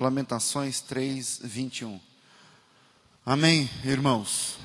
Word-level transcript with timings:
Lamentações 0.00 0.80
3, 0.80 1.40
21. 1.44 2.00
Amém, 3.24 3.68
irmãos? 3.84 4.56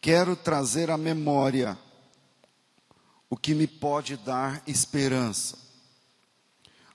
Quero 0.00 0.34
trazer 0.34 0.90
à 0.90 0.98
memória 0.98 1.78
o 3.30 3.36
que 3.36 3.54
me 3.54 3.68
pode 3.68 4.16
dar 4.16 4.60
esperança. 4.66 5.56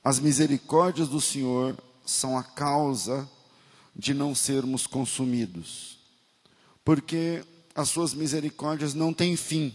As 0.04 0.20
misericórdias 0.20 1.08
do 1.08 1.22
Senhor 1.22 1.82
são 2.06 2.38
a 2.38 2.44
causa 2.44 3.30
de 3.96 4.14
não 4.14 4.36
sermos 4.36 4.86
consumidos, 4.86 5.98
porque 6.84 7.42
as 7.74 7.88
suas 7.88 8.14
misericórdias 8.14 8.94
não 8.94 9.14
têm 9.14 9.38
fim, 9.38 9.74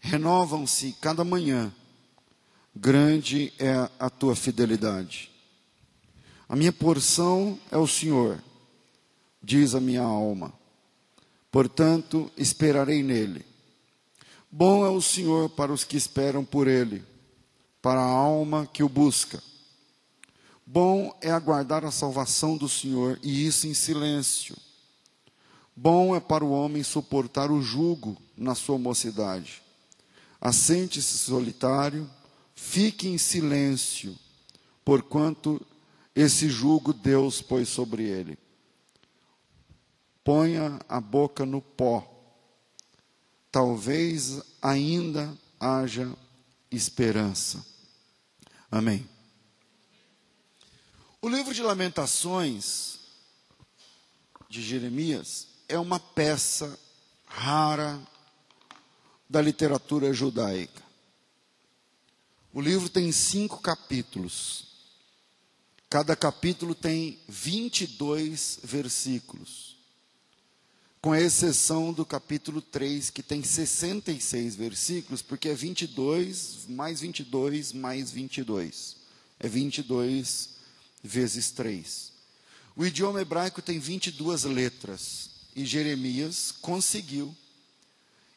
renovam-se 0.00 0.96
cada 1.00 1.22
manhã. 1.22 1.72
Grande 2.74 3.52
é 3.56 3.88
a 4.00 4.10
tua 4.10 4.34
fidelidade. 4.34 5.29
A 6.50 6.56
minha 6.56 6.72
porção 6.72 7.56
é 7.70 7.78
o 7.78 7.86
Senhor, 7.86 8.42
diz 9.40 9.72
a 9.72 9.80
minha 9.80 10.02
alma. 10.02 10.52
Portanto, 11.48 12.28
esperarei 12.36 13.04
nele. 13.04 13.46
Bom 14.50 14.84
é 14.84 14.88
o 14.88 15.00
Senhor 15.00 15.48
para 15.50 15.72
os 15.72 15.84
que 15.84 15.96
esperam 15.96 16.44
por 16.44 16.66
ele, 16.66 17.04
para 17.80 18.00
a 18.00 18.10
alma 18.10 18.66
que 18.66 18.82
o 18.82 18.88
busca. 18.88 19.40
Bom 20.66 21.16
é 21.20 21.30
aguardar 21.30 21.84
a 21.84 21.92
salvação 21.92 22.56
do 22.56 22.68
Senhor, 22.68 23.16
e 23.22 23.46
isso 23.46 23.68
em 23.68 23.74
silêncio. 23.74 24.56
Bom 25.76 26.16
é 26.16 26.18
para 26.18 26.44
o 26.44 26.50
homem 26.50 26.82
suportar 26.82 27.52
o 27.52 27.62
jugo 27.62 28.20
na 28.36 28.56
sua 28.56 28.76
mocidade. 28.76 29.62
Assente-se 30.40 31.16
solitário, 31.16 32.10
fique 32.56 33.06
em 33.06 33.18
silêncio, 33.18 34.16
porquanto 34.84 35.64
esse 36.20 36.48
jugo 36.48 36.92
Deus 36.92 37.40
pôs 37.40 37.68
sobre 37.68 38.04
ele. 38.04 38.38
Ponha 40.22 40.78
a 40.88 41.00
boca 41.00 41.46
no 41.46 41.62
pó, 41.62 42.06
talvez 43.50 44.40
ainda 44.60 45.36
haja 45.58 46.14
esperança. 46.70 47.64
Amém. 48.70 49.08
O 51.22 51.28
livro 51.28 51.54
de 51.54 51.62
Lamentações 51.62 52.98
de 54.48 54.62
Jeremias 54.62 55.48
é 55.68 55.78
uma 55.78 55.98
peça 55.98 56.78
rara 57.26 58.00
da 59.28 59.40
literatura 59.40 60.12
judaica. 60.12 60.82
O 62.52 62.60
livro 62.60 62.88
tem 62.88 63.10
cinco 63.12 63.60
capítulos. 63.60 64.69
Cada 65.90 66.14
capítulo 66.14 66.72
tem 66.72 67.18
22 67.28 68.60
versículos. 68.62 69.76
Com 71.02 71.12
exceção 71.16 71.92
do 71.92 72.06
capítulo 72.06 72.62
3, 72.62 73.10
que 73.10 73.24
tem 73.24 73.42
66 73.42 74.54
versículos, 74.54 75.20
porque 75.20 75.48
é 75.48 75.54
22 75.54 76.66
mais 76.68 77.00
22 77.00 77.72
mais 77.72 78.12
22. 78.12 78.98
É 79.40 79.48
22 79.48 80.50
vezes 81.02 81.50
3. 81.50 82.12
O 82.76 82.86
idioma 82.86 83.20
hebraico 83.20 83.60
tem 83.60 83.80
22 83.80 84.44
letras 84.44 85.30
e 85.56 85.64
Jeremias 85.64 86.52
conseguiu 86.52 87.36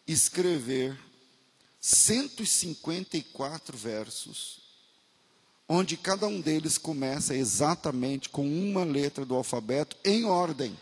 escrever 0.07 0.97
154 1.79 3.77
versos, 3.77 4.62
onde 5.73 5.97
cada 5.97 6.27
um 6.27 6.39
deles 6.39 6.77
começa 6.77 7.35
exatamente 7.35 8.29
com 8.29 8.47
uma 8.47 8.83
letra 8.83 9.25
do 9.25 9.33
alfabeto 9.33 9.97
em 10.05 10.23
ordem. 10.23 10.77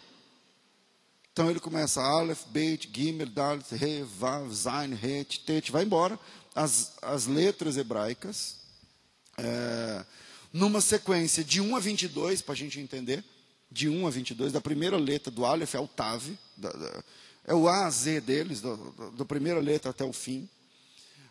Então 1.31 1.49
ele 1.49 1.61
começa 1.61 2.01
Aleph, 2.01 2.43
Beit, 2.47 2.89
Gimel, 2.93 3.27
Dalet, 3.27 3.63
He, 3.73 4.03
Vav, 4.03 4.53
Zain, 4.53 4.91
Het, 5.01 5.39
Tet, 5.45 5.71
vai 5.71 5.85
embora. 5.85 6.19
As, 6.53 6.91
as 7.01 7.25
letras 7.25 7.77
hebraicas. 7.77 8.57
É, 9.37 10.05
numa 10.51 10.81
sequência 10.81 11.41
de 11.41 11.61
1 11.61 11.73
a 11.73 11.79
22, 11.79 12.41
para 12.41 12.53
a 12.53 12.57
gente 12.57 12.77
entender, 12.77 13.23
de 13.71 13.87
1 13.87 14.05
a 14.05 14.09
22, 14.09 14.51
da 14.51 14.59
primeira 14.59 14.97
letra 14.97 15.31
do 15.31 15.45
Aleph 15.45 15.73
é 15.73 15.79
o 15.79 15.87
Tav, 15.87 16.21
da, 16.57 16.69
da, 16.69 17.03
é 17.47 17.53
o 17.53 17.69
A 17.69 17.85
a 17.85 17.89
Z 17.89 18.19
deles, 18.19 18.61
da, 18.61 19.23
primeira 19.23 19.61
letra 19.61 19.91
até 19.91 20.03
o 20.03 20.11
fim, 20.11 20.49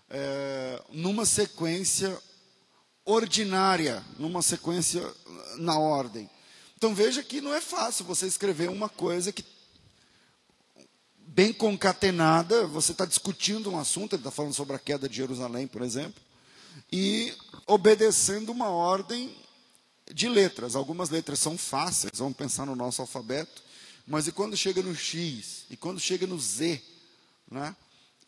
é, 0.09 0.83
numa 0.91 1.27
sequência 1.27 2.19
ordinária, 3.11 4.05
numa 4.19 4.43
sequência 4.43 5.03
na 5.59 5.79
ordem. 5.79 6.29
Então 6.77 6.95
veja 6.95 7.23
que 7.23 7.41
não 7.41 7.55
é 7.55 7.61
fácil 7.61 8.05
você 8.05 8.27
escrever 8.27 8.71
uma 8.71 8.89
coisa 8.89 9.33
que 9.33 9.45
bem 11.17 11.53
concatenada, 11.53 12.67
você 12.67 12.93
está 12.93 13.05
discutindo 13.05 13.71
um 13.71 13.79
assunto, 13.79 14.15
ele 14.15 14.21
está 14.21 14.31
falando 14.31 14.55
sobre 14.55 14.75
a 14.75 14.79
queda 14.79 15.09
de 15.09 15.17
Jerusalém, 15.17 15.67
por 15.67 15.83
exemplo, 15.83 16.21
e 16.91 17.33
obedecendo 17.67 18.51
uma 18.51 18.69
ordem 18.69 19.35
de 20.13 20.29
letras. 20.29 20.75
Algumas 20.75 21.11
letras 21.11 21.39
são 21.39 21.57
fáceis, 21.57 22.19
vamos 22.19 22.37
pensar 22.37 22.67
no 22.67 22.75
nosso 22.75 23.01
alfabeto, 23.01 23.63
mas 24.07 24.27
e 24.27 24.33
quando 24.33 24.57
chega 24.57 24.83
no 24.83 24.95
X, 24.95 25.67
e 25.71 25.77
quando 25.77 26.01
chega 26.01 26.27
no 26.27 26.39
Z, 26.39 26.83
né? 27.51 27.77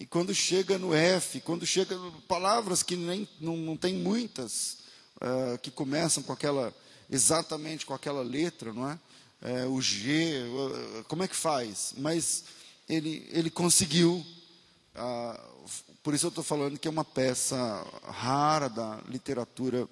E 0.02 0.06
quando 0.06 0.34
chega 0.34 0.78
no 0.78 0.92
F, 0.92 1.40
quando 1.40 1.64
chega 1.64 1.96
palavras 2.26 2.82
que 2.82 2.96
nem, 2.96 3.28
não, 3.40 3.56
não 3.56 3.76
tem 3.76 3.94
muitas, 3.94 4.78
uh, 5.18 5.56
que 5.58 5.70
começam 5.70 6.24
com 6.24 6.32
aquela, 6.32 6.74
exatamente 7.08 7.86
com 7.86 7.94
aquela 7.94 8.20
letra, 8.20 8.72
não 8.72 8.90
é? 8.90 8.98
é 9.40 9.66
o 9.66 9.80
G, 9.80 10.42
uh, 10.42 11.04
como 11.04 11.22
é 11.22 11.28
que 11.28 11.36
faz? 11.36 11.94
Mas 11.96 12.42
ele, 12.88 13.28
ele 13.30 13.48
conseguiu 13.48 14.26
uh, 14.96 15.52
por 16.02 16.14
isso 16.14 16.26
eu 16.26 16.30
estou 16.30 16.42
falando 16.42 16.80
que 16.80 16.88
é 16.88 16.90
uma 16.90 17.04
peça 17.04 17.56
rara 18.02 18.68
da 18.68 19.00
literatura 19.08 19.88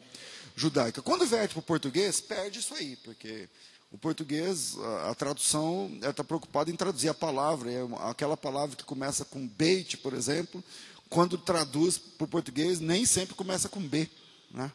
judaica. 0.57 1.01
Quando 1.01 1.25
verte 1.25 1.53
para 1.53 1.61
o 1.61 1.63
português, 1.63 2.21
perde 2.21 2.59
isso 2.59 2.75
aí, 2.75 2.97
porque 2.97 3.49
o 3.91 3.99
português, 3.99 4.77
a, 4.79 5.11
a 5.11 5.15
tradução, 5.15 5.91
está 6.03 6.23
preocupada 6.23 6.71
em 6.71 6.77
traduzir 6.77 7.09
a 7.09 7.15
palavra. 7.15 7.71
É 7.71 7.81
aquela 8.09 8.37
palavra 8.37 8.77
que 8.77 8.85
começa 8.85 9.25
com 9.25 9.47
beit, 9.47 9.97
por 9.99 10.15
exemplo, 10.15 10.63
quando 11.09 11.37
traduz 11.37 11.99
para 11.99 12.25
o 12.25 12.29
português, 12.29 12.79
nem 12.79 13.05
sempre 13.05 13.35
começa 13.35 13.69
com 13.69 13.81
B. 13.81 14.09
Né? 14.51 14.71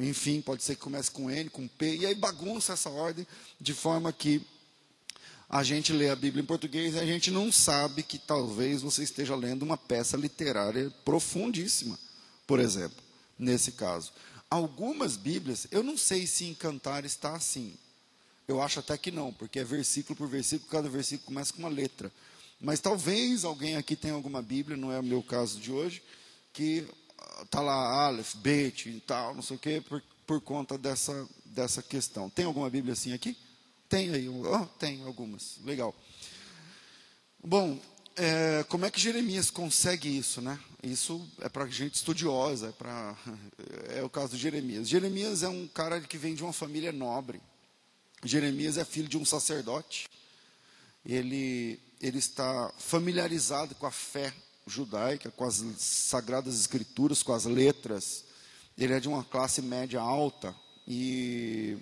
Enfim, 0.00 0.40
pode 0.40 0.62
ser 0.62 0.76
que 0.76 0.80
comece 0.80 1.10
com 1.10 1.30
N, 1.30 1.50
com 1.50 1.68
P, 1.68 1.96
e 1.96 2.06
aí 2.06 2.14
bagunça 2.14 2.72
essa 2.72 2.88
ordem, 2.88 3.26
de 3.60 3.74
forma 3.74 4.10
que 4.12 4.40
a 5.48 5.62
gente 5.62 5.92
lê 5.92 6.08
a 6.08 6.16
Bíblia 6.16 6.42
em 6.42 6.46
português 6.46 6.94
e 6.94 6.98
a 6.98 7.04
gente 7.04 7.30
não 7.30 7.52
sabe 7.52 8.02
que 8.02 8.18
talvez 8.18 8.80
você 8.80 9.02
esteja 9.02 9.36
lendo 9.36 9.62
uma 9.62 9.76
peça 9.76 10.16
literária 10.16 10.90
profundíssima, 11.04 11.98
por 12.46 12.58
exemplo, 12.58 12.96
nesse 13.38 13.72
caso. 13.72 14.10
Algumas 14.48 15.14
Bíblias, 15.14 15.66
eu 15.70 15.82
não 15.82 15.98
sei 15.98 16.26
se 16.26 16.46
em 16.46 16.54
Cantar 16.54 17.04
está 17.04 17.36
assim. 17.36 17.74
Eu 18.52 18.60
acho 18.60 18.80
até 18.80 18.98
que 18.98 19.10
não, 19.10 19.32
porque 19.32 19.58
é 19.58 19.64
versículo 19.64 20.14
por 20.14 20.28
versículo, 20.28 20.70
cada 20.70 20.86
versículo 20.86 21.26
começa 21.26 21.54
com 21.54 21.60
uma 21.60 21.70
letra. 21.70 22.12
Mas 22.60 22.80
talvez 22.80 23.44
alguém 23.44 23.76
aqui 23.76 23.96
tenha 23.96 24.12
alguma 24.12 24.42
Bíblia, 24.42 24.76
não 24.76 24.92
é 24.92 25.00
o 25.00 25.02
meu 25.02 25.22
caso 25.22 25.58
de 25.58 25.72
hoje, 25.72 26.02
que 26.52 26.86
está 27.40 27.62
lá 27.62 28.04
Aleph, 28.06 28.34
Bet 28.36 28.90
e 28.90 29.00
tal, 29.00 29.34
não 29.34 29.40
sei 29.40 29.56
o 29.56 29.58
quê, 29.58 29.82
por, 29.88 30.02
por 30.26 30.38
conta 30.42 30.76
dessa, 30.76 31.26
dessa 31.46 31.82
questão. 31.82 32.28
Tem 32.28 32.44
alguma 32.44 32.68
Bíblia 32.68 32.92
assim 32.92 33.14
aqui? 33.14 33.38
Tem 33.88 34.10
aí, 34.10 34.28
oh, 34.28 34.66
tem 34.78 35.02
algumas, 35.06 35.58
legal. 35.64 35.94
Bom, 37.42 37.80
é, 38.16 38.66
como 38.68 38.84
é 38.84 38.90
que 38.90 39.00
Jeremias 39.00 39.50
consegue 39.50 40.14
isso, 40.14 40.42
né? 40.42 40.60
Isso 40.82 41.26
é 41.40 41.48
para 41.48 41.66
gente 41.68 41.94
estudiosa, 41.94 42.68
é, 42.68 42.72
pra, 42.72 43.16
é 43.96 44.02
o 44.02 44.10
caso 44.10 44.36
de 44.36 44.42
Jeremias. 44.42 44.86
Jeremias 44.86 45.42
é 45.42 45.48
um 45.48 45.66
cara 45.66 46.02
que 46.02 46.18
vem 46.18 46.34
de 46.34 46.44
uma 46.44 46.52
família 46.52 46.92
nobre. 46.92 47.40
Jeremias 48.24 48.78
é 48.78 48.84
filho 48.84 49.08
de 49.08 49.18
um 49.18 49.24
sacerdote. 49.24 50.08
Ele, 51.04 51.80
ele 52.00 52.18
está 52.18 52.72
familiarizado 52.78 53.74
com 53.74 53.86
a 53.86 53.90
fé 53.90 54.32
judaica, 54.66 55.30
com 55.30 55.44
as 55.44 55.62
sagradas 55.78 56.58
escrituras, 56.58 57.22
com 57.22 57.32
as 57.32 57.44
letras. 57.44 58.24
Ele 58.78 58.92
é 58.92 59.00
de 59.00 59.08
uma 59.08 59.24
classe 59.24 59.60
média 59.60 60.00
alta 60.00 60.54
e 60.86 61.76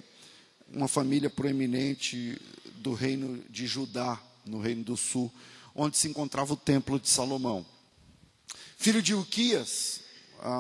uma 0.73 0.89
família 0.89 1.29
proeminente 1.29 2.41
do 2.77 2.95
reino 2.95 3.43
de 3.51 3.67
Judá, 3.67 4.21
no 4.47 4.61
reino 4.61 4.83
do 4.83 4.97
sul, 4.97 5.31
onde 5.75 5.99
se 5.99 6.09
encontrava 6.09 6.55
o 6.55 6.57
templo 6.57 6.99
de 6.99 7.09
Salomão. 7.09 7.67
Filho 8.79 9.03
de 9.03 9.15
Uquias, 9.15 10.01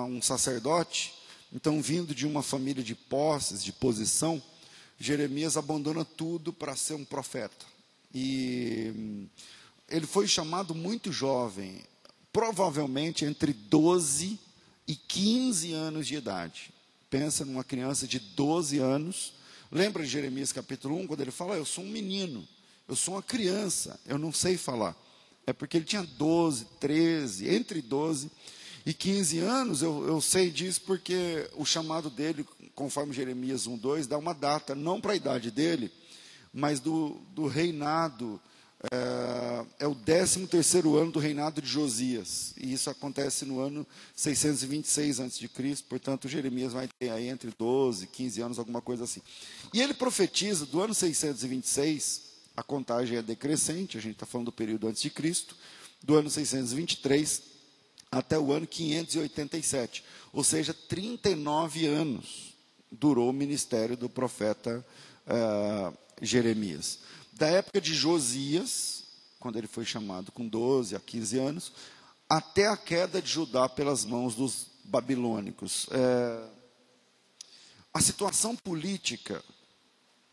um 0.08 0.20
sacerdote, 0.20 1.14
então 1.52 1.80
vindo 1.80 2.14
de 2.14 2.26
uma 2.26 2.42
família 2.42 2.84
de 2.84 2.94
posses, 2.94 3.64
de 3.64 3.72
posição, 3.72 4.42
Jeremias 5.02 5.56
abandona 5.56 6.04
tudo 6.04 6.52
para 6.52 6.76
ser 6.76 6.92
um 6.92 7.06
profeta. 7.06 7.64
E 8.14 8.92
hum, 8.94 9.26
ele 9.88 10.06
foi 10.06 10.28
chamado 10.28 10.74
muito 10.74 11.10
jovem, 11.10 11.80
provavelmente 12.30 13.24
entre 13.24 13.54
12 13.54 14.38
e 14.86 14.94
15 14.94 15.72
anos 15.72 16.06
de 16.06 16.16
idade. 16.16 16.70
Pensa 17.08 17.46
numa 17.46 17.64
criança 17.64 18.06
de 18.06 18.18
12 18.18 18.78
anos. 18.78 19.32
Lembra 19.72 20.02
de 20.02 20.10
Jeremias 20.10 20.52
capítulo 20.52 20.96
1, 20.98 21.06
quando 21.06 21.22
ele 21.22 21.30
fala: 21.30 21.56
Eu 21.56 21.64
sou 21.64 21.82
um 21.82 21.88
menino, 21.88 22.46
eu 22.86 22.94
sou 22.94 23.14
uma 23.14 23.22
criança, 23.22 23.98
eu 24.06 24.18
não 24.18 24.30
sei 24.30 24.58
falar. 24.58 24.94
É 25.46 25.52
porque 25.54 25.78
ele 25.78 25.86
tinha 25.86 26.02
12, 26.02 26.66
13, 26.78 27.48
entre 27.48 27.80
12 27.80 28.30
e 28.84 28.92
15 28.92 29.38
anos, 29.38 29.82
eu, 29.82 30.06
eu 30.06 30.20
sei 30.20 30.50
disso 30.50 30.82
porque 30.82 31.48
o 31.54 31.64
chamado 31.64 32.10
dele, 32.10 32.46
conforme 32.74 33.12
Jeremias 33.12 33.66
1, 33.66 33.76
2, 33.76 34.06
dá 34.06 34.18
uma 34.18 34.34
data, 34.34 34.74
não 34.74 35.00
para 35.00 35.12
a 35.12 35.16
idade 35.16 35.50
dele, 35.50 35.90
mas 36.52 36.80
do, 36.80 37.20
do 37.34 37.46
reinado 37.46 38.40
é, 38.90 39.84
é 39.84 39.86
o 39.86 39.94
13 39.94 40.46
terceiro 40.46 40.96
ano 40.96 41.12
do 41.12 41.18
reinado 41.18 41.60
de 41.60 41.68
Josias, 41.68 42.54
e 42.56 42.72
isso 42.72 42.88
acontece 42.88 43.44
no 43.44 43.60
ano 43.60 43.86
626 44.16 45.20
a.C., 45.20 45.50
portanto 45.86 46.28
Jeremias 46.28 46.72
vai 46.72 46.88
ter 46.98 47.10
aí 47.10 47.28
entre 47.28 47.50
12 47.56 48.04
e 48.04 48.06
15 48.06 48.40
anos, 48.40 48.58
alguma 48.58 48.80
coisa 48.80 49.04
assim. 49.04 49.20
E 49.74 49.82
ele 49.82 49.92
profetiza 49.92 50.64
do 50.64 50.80
ano 50.80 50.94
626, 50.94 52.22
a 52.56 52.62
contagem 52.62 53.18
é 53.18 53.22
decrescente, 53.22 53.98
a 53.98 54.00
gente 54.00 54.14
está 54.14 54.24
falando 54.24 54.46
do 54.46 54.52
período 54.52 54.88
antes 54.88 55.02
de 55.02 55.10
Cristo, 55.10 55.54
do 56.02 56.16
ano 56.16 56.30
623 56.30 57.42
até 58.10 58.38
o 58.38 58.50
ano 58.50 58.66
587, 58.66 60.02
ou 60.32 60.42
seja, 60.42 60.72
39 60.72 61.86
anos 61.86 62.49
durou 62.90 63.30
o 63.30 63.32
ministério 63.32 63.96
do 63.96 64.08
profeta 64.08 64.84
uh, 65.26 65.96
Jeremias 66.20 66.98
da 67.40 67.46
época 67.46 67.80
de 67.80 67.94
Josias, 67.94 69.04
quando 69.38 69.56
ele 69.56 69.66
foi 69.66 69.86
chamado 69.86 70.30
com 70.30 70.46
12 70.46 70.94
a 70.94 71.00
15 71.00 71.38
anos, 71.38 71.72
até 72.28 72.66
a 72.66 72.76
queda 72.76 73.22
de 73.22 73.30
Judá 73.30 73.66
pelas 73.66 74.04
mãos 74.04 74.34
dos 74.34 74.66
babilônicos. 74.84 75.86
É, 75.90 76.48
a 77.94 78.00
situação 78.02 78.54
política 78.54 79.42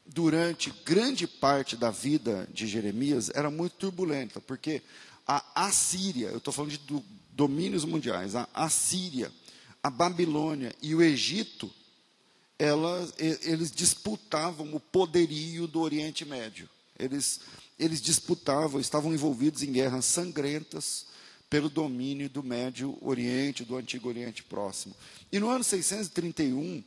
durante 0.06 0.70
grande 0.84 1.26
parte 1.26 1.78
da 1.78 1.92
vida 1.92 2.46
de 2.54 2.68
Jeremias 2.68 3.32
era 3.34 3.50
muito 3.50 3.78
turbulenta, 3.78 4.42
porque 4.42 4.82
a 5.26 5.66
Assíria, 5.66 6.28
eu 6.28 6.40
estou 6.40 6.54
falando 6.54 6.72
de 6.72 6.78
do, 6.80 7.02
domínios 7.32 7.86
mundiais, 7.86 8.36
a 8.36 8.50
Assíria, 8.54 9.32
a 9.82 9.90
Babilônia 9.90 10.76
e 10.82 10.94
o 10.94 11.02
Egito, 11.02 11.72
elas, 12.60 13.14
eles 13.18 13.72
disputavam 13.72 14.74
o 14.74 14.80
poderio 14.80 15.68
do 15.68 15.80
Oriente 15.82 16.26
Médio. 16.26 16.70
Eles, 16.98 17.42
eles 17.78 18.02
disputavam, 18.02 18.80
estavam 18.80 19.14
envolvidos 19.14 19.62
em 19.62 19.72
guerras 19.72 20.06
sangrentas 20.06 21.06
pelo 21.50 21.70
domínio 21.70 22.30
do 22.30 22.44
Médio 22.44 22.98
Oriente, 23.02 23.64
do 23.64 23.78
Antigo 23.78 24.10
Oriente 24.10 24.44
Próximo. 24.44 24.96
E 25.32 25.40
no 25.40 25.50
ano 25.50 25.64
631, 25.64 26.84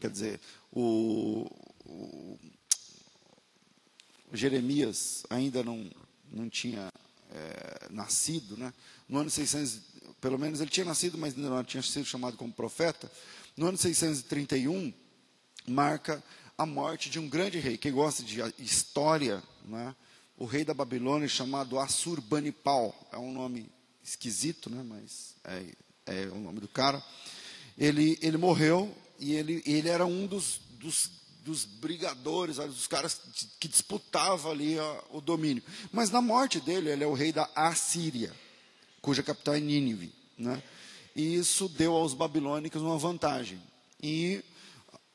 quer 0.00 0.10
dizer, 0.10 0.40
o, 0.72 1.46
o 1.84 2.38
Jeremias 4.32 5.24
ainda 5.28 5.62
não, 5.62 5.88
não 6.30 6.48
tinha 6.48 6.90
é, 7.30 7.88
nascido, 7.90 8.56
né? 8.56 8.72
no 9.08 9.18
ano 9.18 9.30
600, 9.30 9.80
pelo 10.20 10.38
menos 10.38 10.60
ele 10.60 10.70
tinha 10.70 10.86
nascido, 10.86 11.18
mas 11.18 11.36
ainda 11.36 11.50
não 11.50 11.62
tinha 11.62 11.82
sido 11.82 12.04
chamado 12.04 12.36
como 12.36 12.52
profeta. 12.52 13.10
No 13.56 13.66
ano 13.66 13.76
631, 13.76 14.92
marca 15.66 16.22
a 16.56 16.64
morte 16.64 17.10
de 17.10 17.18
um 17.18 17.28
grande 17.28 17.58
rei. 17.58 17.76
Quem 17.76 17.92
gosta 17.92 18.22
de 18.22 18.40
história, 18.58 19.42
né? 19.64 19.94
o 20.38 20.46
rei 20.46 20.64
da 20.64 20.72
Babilônia 20.72 21.28
chamado 21.28 21.78
Assurbanipal, 21.78 22.94
é 23.12 23.18
um 23.18 23.32
nome 23.32 23.70
esquisito, 24.02 24.70
né? 24.70 24.82
mas 24.82 25.36
é, 25.44 25.64
é 26.06 26.26
o 26.28 26.38
nome 26.38 26.60
do 26.60 26.68
cara. 26.68 27.02
Ele, 27.76 28.18
ele 28.22 28.38
morreu 28.38 28.94
e 29.18 29.34
ele, 29.34 29.62
ele 29.66 29.88
era 29.88 30.06
um 30.06 30.26
dos, 30.26 30.60
dos, 30.80 31.10
dos 31.44 31.64
brigadores, 31.64 32.56
dos 32.56 32.86
caras 32.86 33.20
que 33.60 33.68
disputava 33.68 34.50
ali 34.50 34.76
o 35.10 35.20
domínio. 35.20 35.62
Mas 35.92 36.10
na 36.10 36.22
morte 36.22 36.58
dele, 36.58 36.90
ele 36.90 37.04
é 37.04 37.06
o 37.06 37.12
rei 37.12 37.32
da 37.32 37.48
Assíria, 37.54 38.32
cuja 39.02 39.22
capital 39.22 39.54
é 39.54 39.60
Nínive. 39.60 40.12
Né? 40.38 40.62
E 41.14 41.34
isso 41.34 41.68
deu 41.68 41.94
aos 41.94 42.14
babilônicos 42.14 42.80
uma 42.80 42.98
vantagem. 42.98 43.60
E 44.02 44.42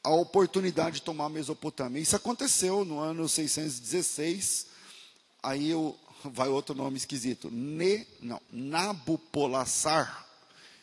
a 0.04 0.12
oportunidade 0.12 0.98
de 0.98 1.02
tomar 1.02 1.26
a 1.26 1.30
Mesopotâmia. 1.30 2.02
Isso 2.02 2.16
aconteceu 2.16 2.86
no 2.86 3.00
ano 3.00 3.28
616. 3.28 4.68
Aí 5.44 5.70
eu, 5.70 5.98
vai 6.24 6.48
outro 6.48 6.76
nome 6.76 6.98
esquisito. 6.98 7.50
Ne, 7.52 8.08
não, 8.22 8.42
Nabopolassar. 8.52 10.26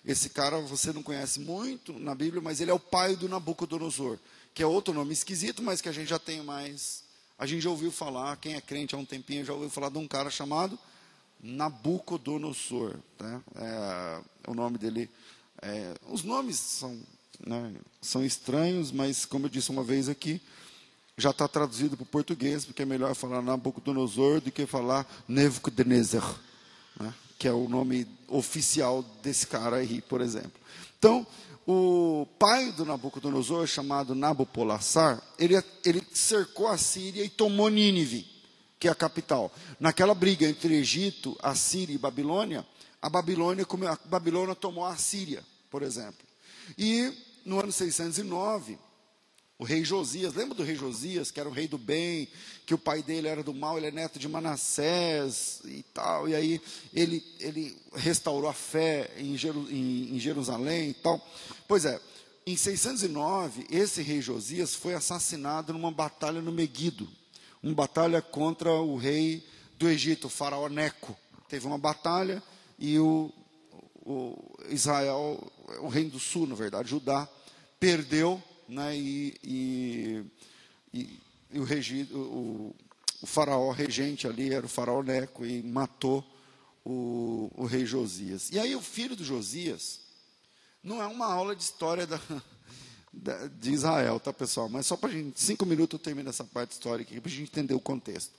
Esse 0.04 0.28
cara 0.28 0.60
você 0.60 0.92
não 0.92 1.02
conhece 1.02 1.40
muito 1.40 1.98
na 1.98 2.14
Bíblia, 2.14 2.42
mas 2.42 2.60
ele 2.60 2.70
é 2.70 2.74
o 2.74 2.78
pai 2.78 3.16
do 3.16 3.26
Nabucodonosor, 3.26 4.18
que 4.52 4.62
é 4.62 4.66
outro 4.66 4.92
nome 4.92 5.14
esquisito, 5.14 5.62
mas 5.62 5.80
que 5.80 5.88
a 5.88 5.92
gente 5.92 6.08
já 6.08 6.18
tem 6.18 6.42
mais. 6.42 7.02
A 7.38 7.46
gente 7.46 7.62
já 7.62 7.70
ouviu 7.70 7.90
falar, 7.90 8.36
quem 8.36 8.54
é 8.54 8.60
crente 8.60 8.94
há 8.94 8.98
um 8.98 9.04
tempinho 9.04 9.44
já 9.44 9.54
ouviu 9.54 9.70
falar 9.70 9.88
de 9.88 9.96
um 9.96 10.06
cara 10.06 10.28
chamado 10.28 10.78
Nabucodonosor. 11.44 12.96
Né? 13.20 13.42
É, 13.56 14.20
o 14.48 14.54
nome 14.54 14.78
dele. 14.78 15.10
É, 15.62 15.94
os 16.08 16.24
nomes 16.24 16.56
são 16.56 16.98
né, 17.46 17.72
são 18.00 18.24
estranhos, 18.24 18.90
mas 18.90 19.24
como 19.24 19.46
eu 19.46 19.50
disse 19.50 19.70
uma 19.70 19.82
vez 19.82 20.08
aqui, 20.08 20.40
já 21.16 21.30
está 21.30 21.46
traduzido 21.46 21.96
para 21.96 22.04
o 22.04 22.06
português, 22.06 22.64
porque 22.64 22.82
é 22.82 22.86
melhor 22.86 23.14
falar 23.14 23.42
Nabucodonosor 23.42 24.40
do 24.40 24.50
que 24.50 24.66
falar 24.66 25.06
Nebuchadnezzar, 25.28 26.38
né, 26.98 27.14
que 27.38 27.46
é 27.46 27.52
o 27.52 27.68
nome 27.68 28.06
oficial 28.28 29.04
desse 29.22 29.46
cara 29.46 29.76
aí, 29.76 30.00
por 30.02 30.20
exemplo. 30.20 30.52
Então, 30.98 31.26
o 31.66 32.26
pai 32.38 32.72
do 32.72 32.84
Nabucodonosor, 32.84 33.66
chamado 33.66 34.14
Nabopolassar, 34.14 35.22
ele, 35.38 35.54
ele 35.84 36.02
cercou 36.12 36.68
a 36.68 36.76
Síria 36.76 37.24
e 37.24 37.28
tomou 37.28 37.68
Nínive, 37.68 38.26
que 38.78 38.88
é 38.88 38.90
a 38.90 38.94
capital. 38.94 39.52
Naquela 39.78 40.14
briga 40.14 40.46
entre 40.46 40.74
Egito, 40.74 41.36
Assíria 41.42 41.94
e 41.94 41.98
Babilônia, 41.98 42.66
a 43.00 43.08
Babilônia, 43.08 43.66
a 43.88 44.08
Babilônia 44.08 44.54
tomou 44.54 44.84
a 44.84 44.96
Síria, 44.96 45.44
por 45.70 45.82
exemplo. 45.82 46.26
E 46.78 47.12
no 47.44 47.60
ano 47.60 47.70
609, 47.70 48.78
o 49.58 49.64
rei 49.64 49.84
Josias, 49.84 50.34
lembra 50.34 50.54
do 50.54 50.64
rei 50.64 50.74
Josias, 50.74 51.30
que 51.30 51.38
era 51.38 51.48
o 51.48 51.52
rei 51.52 51.68
do 51.68 51.78
bem, 51.78 52.28
que 52.66 52.74
o 52.74 52.78
pai 52.78 53.02
dele 53.02 53.28
era 53.28 53.42
do 53.42 53.54
mal, 53.54 53.76
ele 53.76 53.86
é 53.86 53.90
neto 53.90 54.18
de 54.18 54.28
Manassés 54.28 55.60
e 55.64 55.82
tal, 55.94 56.28
e 56.28 56.34
aí 56.34 56.60
ele, 56.92 57.24
ele 57.38 57.76
restaurou 57.94 58.50
a 58.50 58.52
fé 58.52 59.10
em, 59.16 59.36
Jeru, 59.36 59.66
em, 59.70 60.16
em 60.16 60.18
Jerusalém 60.18 60.90
e 60.90 60.94
tal. 60.94 61.24
Pois 61.68 61.84
é, 61.84 62.00
em 62.46 62.56
609, 62.56 63.66
esse 63.70 64.02
rei 64.02 64.20
Josias 64.20 64.74
foi 64.74 64.94
assassinado 64.94 65.72
numa 65.72 65.90
batalha 65.90 66.42
no 66.42 66.50
Meguido, 66.50 67.08
uma 67.64 67.74
batalha 67.74 68.20
contra 68.20 68.70
o 68.70 68.96
rei 68.96 69.42
do 69.78 69.88
Egito, 69.88 70.26
o 70.26 70.30
faraó 70.30 70.68
Neco. 70.68 71.16
Teve 71.48 71.66
uma 71.66 71.78
batalha 71.78 72.42
e 72.78 72.98
o, 72.98 73.32
o 74.04 74.36
Israel, 74.68 75.40
o 75.80 75.88
reino 75.88 76.10
do 76.10 76.18
sul, 76.18 76.46
na 76.46 76.54
verdade, 76.54 76.90
Judá, 76.90 77.26
perdeu, 77.80 78.42
né, 78.68 78.96
e, 78.96 79.34
e, 79.42 80.24
e, 80.92 81.20
e 81.52 81.58
o, 81.58 81.64
regi, 81.64 82.08
o, 82.12 82.74
o, 83.22 83.26
faraó 83.26 83.70
regente 83.70 84.26
ali 84.26 84.52
era 84.52 84.66
o 84.66 84.68
faraó 84.68 85.02
Neco 85.02 85.46
e 85.46 85.62
matou 85.62 86.22
o, 86.84 87.50
o 87.54 87.64
rei 87.64 87.86
Josias. 87.86 88.50
E 88.50 88.58
aí 88.58 88.76
o 88.76 88.82
filho 88.82 89.16
do 89.16 89.24
Josias, 89.24 90.00
não 90.82 91.02
é 91.02 91.06
uma 91.06 91.32
aula 91.32 91.56
de 91.56 91.62
história 91.62 92.06
da, 92.06 92.20
de 93.58 93.72
Israel, 93.72 94.20
tá 94.20 94.32
pessoal? 94.32 94.68
Mas 94.68 94.86
só 94.86 94.96
para 94.96 95.10
gente, 95.10 95.40
cinco 95.40 95.64
minutos 95.64 95.98
eu 95.98 96.04
termino 96.04 96.28
essa 96.28 96.44
parte 96.44 96.72
histórica 96.72 97.10
aqui, 97.10 97.20
para 97.20 97.30
a 97.30 97.34
gente 97.34 97.50
entender 97.50 97.74
o 97.74 97.80
contexto. 97.80 98.32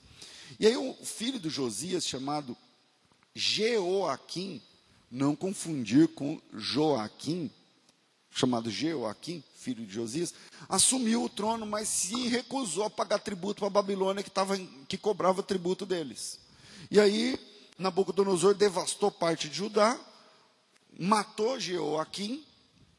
E 0.60 0.66
aí 0.66 0.76
o 0.76 0.94
filho 0.94 1.40
do 1.40 1.50
Josias, 1.50 2.06
chamado 2.06 2.56
Jeoaquim, 3.34 4.62
não 5.10 5.34
confundir 5.34 6.08
com 6.08 6.40
Joaquim, 6.52 7.50
chamado 8.30 8.70
Jeoaquim, 8.70 9.42
filho 9.56 9.84
de 9.84 9.92
Josias, 9.92 10.34
assumiu 10.68 11.24
o 11.24 11.28
trono, 11.28 11.66
mas 11.66 11.88
se 11.88 12.28
recusou 12.28 12.84
a 12.84 12.90
pagar 12.90 13.18
tributo 13.18 13.60
para 13.60 13.66
a 13.66 13.70
Babilônia, 13.70 14.22
que, 14.22 14.30
tava, 14.30 14.56
que 14.88 14.96
cobrava 14.98 15.42
tributo 15.42 15.84
deles. 15.84 16.38
E 16.90 17.00
aí, 17.00 17.38
Nabucodonosor 17.78 18.54
devastou 18.54 19.10
parte 19.10 19.48
de 19.48 19.56
Judá, 19.56 19.98
matou 20.98 21.58
Jeoaquim, 21.58 22.44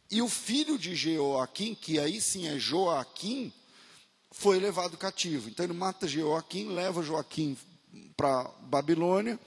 e 0.09 0.21
o 0.21 0.29
filho 0.29 0.77
de 0.77 0.95
Jeoaquim, 0.95 1.75
que 1.75 1.99
aí 1.99 2.21
sim 2.21 2.47
é 2.47 2.57
Joaquim, 2.57 3.51
foi 4.31 4.59
levado 4.59 4.97
cativo. 4.97 5.49
Então 5.49 5.65
ele 5.65 5.73
mata 5.73 6.07
Jeoaquim, 6.07 6.69
leva 6.69 7.03
Joaquim 7.03 7.57
para 8.15 8.43
Babilônia, 8.61 9.39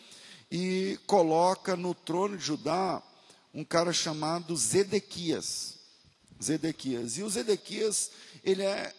e 0.50 0.98
coloca 1.06 1.76
no 1.76 1.94
trono 1.94 2.36
de 2.36 2.44
Judá 2.44 3.02
um 3.54 3.64
cara 3.64 3.92
chamado 3.92 4.56
Zedequias. 4.56 5.78
Zedequias. 6.42 7.18
E 7.18 7.22
o 7.22 7.30
Zedequias, 7.30 8.10
ele 8.42 8.62
é 8.62 8.92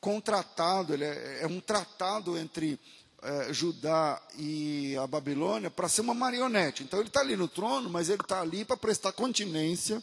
contratado, 0.00 0.94
ele 0.94 1.04
é, 1.04 1.40
é 1.42 1.46
um 1.46 1.60
tratado 1.60 2.38
entre 2.38 2.78
é, 3.22 3.52
Judá 3.52 4.22
e 4.36 4.96
a 4.96 5.06
Babilônia 5.06 5.70
para 5.70 5.88
ser 5.88 6.02
uma 6.02 6.14
marionete. 6.14 6.82
Então 6.82 7.00
ele 7.00 7.08
está 7.08 7.20
ali 7.20 7.36
no 7.36 7.48
trono, 7.48 7.90
mas 7.90 8.08
ele 8.08 8.22
está 8.22 8.40
ali 8.40 8.64
para 8.64 8.76
prestar 8.76 9.12
continência 9.12 10.02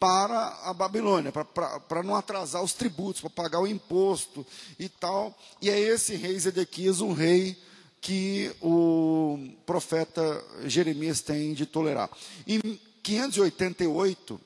para 0.00 0.58
a 0.64 0.72
Babilônia, 0.72 1.30
para 1.30 2.02
não 2.02 2.16
atrasar 2.16 2.64
os 2.64 2.72
tributos, 2.72 3.20
para 3.20 3.28
pagar 3.28 3.60
o 3.60 3.66
imposto 3.66 4.46
e 4.78 4.88
tal. 4.88 5.38
E 5.60 5.68
é 5.68 5.78
esse 5.78 6.16
rei 6.16 6.38
Zedequias, 6.38 7.02
um 7.02 7.12
rei 7.12 7.54
que 8.00 8.50
o 8.62 9.38
profeta 9.66 10.42
Jeremias 10.64 11.20
tem 11.20 11.52
de 11.52 11.66
tolerar. 11.66 12.08
Em 12.46 12.80
588, 13.02 14.40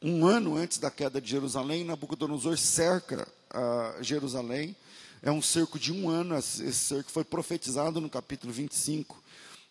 um 0.00 0.24
ano 0.24 0.56
antes 0.56 0.78
da 0.78 0.92
queda 0.92 1.20
de 1.20 1.28
Jerusalém, 1.28 1.82
Nabucodonosor 1.82 2.56
cerca 2.56 3.26
uh, 3.50 4.00
Jerusalém. 4.00 4.76
É 5.22 5.30
um 5.30 5.42
cerco 5.42 5.76
de 5.76 5.92
um 5.92 6.08
ano, 6.08 6.36
esse 6.38 6.72
cerco 6.72 7.10
foi 7.10 7.24
profetizado 7.24 8.00
no 8.00 8.08
capítulo 8.08 8.52
25 8.52 9.25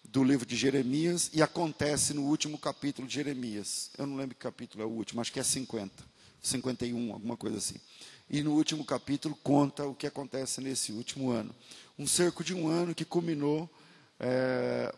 do 0.09 0.23
livro 0.23 0.45
de 0.45 0.55
Jeremias 0.55 1.29
e 1.33 1.41
acontece 1.41 2.13
no 2.13 2.23
último 2.23 2.57
capítulo 2.57 3.07
de 3.07 3.13
Jeremias. 3.13 3.89
Eu 3.97 4.05
não 4.05 4.15
lembro 4.15 4.35
que 4.35 4.41
capítulo 4.41 4.83
é 4.83 4.85
o 4.85 4.89
último, 4.89 5.21
acho 5.21 5.31
que 5.31 5.39
é 5.39 5.43
50, 5.43 6.03
51, 6.41 7.13
alguma 7.13 7.35
coisa 7.35 7.57
assim. 7.57 7.75
E 8.29 8.41
no 8.41 8.53
último 8.53 8.83
capítulo 8.83 9.37
conta 9.43 9.85
o 9.85 9.93
que 9.93 10.07
acontece 10.07 10.61
nesse 10.61 10.91
último 10.91 11.31
ano. 11.31 11.53
Um 11.97 12.07
cerco 12.07 12.43
de 12.43 12.53
um 12.53 12.67
ano 12.67 12.95
que 12.95 13.05
culminou 13.05 13.69
é, 14.19 14.93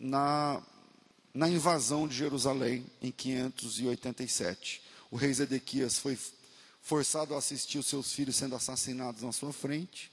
na, 0.00 0.62
na 1.34 1.48
invasão 1.48 2.08
de 2.08 2.16
Jerusalém 2.16 2.86
em 3.02 3.10
587. 3.10 4.82
O 5.10 5.16
rei 5.16 5.32
Zedequias 5.32 5.98
foi 5.98 6.18
forçado 6.80 7.34
a 7.34 7.38
assistir 7.38 7.78
os 7.78 7.86
seus 7.86 8.12
filhos 8.12 8.36
sendo 8.36 8.54
assassinados 8.54 9.22
na 9.22 9.32
sua 9.32 9.52
frente. 9.52 10.10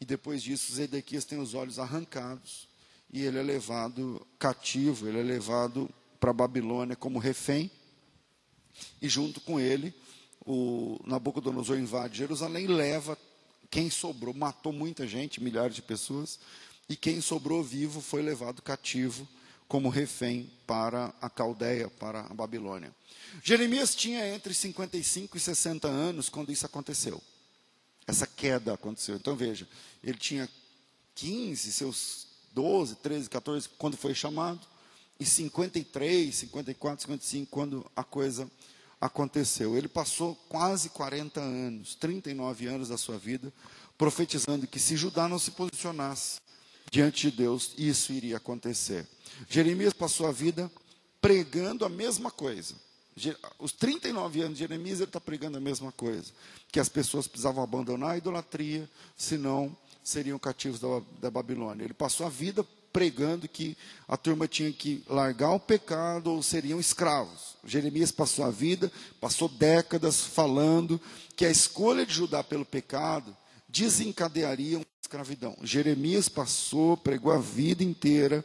E 0.00 0.04
depois 0.04 0.42
disso, 0.42 0.72
Zedequias 0.72 1.24
tem 1.24 1.38
os 1.38 1.54
olhos 1.54 1.78
arrancados 1.78 2.68
e 3.14 3.22
ele 3.22 3.38
é 3.38 3.42
levado 3.42 4.26
cativo, 4.40 5.06
ele 5.06 5.20
é 5.20 5.22
levado 5.22 5.88
para 6.18 6.32
Babilônia 6.32 6.96
como 6.96 7.20
refém, 7.20 7.70
e 9.00 9.08
junto 9.08 9.40
com 9.40 9.60
ele, 9.60 9.94
o 10.44 10.98
Nabucodonosor 11.06 11.78
invade 11.78 12.18
Jerusalém, 12.18 12.66
leva 12.66 13.16
quem 13.70 13.88
sobrou, 13.88 14.34
matou 14.34 14.72
muita 14.72 15.06
gente, 15.06 15.40
milhares 15.40 15.76
de 15.76 15.82
pessoas, 15.82 16.40
e 16.88 16.96
quem 16.96 17.20
sobrou 17.20 17.62
vivo 17.62 18.00
foi 18.00 18.20
levado 18.20 18.60
cativo 18.60 19.28
como 19.68 19.88
refém 19.88 20.50
para 20.66 21.14
a 21.20 21.30
Caldeia, 21.30 21.88
para 21.88 22.22
a 22.22 22.34
Babilônia. 22.34 22.92
Jeremias 23.44 23.94
tinha 23.94 24.26
entre 24.26 24.52
55 24.52 25.36
e 25.36 25.40
60 25.40 25.86
anos 25.86 26.28
quando 26.28 26.50
isso 26.50 26.66
aconteceu. 26.66 27.22
Essa 28.08 28.26
queda 28.26 28.74
aconteceu. 28.74 29.14
Então 29.14 29.36
veja, 29.36 29.68
ele 30.02 30.18
tinha 30.18 30.48
15, 31.14 31.72
seus 31.72 32.23
12, 32.54 32.96
13, 32.96 33.28
14, 33.28 33.68
quando 33.76 33.96
foi 33.96 34.14
chamado, 34.14 34.60
e 35.18 35.24
53, 35.24 36.34
54, 36.34 37.02
55, 37.02 37.50
quando 37.50 37.90
a 37.94 38.02
coisa 38.04 38.50
aconteceu. 39.00 39.76
Ele 39.76 39.88
passou 39.88 40.34
quase 40.48 40.88
40 40.90 41.40
anos, 41.40 41.94
39 41.94 42.66
anos 42.66 42.88
da 42.88 42.96
sua 42.96 43.18
vida, 43.18 43.52
profetizando 43.98 44.66
que 44.66 44.78
se 44.78 44.96
Judá 44.96 45.28
não 45.28 45.38
se 45.38 45.50
posicionasse 45.52 46.40
diante 46.90 47.30
de 47.30 47.36
Deus, 47.36 47.74
isso 47.76 48.12
iria 48.12 48.36
acontecer. 48.36 49.06
Jeremias 49.48 49.92
passou 49.92 50.26
a 50.26 50.32
vida 50.32 50.70
pregando 51.20 51.84
a 51.84 51.88
mesma 51.88 52.30
coisa. 52.30 52.74
Os 53.58 53.72
39 53.72 54.40
anos 54.40 54.54
de 54.54 54.60
Jeremias, 54.60 54.98
ele 54.98 55.08
está 55.08 55.20
pregando 55.20 55.56
a 55.56 55.60
mesma 55.60 55.92
coisa: 55.92 56.32
que 56.72 56.80
as 56.80 56.88
pessoas 56.88 57.28
precisavam 57.28 57.62
abandonar 57.62 58.10
a 58.10 58.18
idolatria, 58.18 58.90
senão 59.16 59.76
seriam 60.04 60.38
cativos 60.38 60.78
da, 60.78 60.88
da 61.20 61.30
Babilônia. 61.30 61.84
Ele 61.84 61.94
passou 61.94 62.26
a 62.26 62.30
vida 62.30 62.64
pregando 62.92 63.48
que 63.48 63.76
a 64.06 64.16
turma 64.16 64.46
tinha 64.46 64.70
que 64.70 65.02
largar 65.08 65.50
o 65.50 65.58
pecado 65.58 66.30
ou 66.30 66.42
seriam 66.42 66.78
escravos. 66.78 67.56
Jeremias 67.64 68.12
passou 68.12 68.44
a 68.44 68.50
vida, 68.50 68.92
passou 69.20 69.48
décadas 69.48 70.20
falando 70.20 71.00
que 71.34 71.44
a 71.44 71.50
escolha 71.50 72.06
de 72.06 72.14
Judá 72.14 72.44
pelo 72.44 72.64
pecado 72.64 73.36
desencadearia 73.68 74.78
uma 74.78 74.86
escravidão. 75.02 75.56
Jeremias 75.62 76.28
passou, 76.28 76.96
pregou 76.96 77.32
a 77.32 77.38
vida 77.38 77.82
inteira 77.82 78.44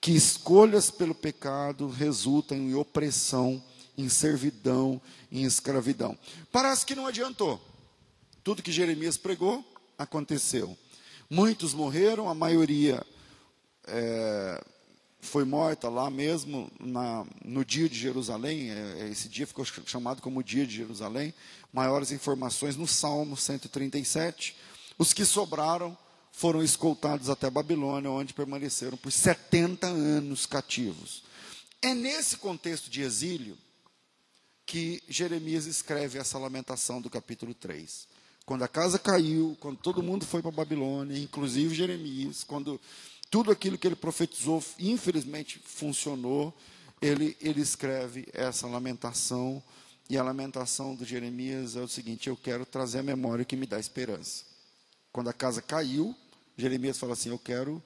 que 0.00 0.12
escolhas 0.12 0.90
pelo 0.90 1.14
pecado 1.14 1.86
resultam 1.88 2.56
em 2.56 2.74
opressão, 2.74 3.62
em 3.98 4.08
servidão, 4.08 4.98
em 5.30 5.42
escravidão. 5.42 6.16
Parece 6.50 6.86
que 6.86 6.94
não 6.94 7.06
adiantou. 7.06 7.60
Tudo 8.42 8.62
que 8.62 8.72
Jeremias 8.72 9.18
pregou 9.18 9.62
aconteceu. 10.00 10.76
Muitos 11.28 11.74
morreram, 11.74 12.28
a 12.28 12.34
maioria 12.34 13.06
é, 13.86 14.64
foi 15.20 15.44
morta 15.44 15.88
lá 15.88 16.10
mesmo, 16.10 16.70
na, 16.80 17.26
no 17.44 17.64
dia 17.64 17.88
de 17.88 17.98
Jerusalém. 17.98 18.70
É, 18.70 19.08
esse 19.10 19.28
dia 19.28 19.46
ficou 19.46 19.64
chamado 19.64 20.22
como 20.22 20.42
dia 20.42 20.66
de 20.66 20.74
Jerusalém. 20.74 21.34
Maiores 21.72 22.10
informações 22.10 22.76
no 22.76 22.86
Salmo 22.86 23.36
137. 23.36 24.56
Os 24.98 25.12
que 25.12 25.24
sobraram 25.24 25.96
foram 26.32 26.62
escoltados 26.62 27.28
até 27.28 27.50
Babilônia, 27.50 28.10
onde 28.10 28.32
permaneceram 28.32 28.96
por 28.96 29.12
70 29.12 29.86
anos 29.86 30.46
cativos. 30.46 31.22
É 31.82 31.94
nesse 31.94 32.38
contexto 32.38 32.90
de 32.90 33.02
exílio 33.02 33.56
que 34.64 35.02
Jeremias 35.08 35.66
escreve 35.66 36.18
essa 36.18 36.38
lamentação 36.38 37.00
do 37.00 37.10
capítulo 37.10 37.52
3 37.52 38.09
quando 38.50 38.64
a 38.64 38.68
casa 38.68 38.98
caiu, 38.98 39.56
quando 39.60 39.76
todo 39.76 40.02
mundo 40.02 40.26
foi 40.26 40.42
para 40.42 40.48
a 40.48 40.52
Babilônia, 40.52 41.16
inclusive 41.16 41.72
Jeremias, 41.72 42.42
quando 42.42 42.80
tudo 43.30 43.52
aquilo 43.52 43.78
que 43.78 43.86
ele 43.86 43.94
profetizou, 43.94 44.60
infelizmente, 44.76 45.60
funcionou, 45.64 46.52
ele, 47.00 47.36
ele 47.40 47.60
escreve 47.60 48.26
essa 48.32 48.66
lamentação, 48.66 49.62
e 50.08 50.18
a 50.18 50.24
lamentação 50.24 50.96
de 50.96 51.04
Jeremias 51.04 51.76
é 51.76 51.80
o 51.80 51.86
seguinte: 51.86 52.28
eu 52.28 52.36
quero 52.36 52.66
trazer 52.66 52.98
a 52.98 53.02
memória 53.04 53.44
que 53.44 53.54
me 53.54 53.66
dá 53.66 53.78
esperança. 53.78 54.42
Quando 55.12 55.30
a 55.30 55.32
casa 55.32 55.62
caiu, 55.62 56.12
Jeremias 56.56 56.98
fala 56.98 57.12
assim: 57.12 57.28
eu 57.28 57.38
quero. 57.38 57.80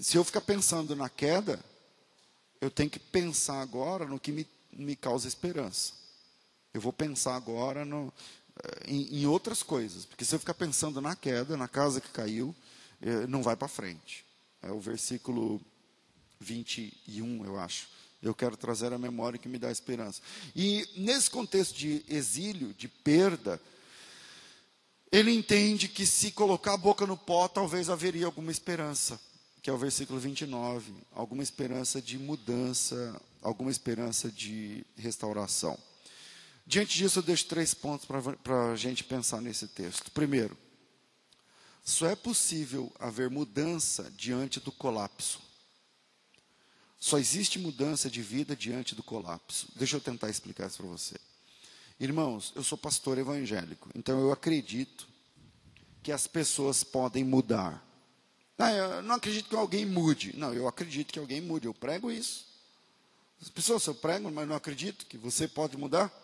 Se 0.00 0.16
eu 0.16 0.24
ficar 0.24 0.40
pensando 0.40 0.96
na 0.96 1.10
queda, 1.10 1.62
eu 2.58 2.70
tenho 2.70 2.88
que 2.88 2.98
pensar 2.98 3.60
agora 3.60 4.06
no 4.06 4.18
que 4.18 4.32
me, 4.32 4.46
me 4.72 4.96
causa 4.96 5.28
esperança. 5.28 5.92
Eu 6.72 6.80
vou 6.80 6.90
pensar 6.90 7.36
agora 7.36 7.84
no, 7.84 8.10
em, 8.86 9.22
em, 9.22 9.26
outras 9.26 9.62
coisas. 9.62 10.04
Porque 10.04 10.24
se 10.24 10.34
eu 10.34 10.38
ficar 10.38 10.54
pensando 10.54 11.00
na 11.00 11.16
queda, 11.16 11.56
na 11.56 11.68
casa 11.68 12.00
que 12.00 12.10
caiu, 12.10 12.54
eh, 13.00 13.26
não 13.26 13.42
vai 13.42 13.56
para 13.56 13.68
frente. 13.68 14.24
É 14.62 14.70
o 14.70 14.80
versículo 14.80 15.60
21, 16.40 17.44
eu 17.44 17.58
acho. 17.58 17.88
Eu 18.22 18.34
quero 18.34 18.56
trazer 18.56 18.92
a 18.92 18.98
memória 18.98 19.38
que 19.38 19.48
me 19.48 19.58
dá 19.58 19.70
esperança. 19.70 20.22
E 20.54 20.88
nesse 20.96 21.30
contexto 21.30 21.74
de 21.76 22.04
exílio, 22.08 22.72
de 22.74 22.86
perda, 22.86 23.60
ele 25.10 25.32
entende 25.32 25.88
que 25.88 26.06
se 26.06 26.30
colocar 26.30 26.74
a 26.74 26.76
boca 26.76 27.06
no 27.06 27.16
pó, 27.16 27.48
talvez 27.48 27.90
haveria 27.90 28.26
alguma 28.26 28.50
esperança, 28.50 29.20
que 29.60 29.68
é 29.68 29.72
o 29.72 29.78
versículo 29.78 30.20
29, 30.20 30.92
alguma 31.12 31.42
esperança 31.42 32.00
de 32.00 32.18
mudança, 32.18 33.20
alguma 33.42 33.70
esperança 33.70 34.30
de 34.30 34.86
restauração. 34.96 35.78
Diante 36.66 36.96
disso, 36.96 37.18
eu 37.18 37.22
deixo 37.22 37.46
três 37.46 37.74
pontos 37.74 38.06
para 38.06 38.72
a 38.72 38.76
gente 38.76 39.04
pensar 39.04 39.40
nesse 39.40 39.68
texto. 39.68 40.10
Primeiro, 40.10 40.56
só 41.84 42.06
é 42.06 42.14
possível 42.14 42.92
haver 42.98 43.28
mudança 43.28 44.10
diante 44.16 44.60
do 44.60 44.70
colapso. 44.70 45.40
Só 46.98 47.18
existe 47.18 47.58
mudança 47.58 48.08
de 48.08 48.22
vida 48.22 48.54
diante 48.54 48.94
do 48.94 49.02
colapso. 49.02 49.66
Deixa 49.74 49.96
eu 49.96 50.00
tentar 50.00 50.30
explicar 50.30 50.68
isso 50.68 50.76
para 50.76 50.86
você. 50.86 51.16
Irmãos, 51.98 52.52
eu 52.54 52.62
sou 52.62 52.78
pastor 52.78 53.18
evangélico, 53.18 53.90
então 53.94 54.20
eu 54.20 54.30
acredito 54.32 55.08
que 56.02 56.12
as 56.12 56.26
pessoas 56.26 56.84
podem 56.84 57.24
mudar. 57.24 57.84
Ah, 58.56 58.70
eu 58.70 59.02
não 59.02 59.16
acredito 59.16 59.48
que 59.48 59.56
alguém 59.56 59.84
mude. 59.84 60.36
Não, 60.36 60.54
eu 60.54 60.68
acredito 60.68 61.12
que 61.12 61.18
alguém 61.18 61.40
mude. 61.40 61.66
Eu 61.66 61.74
prego 61.74 62.10
isso. 62.10 62.46
As 63.40 63.48
pessoas, 63.48 63.84
eu 63.86 63.94
prego, 63.94 64.30
mas 64.30 64.46
não 64.46 64.54
acredito 64.54 65.04
que 65.06 65.18
você 65.18 65.48
pode 65.48 65.76
mudar 65.76 66.21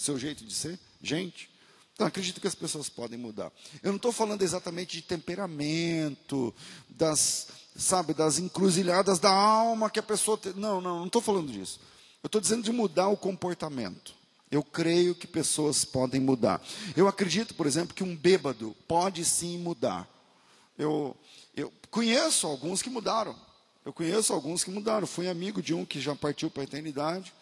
seu 0.00 0.18
jeito 0.18 0.44
de 0.44 0.54
ser? 0.54 0.78
Gente, 1.02 1.50
então 1.92 2.06
acredito 2.06 2.40
que 2.40 2.46
as 2.46 2.54
pessoas 2.54 2.88
podem 2.88 3.18
mudar. 3.18 3.52
Eu 3.82 3.90
não 3.90 3.96
estou 3.96 4.10
falando 4.10 4.40
exatamente 4.40 4.96
de 4.96 5.02
temperamento, 5.02 6.54
das, 6.88 7.48
sabe, 7.76 8.14
das 8.14 8.38
encruzilhadas 8.38 9.18
da 9.18 9.30
alma 9.30 9.90
que 9.90 9.98
a 9.98 10.02
pessoa 10.02 10.38
tem. 10.38 10.54
Não, 10.54 10.80
não, 10.80 11.00
não 11.00 11.06
estou 11.06 11.20
falando 11.20 11.52
disso. 11.52 11.78
Eu 12.22 12.28
estou 12.28 12.40
dizendo 12.40 12.62
de 12.62 12.72
mudar 12.72 13.08
o 13.08 13.16
comportamento. 13.16 14.14
Eu 14.50 14.62
creio 14.62 15.14
que 15.14 15.26
pessoas 15.26 15.84
podem 15.84 16.20
mudar. 16.20 16.62
Eu 16.96 17.06
acredito, 17.06 17.54
por 17.54 17.66
exemplo, 17.66 17.94
que 17.94 18.02
um 18.02 18.16
bêbado 18.16 18.74
pode 18.88 19.22
sim 19.22 19.58
mudar. 19.58 20.08
Eu, 20.78 21.14
eu 21.54 21.70
conheço 21.90 22.46
alguns 22.46 22.80
que 22.80 22.88
mudaram. 22.88 23.36
Eu 23.84 23.92
conheço 23.92 24.32
alguns 24.32 24.64
que 24.64 24.70
mudaram. 24.70 25.06
Fui 25.06 25.28
amigo 25.28 25.60
de 25.60 25.74
um 25.74 25.84
que 25.84 26.00
já 26.00 26.16
partiu 26.16 26.50
para 26.50 26.62
a 26.62 26.64
eternidade 26.64 27.34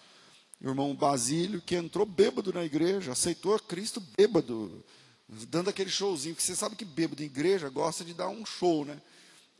o 0.61 0.69
irmão 0.69 0.95
Basílio, 0.95 1.63
que 1.63 1.77
entrou 1.77 2.05
bêbado 2.05 2.53
na 2.53 2.65
igreja, 2.65 3.13
aceitou 3.13 3.55
a 3.55 3.61
Cristo 3.61 4.01
bêbado, 4.17 4.85
dando 5.29 5.71
aquele 5.71 5.91
showzinho, 5.91 6.35
que 6.35 6.43
você 6.43 6.57
sabe 6.57 6.75
que 6.75 6.85
bêbado 6.85 7.23
em 7.23 7.27
igreja 7.27 7.69
gosta 7.69 8.05
de 8.05 8.13
dar 8.13 8.29
um 8.29 8.45
show, 8.45 8.85
né? 8.85 9.01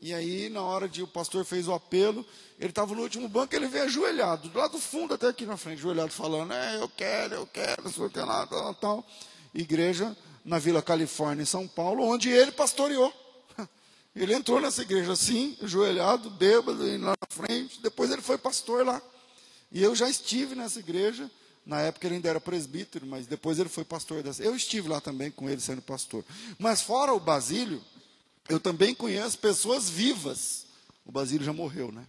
E 0.01 0.13
aí, 0.13 0.47
na 0.47 0.61
hora 0.61 0.87
de 0.87 1.03
o 1.03 1.07
pastor 1.07 1.43
fez 1.43 1.67
o 1.67 1.73
apelo, 1.73 2.25
ele 2.57 2.69
estava 2.69 2.95
no 2.95 3.01
último 3.01 3.27
banco, 3.27 3.53
ele 3.53 3.67
veio 3.67 3.83
ajoelhado, 3.83 4.49
lá 4.53 4.67
do 4.67 4.79
fundo 4.79 5.13
até 5.13 5.27
aqui 5.27 5.45
na 5.45 5.57
frente, 5.57 5.79
ajoelhado, 5.79 6.11
falando: 6.11 6.53
É, 6.53 6.81
eu 6.81 6.87
quero, 6.87 7.35
eu 7.35 7.47
quero, 7.47 7.83
que 8.09 8.19
lá, 8.19 8.47
tal, 8.47 8.73
tal. 8.75 9.07
Igreja 9.53 10.15
na 10.43 10.57
Vila 10.57 10.81
Califórnia, 10.81 11.43
em 11.43 11.45
São 11.45 11.67
Paulo, 11.67 12.03
onde 12.03 12.29
ele 12.29 12.51
pastoreou. 12.51 13.13
Ele 14.15 14.33
entrou 14.33 14.59
nessa 14.59 14.81
igreja 14.81 15.13
assim, 15.13 15.55
ajoelhado, 15.61 16.29
bêbado, 16.31 16.87
indo 16.89 17.05
lá 17.05 17.13
na 17.21 17.27
frente, 17.29 17.79
depois 17.81 18.09
ele 18.09 18.21
foi 18.21 18.37
pastor 18.37 18.83
lá. 18.83 18.99
E 19.71 19.83
eu 19.83 19.95
já 19.95 20.09
estive 20.09 20.55
nessa 20.55 20.79
igreja, 20.79 21.29
na 21.65 21.81
época 21.81 22.07
ele 22.07 22.15
ainda 22.15 22.29
era 22.29 22.41
presbítero, 22.41 23.05
mas 23.05 23.27
depois 23.27 23.59
ele 23.59 23.69
foi 23.69 23.83
pastor 23.83 24.23
dessa. 24.23 24.43
Eu 24.43 24.55
estive 24.55 24.89
lá 24.89 24.99
também 24.99 25.29
com 25.29 25.49
ele 25.49 25.61
sendo 25.61 25.81
pastor. 25.81 26.23
Mas 26.57 26.81
fora 26.81 27.13
o 27.13 27.19
Basílio, 27.19 27.81
eu 28.47 28.59
também 28.59 28.95
conheço 28.95 29.37
pessoas 29.37 29.89
vivas. 29.89 30.65
O 31.05 31.11
Basílio 31.11 31.45
já 31.45 31.53
morreu, 31.53 31.91
né? 31.91 32.05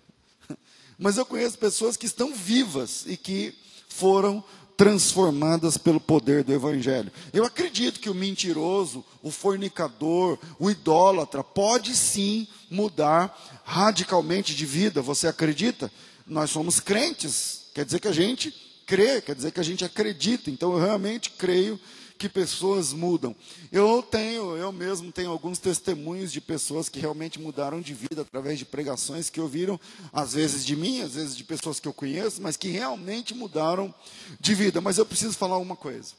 Mas 0.98 1.18
eu 1.18 1.26
conheço 1.26 1.58
pessoas 1.58 1.96
que 1.96 2.06
estão 2.06 2.34
vivas 2.34 3.04
e 3.06 3.16
que 3.16 3.54
foram 3.88 4.42
transformadas 4.80 5.76
pelo 5.76 6.00
poder 6.00 6.42
do 6.42 6.54
Evangelho. 6.54 7.12
Eu 7.34 7.44
acredito 7.44 8.00
que 8.00 8.08
o 8.08 8.14
mentiroso, 8.14 9.04
o 9.22 9.30
fornicador, 9.30 10.38
o 10.58 10.70
idólatra, 10.70 11.44
pode 11.44 11.94
sim 11.94 12.48
mudar 12.70 13.62
radicalmente 13.62 14.54
de 14.54 14.64
vida. 14.64 15.02
Você 15.02 15.28
acredita? 15.28 15.92
Nós 16.30 16.50
somos 16.50 16.78
crentes, 16.78 17.62
quer 17.74 17.84
dizer 17.84 17.98
que 17.98 18.06
a 18.06 18.12
gente 18.12 18.52
crê, 18.86 19.20
quer 19.20 19.34
dizer 19.34 19.50
que 19.50 19.58
a 19.58 19.64
gente 19.64 19.84
acredita. 19.84 20.48
Então 20.48 20.72
eu 20.72 20.78
realmente 20.78 21.30
creio 21.30 21.78
que 22.16 22.28
pessoas 22.28 22.92
mudam. 22.92 23.34
Eu 23.72 24.00
tenho, 24.00 24.56
eu 24.56 24.70
mesmo 24.70 25.10
tenho 25.10 25.28
alguns 25.28 25.58
testemunhos 25.58 26.30
de 26.30 26.40
pessoas 26.40 26.88
que 26.88 27.00
realmente 27.00 27.40
mudaram 27.40 27.80
de 27.80 27.92
vida 27.92 28.22
através 28.22 28.60
de 28.60 28.64
pregações 28.64 29.28
que 29.28 29.40
ouviram, 29.40 29.80
às 30.12 30.34
vezes 30.34 30.64
de 30.64 30.76
mim, 30.76 31.00
às 31.00 31.14
vezes 31.14 31.36
de 31.36 31.42
pessoas 31.42 31.80
que 31.80 31.88
eu 31.88 31.92
conheço, 31.92 32.40
mas 32.40 32.56
que 32.56 32.68
realmente 32.68 33.34
mudaram 33.34 33.92
de 34.38 34.54
vida. 34.54 34.80
Mas 34.80 34.98
eu 34.98 35.06
preciso 35.06 35.36
falar 35.36 35.58
uma 35.58 35.74
coisa. 35.74 36.12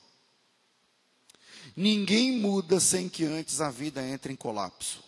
Ninguém 1.74 2.38
muda 2.38 2.82
sem 2.82 3.08
que 3.08 3.24
antes 3.24 3.62
a 3.62 3.72
vida 3.72 4.06
entre 4.06 4.34
em 4.34 4.36
colapso. 4.36 5.01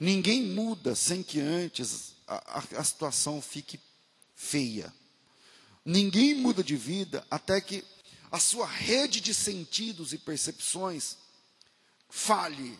Ninguém 0.00 0.42
muda 0.42 0.94
sem 0.94 1.22
que 1.22 1.38
antes 1.38 2.12
a, 2.46 2.62
a, 2.78 2.84
situação 2.84 3.42
fique 3.42 3.80
feia. 4.34 4.92
Ninguém 5.84 6.34
muda 6.34 6.62
de 6.62 6.76
vida 6.76 7.26
até 7.30 7.60
que 7.60 7.84
a 8.30 8.38
sua 8.38 8.66
rede 8.66 9.20
de 9.20 9.34
sentidos 9.34 10.12
e 10.12 10.18
percepções 10.18 11.16
falhe, 12.08 12.78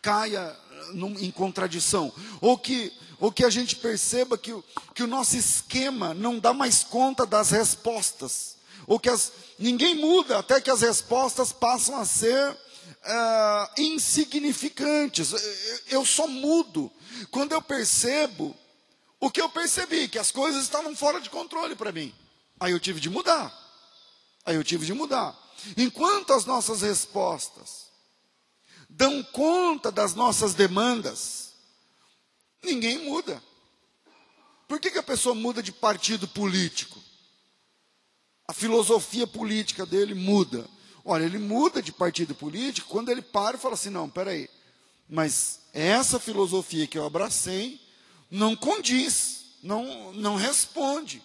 caia 0.00 0.56
num, 0.94 1.18
em 1.18 1.30
contradição, 1.30 2.12
ou 2.40 2.58
que, 2.58 2.92
ou 3.18 3.30
que 3.30 3.44
a 3.44 3.50
gente 3.50 3.76
perceba 3.76 4.36
que, 4.36 4.52
que 4.94 5.02
o 5.02 5.06
nosso 5.06 5.36
esquema 5.36 6.12
não 6.12 6.38
dá 6.38 6.52
mais 6.52 6.82
conta 6.82 7.24
das 7.24 7.50
respostas, 7.50 8.56
ou 8.86 8.98
que 8.98 9.08
as, 9.08 9.32
ninguém 9.58 9.94
muda 9.94 10.38
até 10.38 10.60
que 10.60 10.70
as 10.70 10.80
respostas 10.80 11.52
passam 11.52 11.96
a 11.96 12.04
ser 12.04 12.56
uh, 13.04 13.80
insignificantes. 13.80 15.32
Eu 15.88 16.04
só 16.04 16.26
mudo 16.26 16.90
quando 17.30 17.52
eu 17.52 17.62
percebo 17.62 18.56
o 19.20 19.30
que 19.30 19.40
eu 19.40 19.48
percebi, 19.48 20.08
que 20.08 20.18
as 20.18 20.32
coisas 20.32 20.64
estavam 20.64 20.96
fora 20.96 21.20
de 21.20 21.30
controle 21.30 21.76
para 21.76 21.92
mim. 21.92 22.12
Aí 22.58 22.72
eu 22.72 22.80
tive 22.80 23.00
de 23.00 23.08
mudar. 23.08 23.52
Aí 24.44 24.56
eu 24.56 24.64
tive 24.64 24.84
de 24.84 24.92
mudar. 24.92 25.38
Enquanto 25.76 26.32
as 26.32 26.44
nossas 26.44 26.82
respostas 26.82 27.86
dão 28.88 29.22
conta 29.22 29.90
das 29.90 30.14
nossas 30.14 30.54
demandas, 30.54 31.52
ninguém 32.62 32.98
muda. 32.98 33.42
Por 34.66 34.80
que, 34.80 34.90
que 34.90 34.98
a 34.98 35.02
pessoa 35.02 35.34
muda 35.34 35.62
de 35.62 35.70
partido 35.70 36.26
político? 36.26 37.00
A 38.48 38.52
filosofia 38.52 39.26
política 39.26 39.86
dele 39.86 40.14
muda. 40.14 40.68
Olha, 41.04 41.24
ele 41.24 41.38
muda 41.38 41.82
de 41.82 41.92
partido 41.92 42.34
político 42.34 42.88
quando 42.88 43.10
ele 43.10 43.22
para 43.22 43.56
e 43.56 43.60
fala 43.60 43.74
assim: 43.74 43.90
não, 43.90 44.08
peraí, 44.08 44.48
mas 45.08 45.60
essa 45.72 46.18
filosofia 46.18 46.86
que 46.86 46.98
eu 46.98 47.06
abracei 47.06 47.80
não 48.30 48.54
condiz, 48.56 49.56
não, 49.62 50.12
não 50.12 50.36
responde, 50.36 51.22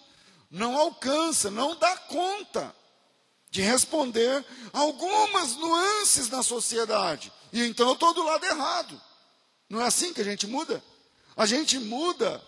não 0.50 0.76
alcança, 0.76 1.50
não 1.50 1.76
dá 1.76 1.96
conta 1.96 2.74
de 3.50 3.62
responder 3.62 4.44
algumas 4.72 5.56
nuances 5.56 6.28
na 6.28 6.42
sociedade. 6.42 7.32
E 7.52 7.62
então 7.62 7.88
eu 7.88 7.94
estou 7.94 8.12
do 8.12 8.22
lado 8.22 8.44
errado. 8.44 9.00
Não 9.68 9.80
é 9.80 9.86
assim 9.86 10.12
que 10.12 10.20
a 10.20 10.24
gente 10.24 10.46
muda? 10.46 10.82
A 11.36 11.46
gente 11.46 11.78
muda 11.78 12.42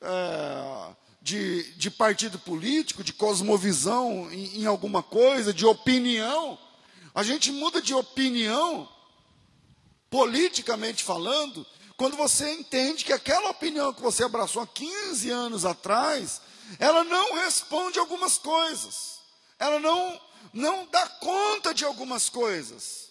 é, 0.00 0.94
de, 1.20 1.72
de, 1.74 1.90
partido 1.90 2.38
político, 2.38 3.02
de 3.02 3.12
cosmovisão 3.12 4.30
em, 4.30 4.62
em 4.62 4.66
alguma 4.66 5.02
coisa, 5.02 5.52
de 5.52 5.66
opinião. 5.66 6.58
A 7.18 7.24
gente 7.24 7.50
muda 7.50 7.82
de 7.82 7.92
opinião, 7.92 8.88
politicamente 10.08 11.02
falando, 11.02 11.66
quando 11.96 12.16
você 12.16 12.48
entende 12.52 13.04
que 13.04 13.12
aquela 13.12 13.50
opinião 13.50 13.92
que 13.92 14.00
você 14.00 14.22
abraçou 14.22 14.62
há 14.62 14.66
15 14.68 15.28
anos 15.28 15.64
atrás, 15.64 16.40
ela 16.78 17.02
não 17.02 17.34
responde 17.34 17.98
algumas 17.98 18.38
coisas. 18.38 19.18
Ela 19.58 19.80
não 19.80 20.20
não 20.52 20.86
dá 20.86 21.08
conta 21.08 21.74
de 21.74 21.84
algumas 21.84 22.28
coisas. 22.28 23.08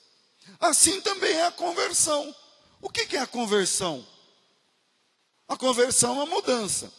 Assim 0.57 1.01
também 1.01 1.33
é 1.33 1.47
a 1.47 1.51
conversão. 1.51 2.33
O 2.81 2.89
que 2.89 3.13
é 3.13 3.19
a 3.19 3.27
conversão? 3.27 4.07
A 5.49 5.57
conversão 5.57 6.11
é 6.11 6.23
uma 6.23 6.25
mudança. 6.27 6.93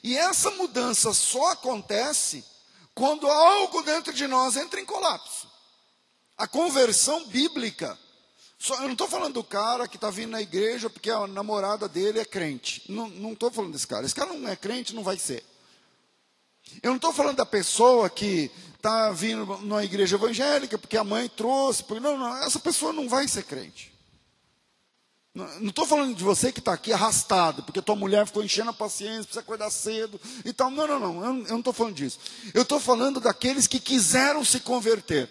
E 0.00 0.16
essa 0.16 0.48
mudança 0.52 1.12
só 1.12 1.46
acontece 1.46 2.44
quando 2.94 3.26
algo 3.28 3.82
dentro 3.82 4.12
de 4.12 4.28
nós 4.28 4.54
entra 4.54 4.80
em 4.80 4.86
colapso. 4.86 5.50
A 6.42 6.48
conversão 6.48 7.24
bíblica. 7.28 7.96
Só, 8.58 8.74
eu 8.78 8.86
não 8.86 8.94
estou 8.94 9.06
falando 9.06 9.34
do 9.34 9.44
cara 9.44 9.86
que 9.86 9.94
está 9.94 10.10
vindo 10.10 10.30
na 10.30 10.42
igreja 10.42 10.90
porque 10.90 11.08
a 11.08 11.24
namorada 11.28 11.88
dele 11.88 12.18
é 12.18 12.24
crente. 12.24 12.82
Não 12.88 13.32
estou 13.32 13.48
falando 13.48 13.70
desse 13.72 13.86
cara. 13.86 14.04
Esse 14.04 14.14
cara 14.14 14.32
não 14.32 14.48
é 14.48 14.56
crente, 14.56 14.92
não 14.92 15.04
vai 15.04 15.16
ser. 15.16 15.44
Eu 16.82 16.90
não 16.90 16.96
estou 16.96 17.12
falando 17.12 17.36
da 17.36 17.46
pessoa 17.46 18.10
que 18.10 18.50
está 18.74 19.12
vindo 19.12 19.46
numa 19.58 19.84
igreja 19.84 20.16
evangélica 20.16 20.76
porque 20.76 20.96
a 20.96 21.04
mãe 21.04 21.28
trouxe. 21.28 21.84
Porque, 21.84 22.00
não, 22.02 22.18
não, 22.18 22.36
essa 22.38 22.58
pessoa 22.58 22.92
não 22.92 23.08
vai 23.08 23.28
ser 23.28 23.44
crente. 23.44 23.94
Não 25.32 25.68
estou 25.68 25.86
falando 25.86 26.16
de 26.16 26.24
você 26.24 26.50
que 26.50 26.58
está 26.58 26.72
aqui 26.72 26.92
arrastado, 26.92 27.62
porque 27.62 27.80
tua 27.80 27.94
mulher 27.94 28.26
ficou 28.26 28.42
enchendo 28.42 28.70
a 28.70 28.74
paciência, 28.74 29.22
precisa 29.22 29.40
acordar 29.42 29.70
cedo 29.70 30.20
e 30.44 30.52
tal. 30.52 30.72
Não, 30.72 30.88
não, 30.88 30.98
não, 30.98 31.24
eu 31.24 31.44
não 31.44 31.58
estou 31.60 31.72
falando 31.72 31.94
disso. 31.94 32.18
Eu 32.52 32.62
estou 32.62 32.80
falando 32.80 33.20
daqueles 33.20 33.68
que 33.68 33.78
quiseram 33.78 34.44
se 34.44 34.58
converter. 34.58 35.30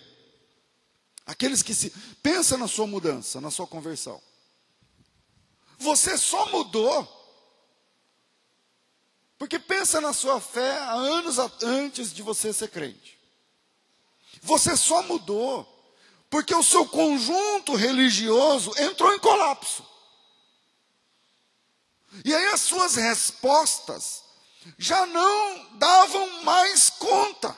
Aqueles 1.26 1.62
que 1.62 1.74
se. 1.74 1.92
Pensa 2.22 2.58
na 2.58 2.68
sua 2.68 2.88
mudança, 2.88 3.40
na 3.40 3.52
sua 3.52 3.68
conversão. 3.68 4.22
Você 5.78 6.18
só 6.18 6.46
mudou 6.52 7.22
porque 9.38 9.58
pensa 9.58 10.00
na 10.00 10.14
sua 10.14 10.40
fé 10.40 10.78
há 10.78 10.94
anos 10.94 11.40
antes 11.64 12.14
de 12.14 12.22
você 12.22 12.54
ser 12.54 12.70
crente. 12.70 13.20
Você 14.44 14.78
só 14.78 15.02
mudou 15.02 15.68
porque 16.30 16.54
o 16.54 16.62
seu 16.62 16.88
conjunto 16.88 17.76
religioso 17.76 18.72
entrou 18.78 19.12
em 19.14 19.20
colapso. 19.20 19.84
E 22.24 22.34
aí 22.36 22.46
as 22.48 22.62
suas 22.62 22.96
respostas 22.96 24.24
já 24.78 25.08
não 25.08 25.78
davam 25.78 26.44
mais 26.44 26.90
conta 26.92 27.58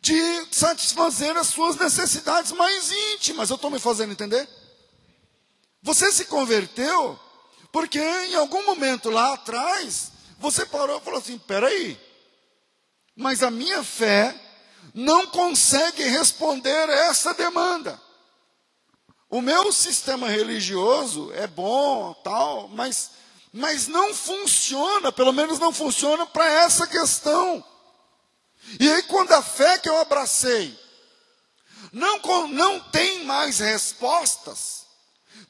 de 0.00 0.46
satisfazer 0.50 1.36
as 1.36 1.48
suas 1.48 1.76
necessidades 1.76 2.52
mais 2.52 2.90
íntimas. 2.90 3.50
Eu 3.50 3.56
estou 3.56 3.70
me 3.70 3.78
fazendo 3.78 4.12
entender? 4.12 4.48
Você 5.82 6.10
se 6.12 6.24
converteu 6.26 7.18
porque 7.72 7.98
em 7.98 8.34
algum 8.34 8.64
momento 8.64 9.10
lá 9.10 9.34
atrás 9.34 10.12
você 10.38 10.66
parou 10.66 10.98
e 10.98 11.00
falou 11.00 11.20
assim: 11.20 11.38
peraí, 11.38 11.98
mas 13.14 13.42
a 13.42 13.50
minha 13.50 13.82
fé 13.82 14.34
não 14.94 15.26
consegue 15.26 16.02
responder 16.04 16.88
essa 16.88 17.34
demanda. 17.34 18.00
O 19.28 19.40
meu 19.40 19.70
sistema 19.72 20.28
religioso 20.28 21.30
é 21.34 21.46
bom, 21.46 22.12
tal, 22.24 22.66
mas, 22.68 23.12
mas 23.52 23.86
não 23.86 24.12
funciona, 24.12 25.12
pelo 25.12 25.32
menos 25.32 25.60
não 25.60 25.72
funciona 25.72 26.26
para 26.26 26.44
essa 26.44 26.86
questão. 26.86 27.64
E 28.78 28.88
aí, 28.90 29.02
quando 29.04 29.32
a 29.32 29.42
fé 29.42 29.78
que 29.78 29.88
eu 29.88 29.98
abracei 29.98 30.78
não, 31.92 32.20
não 32.48 32.80
tem 32.80 33.24
mais 33.24 33.58
respostas, 33.58 34.86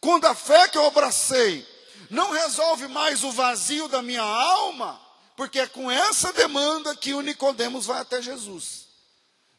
quando 0.01 0.27
a 0.27 0.35
fé 0.35 0.69
que 0.69 0.79
eu 0.79 0.87
abracei 0.87 1.67
não 2.09 2.31
resolve 2.31 2.89
mais 2.89 3.23
o 3.23 3.31
vazio 3.31 3.89
da 3.89 4.03
minha 4.03 4.23
alma, 4.23 5.01
porque 5.37 5.61
é 5.61 5.67
com 5.67 5.91
essa 5.91 6.33
demanda 6.33 6.97
que 6.97 7.15
o 7.15 7.21
Nicodemos 7.21 7.87
vai 7.87 8.01
até 8.01 8.21
Jesus. 8.21 8.89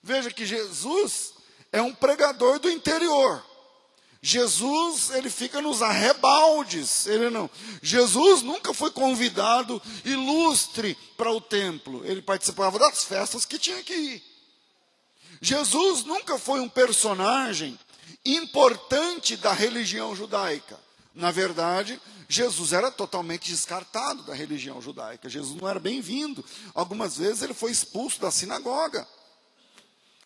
Veja 0.03 0.31
que 0.31 0.45
Jesus 0.45 1.33
é 1.71 1.81
um 1.81 1.93
pregador 1.93 2.59
do 2.59 2.69
interior. 2.69 3.45
Jesus, 4.23 5.09
ele 5.09 5.31
fica 5.31 5.61
nos 5.61 5.81
arrebaldes, 5.81 7.07
ele 7.07 7.29
não. 7.31 7.49
Jesus 7.81 8.43
nunca 8.43 8.71
foi 8.71 8.91
convidado 8.91 9.81
ilustre 10.05 10.95
para 11.17 11.31
o 11.31 11.41
templo, 11.41 12.05
ele 12.05 12.21
participava 12.21 12.77
das 12.77 13.03
festas 13.03 13.45
que 13.45 13.57
tinha 13.57 13.81
que 13.83 13.93
ir. 13.93 14.23
Jesus 15.41 16.03
nunca 16.03 16.37
foi 16.37 16.59
um 16.59 16.69
personagem 16.69 17.79
importante 18.23 19.35
da 19.35 19.53
religião 19.53 20.15
judaica. 20.15 20.79
Na 21.15 21.31
verdade, 21.31 21.99
Jesus 22.29 22.73
era 22.73 22.91
totalmente 22.91 23.49
descartado 23.49 24.21
da 24.23 24.35
religião 24.35 24.79
judaica. 24.79 25.27
Jesus 25.27 25.59
não 25.59 25.67
era 25.67 25.79
bem-vindo. 25.79 26.45
Algumas 26.75 27.17
vezes 27.17 27.41
ele 27.41 27.55
foi 27.55 27.71
expulso 27.71 28.21
da 28.21 28.29
sinagoga. 28.29 29.07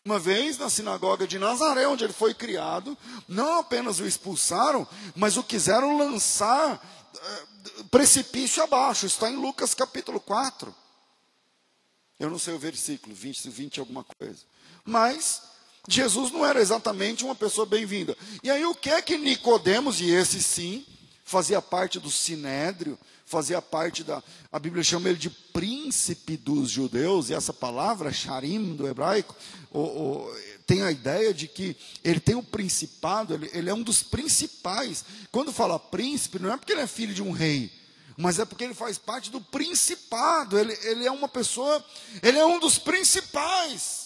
Uma 0.06 0.20
vez 0.20 0.60
na 0.60 0.70
sinagoga 0.70 1.26
de 1.26 1.40
Nazaré, 1.40 1.88
onde 1.88 2.04
ele 2.04 2.14
foi 2.14 2.32
criado, 2.32 2.96
não 3.28 3.58
apenas 3.58 4.00
o 4.00 4.06
expulsaram, 4.06 4.88
mas 5.16 5.36
o 5.36 5.44
quiseram 5.44 5.98
lançar 5.98 6.76
uh, 6.76 7.84
precipício 7.86 8.62
abaixo. 8.62 9.08
Está 9.08 9.32
em 9.32 9.36
Lucas 9.36 9.74
capítulo 9.74 10.20
4. 10.20 10.74
Eu 12.20 12.30
não 12.30 12.38
sei 12.38 12.54
o 12.54 12.60
versículo, 12.60 13.16
20, 13.16 13.50
20 13.50 13.80
alguma 13.80 14.04
coisa. 14.04 14.44
Mas 14.84 15.42
Jesus 15.90 16.32
não 16.32 16.46
era 16.46 16.62
exatamente 16.62 17.26
uma 17.26 17.34
pessoa 17.34 17.66
bem-vinda. 17.66 18.16
E 18.44 18.52
aí 18.52 18.64
o 18.64 18.76
que 18.76 18.92
é 18.92 19.02
que 19.02 19.18
Nicodemos, 19.18 20.00
e 20.02 20.12
esse 20.12 20.40
sim, 20.40 20.86
fazia 21.24 21.64
parte 21.64 22.00
do 22.00 22.12
sinédrio, 22.12 22.96
fazia 23.26 23.62
parte 23.62 24.04
da. 24.04 24.24
A 24.52 24.60
Bíblia 24.60 24.84
chama 24.84 25.10
ele 25.10 25.18
de 25.18 25.30
príncipe 25.30 26.38
dos 26.38 26.70
judeus, 26.70 27.30
e 27.30 27.34
essa 27.34 27.52
palavra, 27.52 28.14
sharim, 28.14 28.76
do 28.76 28.88
hebraico, 28.88 29.36
tem 30.66 30.84
a 30.84 30.92
ideia 30.92 31.34
de 31.34 31.48
que 31.48 31.76
ele 32.04 32.20
tem 32.20 32.36
o 32.36 32.44
principado, 32.44 33.34
ele, 33.34 33.50
ele 33.54 33.70
é 33.70 33.74
um 33.74 33.84
dos 33.84 34.04
principais. 34.04 35.04
Quando 35.32 35.52
fala 35.52 35.80
príncipe, 35.80 36.40
não 36.40 36.54
é 36.54 36.58
porque 36.58 36.72
ele 36.72 36.82
é 36.82 36.88
filho 36.88 37.14
de 37.14 37.22
um 37.22 37.32
rei, 37.32 37.72
mas 38.16 38.40
é 38.40 38.46
porque 38.46 38.64
ele 38.64 38.74
faz 38.74 38.98
parte 38.98 39.30
do 39.30 39.42
principado, 39.42 40.58
ele, 40.58 40.78
ele 40.84 41.06
é 41.06 41.12
uma 41.12 41.28
pessoa, 41.28 41.84
ele 42.22 42.38
é 42.38 42.46
um 42.46 42.60
dos 42.60 42.78
principais. 42.78 44.06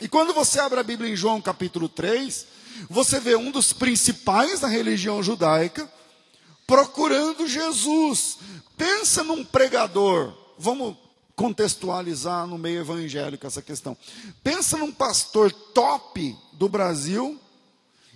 E 0.00 0.08
quando 0.08 0.32
você 0.32 0.58
abre 0.58 0.80
a 0.80 0.82
Bíblia 0.82 1.10
em 1.10 1.16
João 1.16 1.40
capítulo 1.40 1.88
3, 1.88 2.46
você 2.88 3.20
vê 3.20 3.36
um 3.36 3.50
dos 3.50 3.72
principais 3.72 4.60
da 4.60 4.66
religião 4.66 5.22
judaica, 5.22 5.88
procurando 6.72 7.46
Jesus. 7.46 8.38
Pensa 8.78 9.22
num 9.22 9.44
pregador. 9.44 10.32
Vamos 10.58 10.96
contextualizar 11.36 12.46
no 12.46 12.56
meio 12.56 12.80
evangélico 12.80 13.46
essa 13.46 13.60
questão. 13.60 13.94
Pensa 14.42 14.78
num 14.78 14.90
pastor 14.90 15.52
top 15.52 16.34
do 16.54 16.70
Brasil 16.70 17.38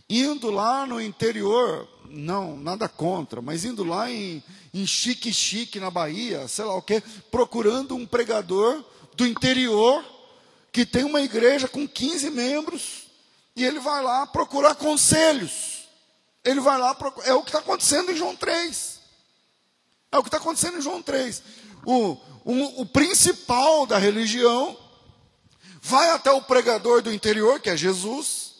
indo 0.08 0.50
lá 0.50 0.86
no 0.86 0.98
interior, 1.02 1.86
não, 2.08 2.56
nada 2.56 2.88
contra, 2.88 3.42
mas 3.42 3.64
indo 3.64 3.84
lá 3.84 4.10
em, 4.10 4.42
em 4.72 4.86
Chique 4.86 5.32
Chique, 5.34 5.78
na 5.78 5.90
Bahia, 5.90 6.48
sei 6.48 6.64
lá 6.64 6.76
o 6.76 6.82
quê, 6.82 7.02
procurando 7.30 7.94
um 7.94 8.06
pregador 8.06 8.82
do 9.14 9.26
interior 9.26 10.02
que 10.72 10.86
tem 10.86 11.04
uma 11.04 11.20
igreja 11.20 11.68
com 11.68 11.86
15 11.86 12.30
membros 12.30 13.02
e 13.54 13.64
ele 13.64 13.80
vai 13.80 14.02
lá 14.02 14.26
procurar 14.26 14.76
conselhos. 14.76 15.75
Ele 16.46 16.60
vai 16.60 16.78
lá, 16.78 16.96
é 17.24 17.34
o 17.34 17.42
que 17.42 17.48
está 17.48 17.58
acontecendo 17.58 18.12
em 18.12 18.16
João 18.16 18.36
3. 18.36 19.00
É 20.12 20.18
o 20.18 20.22
que 20.22 20.28
está 20.28 20.38
acontecendo 20.38 20.78
em 20.78 20.80
João 20.80 21.02
3. 21.02 21.42
O, 21.84 22.12
o, 22.44 22.82
o 22.82 22.86
principal 22.86 23.84
da 23.84 23.98
religião 23.98 24.78
vai 25.82 26.08
até 26.10 26.30
o 26.30 26.40
pregador 26.40 27.02
do 27.02 27.12
interior, 27.12 27.60
que 27.60 27.68
é 27.68 27.76
Jesus, 27.76 28.54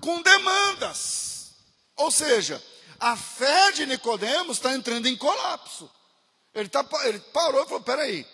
com 0.00 0.22
demandas. 0.22 1.50
Ou 1.96 2.10
seja, 2.10 2.62
a 2.98 3.14
fé 3.14 3.72
de 3.72 3.84
Nicodemos 3.84 4.56
está 4.56 4.72
entrando 4.72 5.06
em 5.06 5.16
colapso. 5.16 5.90
Ele, 6.54 6.70
tá, 6.70 6.82
ele 7.04 7.18
parou 7.18 7.62
e 7.62 7.66
falou: 7.66 7.82
peraí, 7.82 8.26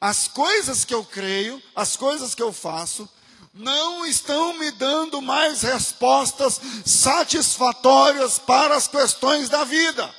as 0.00 0.26
coisas 0.26 0.84
que 0.84 0.92
eu 0.92 1.04
creio, 1.04 1.62
as 1.74 1.96
coisas 1.96 2.34
que 2.34 2.42
eu 2.42 2.52
faço, 2.52 3.08
não 3.52 4.06
estão 4.06 4.54
me 4.54 4.70
dando 4.70 5.20
mais 5.20 5.62
respostas 5.62 6.60
satisfatórias 6.84 8.38
para 8.38 8.76
as 8.76 8.88
questões 8.88 9.48
da 9.48 9.64
vida. 9.64 10.12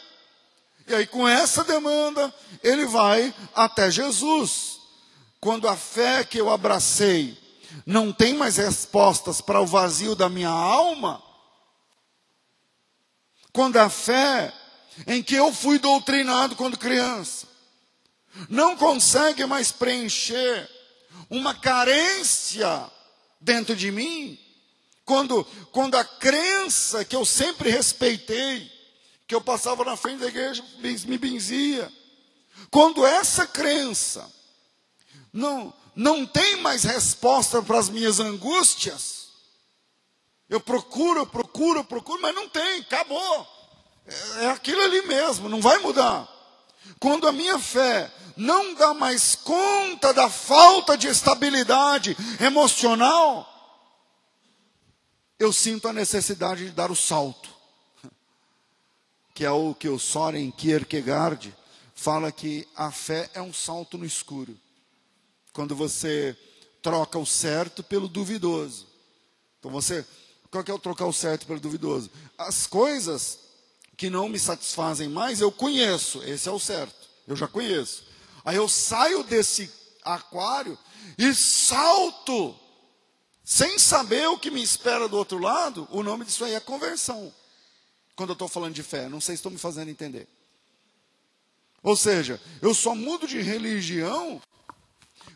E 0.88 0.94
aí, 0.94 1.08
com 1.08 1.28
essa 1.28 1.64
demanda, 1.64 2.34
ele 2.62 2.86
vai 2.86 3.34
até 3.56 3.90
Jesus. 3.90 4.80
Quando 5.40 5.68
a 5.68 5.76
fé 5.76 6.24
que 6.24 6.40
eu 6.40 6.50
abracei 6.50 7.38
não 7.86 8.14
tem 8.14 8.36
mais 8.36 8.58
respostas 8.58 9.42
para 9.42 9.60
o 9.60 9.66
vazio 9.66 10.16
da 10.16 10.30
minha 10.30 10.50
alma, 10.50 11.22
quando 13.52 13.78
a 13.78 13.90
fé 13.90 14.54
em 15.08 15.24
que 15.24 15.36
eu 15.36 15.52
fui 15.52 15.80
doutrinado 15.80 16.56
quando 16.56 16.78
criança 16.78 17.48
não 18.50 18.76
consegue 18.76 19.46
mais 19.46 19.72
preencher 19.72 20.70
uma 21.30 21.54
carência 21.54 22.92
dentro 23.44 23.76
de 23.76 23.92
mim, 23.92 24.40
quando, 25.06 25.44
quando 25.72 25.96
a 25.96 26.04
crença 26.04 27.04
que 27.04 27.16
eu 27.16 27.26
sempre 27.26 27.70
respeitei, 27.70 28.72
que 29.28 29.36
eu 29.36 29.42
passava 29.42 29.84
na 29.84 29.98
frente 29.98 30.20
da 30.20 30.28
igreja, 30.28 30.64
me 30.80 31.18
benzia, 31.18 31.92
quando 32.72 33.06
essa 33.06 33.46
crença 33.46 34.32
não, 35.32 35.74
não 35.96 36.26
tem 36.26 36.58
mais 36.58 36.84
resposta 36.84 37.62
para 37.62 37.80
as 37.80 37.90
minhas 37.90 38.20
angústias, 38.20 39.28
eu 40.50 40.60
procuro, 40.60 41.26
procuro, 41.26 41.84
procuro, 41.84 42.22
mas 42.22 42.36
não 42.36 42.48
tem, 42.48 42.80
acabou. 42.82 43.48
É, 44.06 44.46
é 44.46 44.50
aquilo 44.52 44.82
ali 44.82 45.02
mesmo, 45.08 45.50
não 45.50 45.60
vai 45.60 45.80
mudar. 45.80 46.30
Quando 47.00 47.28
a 47.28 47.32
minha 47.32 47.58
fé 47.60 48.12
não 48.36 48.74
dá 48.74 48.94
mais 48.94 49.36
conta 49.36 50.14
da 50.14 50.30
falta 50.30 50.98
de 50.98 51.08
estabilidade 51.08 52.16
emocional, 52.40 53.50
eu 55.40 55.52
sinto 55.52 55.88
a 55.88 55.94
necessidade 55.94 56.66
de 56.66 56.72
dar 56.72 56.92
o 56.92 56.96
salto. 56.96 57.50
Que 59.36 59.44
é 59.44 59.50
o 59.50 59.74
que 59.74 59.90
o 59.90 59.98
Soren 59.98 60.52
Kierkegaard 60.52 61.56
fala 61.96 62.32
que 62.32 62.68
a 62.76 62.92
fé 62.92 63.32
é 63.34 63.42
um 63.42 63.52
salto 63.52 63.98
no 63.98 64.06
escuro. 64.06 64.56
Quando 65.52 65.76
você 65.76 66.38
troca 66.84 67.18
o 67.18 67.26
certo 67.26 67.82
pelo 67.82 68.08
duvidoso. 68.08 68.86
Então 69.58 69.72
você, 69.72 70.06
qual 70.52 70.64
que 70.64 70.70
é 70.70 70.74
o 70.74 70.78
trocar 70.78 71.06
o 71.06 71.14
certo 71.14 71.48
pelo 71.48 71.60
duvidoso? 71.60 72.12
As 72.38 72.68
coisas 72.68 73.40
que 73.96 74.10
não 74.10 74.28
me 74.28 74.38
satisfazem 74.38 75.08
mais, 75.08 75.40
eu 75.40 75.52
conheço, 75.52 76.22
esse 76.24 76.50
é 76.50 76.52
o 76.52 76.60
certo, 76.60 77.10
eu 77.28 77.36
já 77.36 77.48
conheço. 77.48 78.04
Aí 78.44 78.56
eu 78.56 78.68
saio 78.68 79.24
desse 79.24 79.72
aquário 80.04 80.78
e 81.18 81.34
salto, 81.34 82.56
sem 83.44 83.78
saber 83.80 84.28
o 84.28 84.38
que 84.38 84.52
me 84.52 84.62
espera 84.62 85.08
do 85.08 85.18
outro 85.18 85.38
lado. 85.38 85.88
O 85.92 86.04
nome 86.04 86.26
disso 86.26 86.44
aí 86.44 86.54
é 86.54 86.60
conversão. 86.60 87.34
Quando 88.16 88.30
eu 88.30 88.34
estou 88.34 88.48
falando 88.48 88.74
de 88.74 88.84
fé, 88.84 89.10
não 89.10 89.22
sei 89.22 89.36
se 89.36 89.40
estou 89.40 89.52
me 89.52 89.58
fazendo 89.58 89.90
entender. 89.90 90.28
Ou 91.82 91.96
seja, 91.96 92.42
eu 92.62 92.74
só 92.74 92.96
mudo 92.96 93.28
de 93.28 93.42
religião 93.42 94.42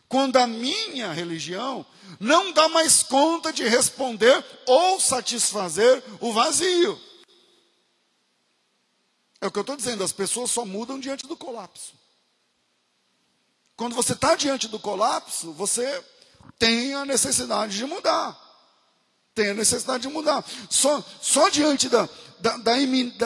quando 0.07 0.37
a 0.37 0.47
minha 0.47 1.11
religião 1.11 1.85
não 2.19 2.53
dá 2.53 2.69
mais 2.69 3.03
conta 3.03 3.51
de 3.51 3.67
responder 3.67 4.43
ou 4.65 4.99
satisfazer 4.99 6.01
o 6.21 6.31
vazio. 6.31 6.99
É 9.41 9.47
o 9.47 9.51
que 9.51 9.59
eu 9.59 9.61
estou 9.61 9.75
dizendo, 9.75 10.03
as 10.03 10.13
pessoas 10.13 10.49
só 10.49 10.65
mudam 10.65 10.99
diante 10.99 11.27
do 11.27 11.35
colapso. 11.35 11.96
Quando 13.77 13.95
você 13.95 14.13
está 14.13 14.35
diante 14.35 14.67
do 14.67 14.79
colapso, 14.79 15.53
você 15.53 16.03
tem 16.57 16.95
a 16.95 17.05
necessidade 17.05 17.77
de 17.77 17.85
mudar. 17.85 18.35
Tem 19.35 19.51
a 19.51 19.53
necessidade 19.53 20.01
de 20.01 20.09
mudar. 20.09 20.43
Só, 20.67 21.05
só 21.21 21.47
diante 21.49 21.87
da, 21.87 22.09
da, 22.39 22.57
da, 22.57 22.75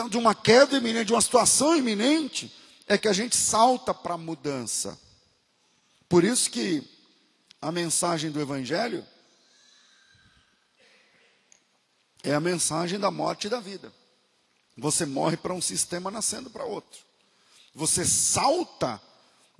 de 0.08 0.18
uma 0.18 0.34
queda 0.34 0.76
iminente, 0.76 1.06
de 1.06 1.12
uma 1.14 1.22
situação 1.22 1.74
iminente, 1.74 2.54
é 2.86 2.98
que 2.98 3.08
a 3.08 3.14
gente 3.14 3.34
salta 3.34 3.94
para 3.94 4.12
a 4.12 4.18
mudança. 4.18 5.00
Por 6.06 6.22
isso 6.22 6.50
que 6.50 6.86
a 7.60 7.72
mensagem 7.72 8.30
do 8.30 8.38
Evangelho 8.38 9.06
é 12.22 12.34
a 12.34 12.40
mensagem 12.40 12.98
da 12.98 13.10
morte 13.10 13.46
e 13.46 13.50
da 13.50 13.58
vida. 13.58 13.90
Você 14.76 15.06
morre 15.06 15.38
para 15.38 15.54
um 15.54 15.62
sistema 15.62 16.10
nascendo 16.10 16.50
para 16.50 16.64
outro. 16.64 17.00
Você 17.74 18.04
salta 18.04 19.00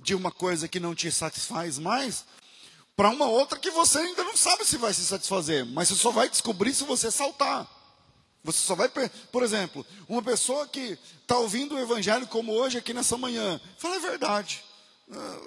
de 0.03 0.15
uma 0.15 0.31
coisa 0.31 0.69
que 0.69 0.81
não 0.81 0.95
te 0.95 1.11
satisfaz 1.11 1.79
mais 1.79 2.25
para 2.97 3.11
uma 3.11 3.27
outra 3.27 3.59
que 3.59 3.71
você 3.71 3.99
ainda 3.99 4.23
não 4.25 4.37
sabe 4.37 4.65
se 4.65 4.77
vai 4.77 4.93
se 4.93 5.05
satisfazer, 5.05 5.65
mas 5.65 5.89
você 5.89 5.95
só 5.95 6.11
vai 6.11 6.29
descobrir 6.29 6.75
se 6.75 6.85
você 6.85 7.11
saltar. 7.11 7.67
Você 8.45 8.59
só 8.59 8.75
vai, 8.75 8.89
por 8.89 9.43
exemplo, 9.43 9.87
uma 10.09 10.21
pessoa 10.21 10.67
que 10.67 10.99
está 11.21 11.39
ouvindo 11.39 11.75
o 11.75 11.79
evangelho 11.79 12.27
como 12.27 12.53
hoje 12.53 12.77
aqui 12.77 12.93
nessa 12.93 13.17
manhã, 13.17 13.61
fala 13.79 13.97
a 13.97 14.01
verdade. 14.01 14.65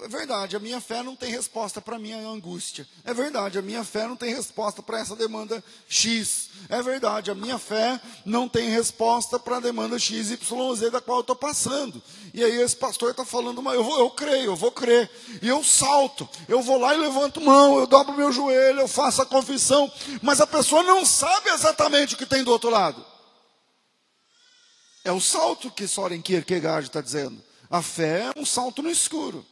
É 0.04 0.08
verdade, 0.08 0.54
a 0.54 0.60
minha 0.60 0.80
fé 0.80 1.02
não 1.02 1.16
tem 1.16 1.30
resposta 1.30 1.80
para 1.80 1.96
a 1.96 1.98
minha 1.98 2.16
angústia. 2.18 2.86
É 3.04 3.12
verdade, 3.12 3.58
a 3.58 3.62
minha 3.62 3.82
fé 3.82 4.06
não 4.06 4.16
tem 4.16 4.32
resposta 4.32 4.80
para 4.80 5.00
essa 5.00 5.16
demanda 5.16 5.62
X. 5.88 6.50
É 6.68 6.80
verdade, 6.80 7.30
a 7.30 7.34
minha 7.34 7.58
fé 7.58 8.00
não 8.24 8.48
tem 8.48 8.70
resposta 8.70 9.38
para 9.38 9.56
a 9.56 9.60
demanda 9.60 9.98
X, 9.98 10.30
Y, 10.30 10.74
Z 10.76 10.90
da 10.90 11.00
qual 11.00 11.18
eu 11.18 11.22
estou 11.22 11.34
passando. 11.34 12.00
E 12.32 12.44
aí 12.44 12.60
esse 12.60 12.76
pastor 12.76 13.10
está 13.10 13.24
falando, 13.24 13.60
mas 13.60 13.74
eu, 13.74 13.82
vou, 13.82 13.98
eu 13.98 14.10
creio, 14.10 14.52
eu 14.52 14.56
vou 14.56 14.70
crer. 14.70 15.10
E 15.42 15.48
eu 15.48 15.64
salto, 15.64 16.28
eu 16.46 16.62
vou 16.62 16.78
lá 16.78 16.94
e 16.94 16.98
levanto 16.98 17.40
mão, 17.40 17.80
eu 17.80 17.86
dobro 17.88 18.16
meu 18.16 18.30
joelho, 18.30 18.80
eu 18.80 18.88
faço 18.88 19.20
a 19.20 19.26
confissão. 19.26 19.90
Mas 20.22 20.40
a 20.40 20.46
pessoa 20.46 20.84
não 20.84 21.04
sabe 21.04 21.50
exatamente 21.50 22.14
o 22.14 22.18
que 22.18 22.26
tem 22.26 22.44
do 22.44 22.52
outro 22.52 22.70
lado. 22.70 23.04
É 25.04 25.10
o 25.10 25.20
salto 25.20 25.72
que 25.72 25.88
Soren 25.88 26.20
Kierkegaard 26.22 26.86
está 26.86 27.00
dizendo. 27.00 27.42
A 27.68 27.82
fé 27.82 28.30
é 28.34 28.38
um 28.40 28.46
salto 28.46 28.80
no 28.80 28.90
escuro. 28.90 29.44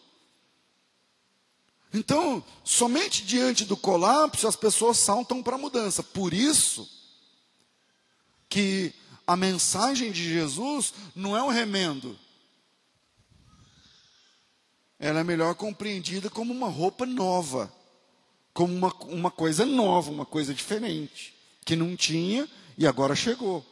Então, 1.95 2.43
somente 2.65 3.25
diante 3.25 3.65
do 3.65 3.77
colapso 3.77 4.49
as 4.49 4.57
pessoas 4.57 4.99
saltam 4.99 5.41
para 5.41 5.55
a 5.55 5.59
mudança. 5.59 6.03
Por 6.03 6.35
isso 6.35 6.91
que 8.49 8.93
a 9.25 9.37
mensagem 9.37 10.11
de 10.11 10.29
Jesus 10.29 10.93
não 11.15 11.37
é 11.37 11.43
um 11.43 11.49
remendo. 11.49 12.19
Ela 14.99 15.21
é 15.21 15.25
melhor 15.25 15.55
compreendida 15.55 16.29
como 16.29 16.53
uma 16.53 16.69
roupa 16.69 17.07
nova, 17.07 17.73
como 18.53 18.75
uma, 18.75 18.93
uma 19.05 19.31
coisa 19.31 19.65
nova, 19.65 20.11
uma 20.11 20.27
coisa 20.27 20.53
diferente, 20.53 21.33
que 21.65 21.77
não 21.77 21.95
tinha 21.95 22.49
e 22.77 22.89
agora 22.89 23.15
chegou. 23.15 23.65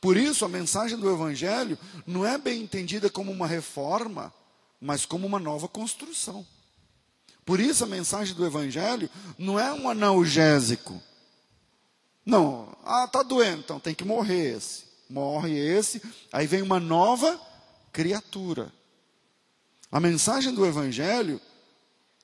Por 0.00 0.16
isso, 0.16 0.42
a 0.42 0.48
mensagem 0.48 0.96
do 0.96 1.10
Evangelho 1.12 1.78
não 2.06 2.24
é 2.24 2.38
bem 2.38 2.62
entendida 2.62 3.10
como 3.10 3.30
uma 3.30 3.46
reforma, 3.46 4.32
mas 4.80 5.04
como 5.04 5.26
uma 5.26 5.38
nova 5.38 5.68
construção. 5.68 6.46
Por 7.46 7.60
isso 7.60 7.84
a 7.84 7.86
mensagem 7.86 8.34
do 8.34 8.44
Evangelho 8.44 9.08
não 9.38 9.58
é 9.58 9.72
um 9.72 9.88
analgésico. 9.88 11.00
Não, 12.24 12.76
ah, 12.84 13.04
está 13.04 13.22
doendo, 13.22 13.60
então 13.60 13.78
tem 13.78 13.94
que 13.94 14.04
morrer 14.04 14.56
esse. 14.56 14.84
Morre 15.08 15.56
esse, 15.56 16.02
aí 16.32 16.48
vem 16.48 16.60
uma 16.60 16.80
nova 16.80 17.40
criatura. 17.92 18.72
A 19.92 20.00
mensagem 20.00 20.52
do 20.52 20.66
Evangelho 20.66 21.40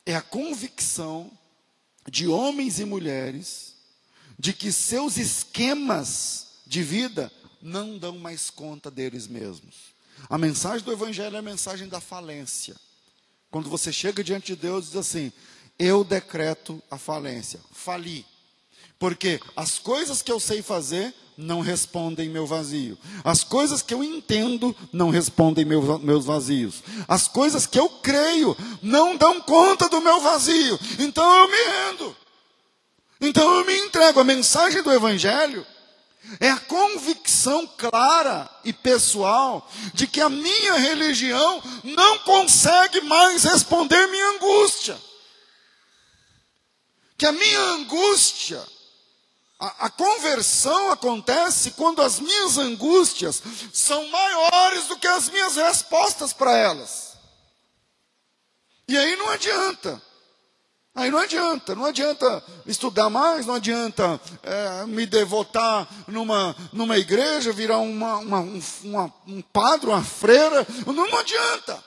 é 0.05 0.17
a 0.17 0.21
convicção 0.21 1.31
de 2.11 2.27
homens 2.27 2.81
e 2.81 2.85
mulheres 2.85 3.77
de 4.37 4.53
que 4.53 4.73
seus 4.73 5.19
esquemas 5.19 6.49
de 6.67 6.83
vida 6.83 7.31
não 7.63 7.97
dão 7.97 8.19
mais 8.19 8.51
conta 8.51 8.91
deles 8.91 9.29
mesmos. 9.29 9.95
A 10.29 10.37
mensagem 10.37 10.85
do 10.85 10.91
Evangelho 10.91 11.37
é 11.37 11.39
a 11.39 11.43
mensagem 11.43 11.89
da 11.89 12.01
falência. 12.01 12.75
Quando 13.53 13.69
você 13.69 13.93
chega 13.93 14.25
diante 14.25 14.47
de 14.47 14.57
Deus 14.57 14.87
diz 14.87 14.97
assim: 14.97 15.31
Eu 15.79 16.03
decreto 16.03 16.83
a 16.91 16.97
falência, 16.97 17.61
fali. 17.71 18.25
Porque 18.99 19.39
as 19.55 19.79
coisas 19.79 20.23
que 20.23 20.33
eu 20.33 20.41
sei 20.41 20.63
fazer 20.63 21.15
não 21.37 21.61
respondem 21.61 22.31
meu 22.31 22.47
vazio. 22.47 22.97
As 23.23 23.45
coisas 23.45 23.83
que 23.83 23.93
eu 23.93 24.03
entendo 24.03 24.75
não 24.91 25.11
respondem 25.11 25.67
meu, 25.67 25.99
meus 25.99 26.25
vazios. 26.25 26.83
As 27.07 27.29
coisas 27.29 27.67
que 27.67 27.79
eu 27.79 27.91
creio 27.91 28.57
não 28.81 29.17
dão 29.17 29.39
conta 29.43 29.87
do 29.87 30.01
meu 30.01 30.21
vazio. 30.23 30.79
Então 30.99 31.25
eu 31.25 31.49
me 31.49 31.57
rendo. 31.57 32.17
Então 33.21 33.59
eu 33.59 33.67
me 33.67 33.77
entrego. 33.77 34.21
A 34.21 34.25
mensagem 34.25 34.83
do 34.83 34.91
Evangelho 34.91 35.67
é 36.41 36.51
a 36.51 36.59
convicção 36.59 37.67
clara 37.67 38.49
e 38.65 38.73
pessoal 38.73 39.69
de 39.93 40.07
que 40.07 40.21
a 40.21 40.29
minha 40.29 40.75
religião 40.75 41.63
não 41.83 42.19
consegue 42.21 43.01
mais 43.03 43.45
responder 43.45 44.07
minha 44.07 44.29
angústia. 44.31 44.99
Que 47.19 47.27
a 47.27 47.33
minha 47.33 47.61
angústia, 47.61 48.65
a, 49.59 49.87
a 49.87 49.91
conversão 49.91 50.91
acontece 50.91 51.73
quando 51.73 52.03
as 52.03 52.19
minhas 52.19 52.57
angústias 52.57 53.43
são 53.73 54.09
maiores 54.09 54.87
do 54.87 54.99
que 54.99 55.09
as 55.09 55.29
minhas 55.29 55.57
respostas 55.57 56.33
para 56.33 56.57
elas. 56.57 57.13
E 58.89 58.97
aí 58.97 59.17
não 59.17 59.29
adianta. 59.29 60.01
Aí 60.95 61.11
não 61.11 61.19
adianta, 61.19 61.75
não 61.75 61.87
adianta 61.87 62.45
estudar 62.67 63.09
mais, 63.09 63.47
não 63.47 63.55
adianta 63.55 64.21
é, 64.43 64.87
me 64.87 65.07
devotar 65.07 65.89
numa, 66.07 66.55
numa 66.71 66.99
igreja, 66.99 67.51
virar 67.51 67.79
uma, 67.79 68.19
uma, 68.19 68.41
um, 68.41 68.63
uma, 68.85 69.15
um 69.27 69.41
padre, 69.41 69.89
uma 69.89 70.05
freira, 70.05 70.67
não, 70.87 70.93
não 70.93 71.19
adianta. 71.19 71.83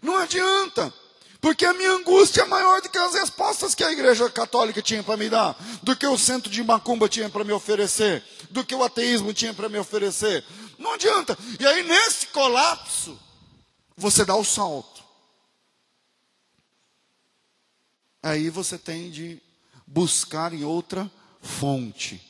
Não 0.00 0.16
adianta. 0.16 0.94
Porque 1.40 1.64
a 1.64 1.74
minha 1.74 1.92
angústia 1.92 2.42
é 2.42 2.46
maior 2.46 2.80
do 2.80 2.88
que 2.88 2.98
as 2.98 3.14
respostas 3.14 3.74
que 3.74 3.82
a 3.82 3.92
igreja 3.92 4.28
católica 4.30 4.82
tinha 4.82 5.02
para 5.02 5.16
me 5.16 5.28
dar, 5.28 5.56
do 5.82 5.96
que 5.96 6.06
o 6.06 6.18
centro 6.18 6.50
de 6.50 6.62
macumba 6.62 7.08
tinha 7.08 7.28
para 7.28 7.44
me 7.44 7.52
oferecer, 7.52 8.24
do 8.50 8.64
que 8.64 8.74
o 8.74 8.82
ateísmo 8.82 9.32
tinha 9.32 9.54
para 9.54 9.68
me 9.68 9.78
oferecer. 9.78 10.44
Não 10.78 10.94
adianta. 10.94 11.36
E 11.58 11.66
aí, 11.66 11.82
nesse 11.82 12.28
colapso, 12.28 13.18
você 13.96 14.24
dá 14.24 14.36
o 14.36 14.44
salto. 14.44 15.02
Aí 18.22 18.50
você 18.50 18.78
tem 18.78 19.10
de 19.10 19.40
buscar 19.86 20.52
em 20.52 20.64
outra 20.64 21.10
fonte. 21.40 22.20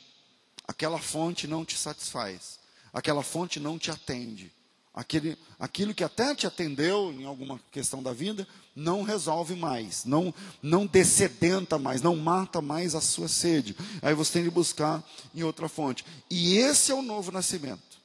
Aquela 0.67 0.99
fonte 0.99 1.47
não 1.47 1.65
te 1.65 1.77
satisfaz, 1.77 2.59
aquela 2.93 3.23
fonte 3.23 3.59
não 3.59 3.77
te 3.77 3.91
atende. 3.91 4.51
Aquele, 4.93 5.37
aquilo 5.59 5.93
que 5.93 6.03
até 6.03 6.35
te 6.35 6.47
atendeu 6.47 7.13
em 7.13 7.23
alguma 7.23 7.59
questão 7.71 8.01
da 8.03 8.11
vida, 8.11 8.47
não 8.75 9.03
resolve 9.03 9.55
mais, 9.55 10.03
não, 10.03 10.33
não 10.61 10.85
decedenta 10.85 11.77
mais, 11.77 12.01
não 12.01 12.15
mata 12.15 12.61
mais 12.61 12.95
a 12.95 13.01
sua 13.01 13.27
sede. 13.27 13.75
Aí 14.01 14.13
você 14.13 14.33
tem 14.33 14.43
de 14.43 14.49
buscar 14.49 15.03
em 15.33 15.43
outra 15.43 15.69
fonte. 15.69 16.03
E 16.29 16.57
esse 16.57 16.91
é 16.91 16.95
o 16.95 17.01
novo 17.01 17.31
nascimento. 17.31 17.99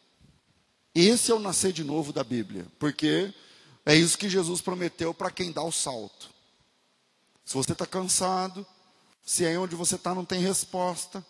Esse 0.94 1.32
é 1.32 1.34
o 1.34 1.40
nascer 1.40 1.72
de 1.72 1.82
novo 1.82 2.12
da 2.12 2.22
Bíblia, 2.22 2.66
porque 2.78 3.34
é 3.84 3.96
isso 3.96 4.16
que 4.16 4.28
Jesus 4.28 4.60
prometeu 4.60 5.12
para 5.12 5.30
quem 5.30 5.50
dá 5.50 5.62
o 5.62 5.72
salto. 5.72 6.33
Se 7.44 7.54
você 7.54 7.72
está 7.72 7.86
cansado, 7.86 8.66
se 9.24 9.44
aí 9.44 9.56
onde 9.56 9.74
você 9.74 9.96
está 9.96 10.14
não 10.14 10.24
tem 10.24 10.40
resposta, 10.40 11.24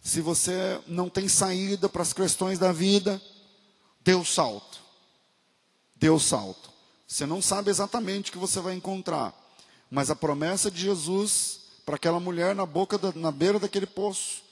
se 0.00 0.20
você 0.20 0.80
não 0.86 1.08
tem 1.08 1.28
saída 1.28 1.88
para 1.88 2.02
as 2.02 2.12
questões 2.12 2.58
da 2.58 2.72
vida, 2.72 3.20
dê 4.00 4.14
o 4.14 4.24
salto. 4.24 4.80
Dê 5.96 6.08
o 6.08 6.18
salto. 6.18 6.70
Você 7.06 7.26
não 7.26 7.42
sabe 7.42 7.70
exatamente 7.70 8.30
o 8.30 8.32
que 8.32 8.38
você 8.38 8.60
vai 8.60 8.74
encontrar, 8.74 9.34
mas 9.90 10.10
a 10.10 10.16
promessa 10.16 10.70
de 10.70 10.80
Jesus 10.80 11.60
para 11.84 11.96
aquela 11.96 12.20
mulher 12.20 12.54
na 12.54 12.66
boca, 12.66 12.98
da, 12.98 13.12
na 13.12 13.32
beira 13.32 13.58
daquele 13.58 13.86
poço, 13.86 14.42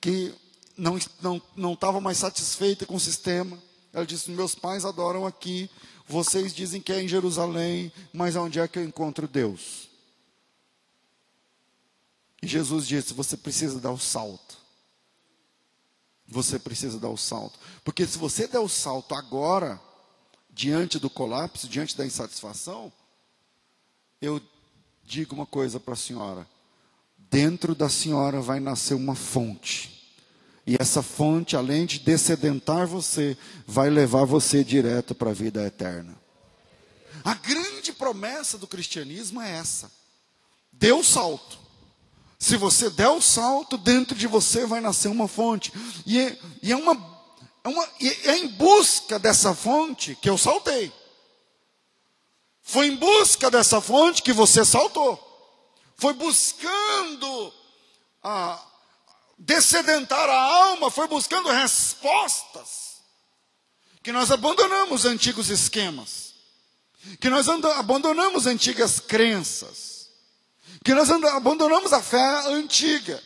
que 0.00 0.34
não 0.76 0.98
não 1.22 1.40
não 1.54 1.72
estava 1.74 2.00
mais 2.00 2.18
satisfeita 2.18 2.84
com 2.84 2.96
o 2.96 3.00
sistema, 3.00 3.56
ela 3.92 4.04
disse: 4.04 4.30
meus 4.30 4.56
pais 4.56 4.84
adoram 4.84 5.24
aqui, 5.24 5.70
vocês 6.06 6.52
dizem 6.52 6.80
que 6.80 6.92
é 6.92 7.00
em 7.00 7.08
Jerusalém, 7.08 7.92
mas 8.12 8.34
onde 8.34 8.58
é 8.58 8.66
que 8.66 8.78
eu 8.78 8.84
encontro 8.84 9.28
Deus? 9.28 9.88
E 12.44 12.46
Jesus 12.46 12.86
disse: 12.86 13.14
você 13.14 13.38
precisa 13.38 13.80
dar 13.80 13.90
o 13.90 13.98
salto. 13.98 14.58
Você 16.28 16.58
precisa 16.58 16.98
dar 16.98 17.08
o 17.08 17.16
salto. 17.16 17.58
Porque 17.82 18.06
se 18.06 18.18
você 18.18 18.46
der 18.46 18.58
o 18.58 18.68
salto 18.68 19.14
agora, 19.14 19.80
diante 20.50 20.98
do 20.98 21.08
colapso, 21.08 21.66
diante 21.66 21.96
da 21.96 22.04
insatisfação, 22.04 22.92
eu 24.20 24.42
digo 25.02 25.34
uma 25.34 25.46
coisa 25.46 25.80
para 25.80 25.94
a 25.94 25.96
senhora: 25.96 26.46
dentro 27.30 27.74
da 27.74 27.88
senhora 27.88 28.42
vai 28.42 28.60
nascer 28.60 28.92
uma 28.92 29.14
fonte. 29.14 30.12
E 30.66 30.76
essa 30.78 31.02
fonte, 31.02 31.56
além 31.56 31.86
de 31.86 31.98
descedentar 31.98 32.86
você, 32.86 33.38
vai 33.66 33.88
levar 33.88 34.26
você 34.26 34.62
direto 34.62 35.14
para 35.14 35.30
a 35.30 35.34
vida 35.34 35.66
eterna. 35.66 36.14
A 37.24 37.32
grande 37.32 37.90
promessa 37.90 38.58
do 38.58 38.66
cristianismo 38.66 39.40
é 39.40 39.50
essa: 39.50 39.90
dê 40.70 40.92
o 40.92 41.02
salto. 41.02 41.63
Se 42.44 42.58
você 42.58 42.90
der 42.90 43.08
o 43.08 43.22
salto, 43.22 43.78
dentro 43.78 44.14
de 44.14 44.26
você 44.26 44.66
vai 44.66 44.78
nascer 44.78 45.08
uma 45.08 45.26
fonte. 45.26 45.72
E 46.04 46.20
é, 46.20 46.38
e 46.62 46.72
é 46.72 46.76
uma, 46.76 46.92
é, 47.64 47.68
uma, 47.70 47.88
é 48.02 48.36
em 48.36 48.48
busca 48.48 49.18
dessa 49.18 49.54
fonte 49.54 50.14
que 50.16 50.28
eu 50.28 50.36
saltei. 50.36 50.92
Foi 52.62 52.88
em 52.88 52.96
busca 52.96 53.50
dessa 53.50 53.80
fonte 53.80 54.22
que 54.22 54.34
você 54.34 54.62
saltou. 54.62 55.18
Foi 55.96 56.12
buscando 56.12 57.50
a, 58.22 58.62
descedentar 59.38 60.28
a 60.28 60.38
alma, 60.38 60.90
foi 60.90 61.08
buscando 61.08 61.48
respostas. 61.48 63.00
Que 64.02 64.12
nós 64.12 64.30
abandonamos 64.30 65.06
antigos 65.06 65.48
esquemas. 65.48 66.34
Que 67.18 67.30
nós 67.30 67.48
abandonamos 67.48 68.44
antigas 68.44 69.00
crenças 69.00 69.93
que 70.84 70.94
nós 70.94 71.10
abandonamos 71.10 71.94
a 71.94 72.02
fé 72.02 72.46
antiga. 72.48 73.20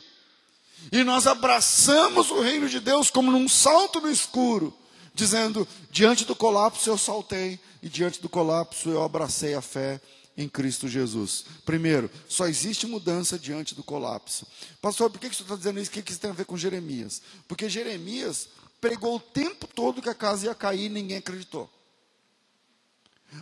E 0.92 1.02
nós 1.02 1.26
abraçamos 1.26 2.30
o 2.30 2.40
reino 2.40 2.68
de 2.68 2.78
Deus 2.78 3.10
como 3.10 3.32
num 3.32 3.48
salto 3.48 4.00
no 4.00 4.10
escuro, 4.10 4.72
dizendo: 5.12 5.66
diante 5.90 6.24
do 6.24 6.36
colapso 6.36 6.88
eu 6.88 6.96
saltei, 6.96 7.58
e 7.82 7.88
diante 7.88 8.22
do 8.22 8.28
colapso 8.28 8.88
eu 8.88 9.02
abracei 9.02 9.54
a 9.54 9.60
fé 9.60 10.00
em 10.36 10.48
Cristo 10.48 10.86
Jesus. 10.86 11.44
Primeiro, 11.66 12.08
só 12.28 12.46
existe 12.46 12.86
mudança 12.86 13.36
diante 13.36 13.74
do 13.74 13.82
colapso. 13.82 14.46
Pastor, 14.80 15.10
por 15.10 15.20
que 15.20 15.28
você 15.28 15.42
está 15.42 15.56
dizendo 15.56 15.80
isso? 15.80 15.90
O 15.90 15.92
que 15.92 16.10
isso 16.10 16.20
tem 16.20 16.30
a 16.30 16.34
ver 16.34 16.46
com 16.46 16.56
Jeremias? 16.56 17.20
Porque 17.48 17.68
Jeremias 17.68 18.48
pregou 18.80 19.16
o 19.16 19.20
tempo 19.20 19.66
todo 19.66 20.00
que 20.00 20.08
a 20.08 20.14
casa 20.14 20.46
ia 20.46 20.54
cair 20.54 20.86
e 20.86 20.88
ninguém 20.88 21.16
acreditou. 21.16 21.68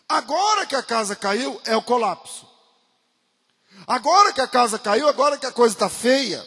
Agora 0.08 0.64
que 0.64 0.74
a 0.74 0.82
casa 0.82 1.14
caiu, 1.14 1.60
é 1.66 1.76
o 1.76 1.82
colapso. 1.82 2.55
Agora 3.86 4.32
que 4.32 4.40
a 4.40 4.46
casa 4.46 4.78
caiu, 4.78 5.08
agora 5.08 5.36
que 5.36 5.46
a 5.46 5.52
coisa 5.52 5.74
está 5.74 5.88
feia, 5.88 6.44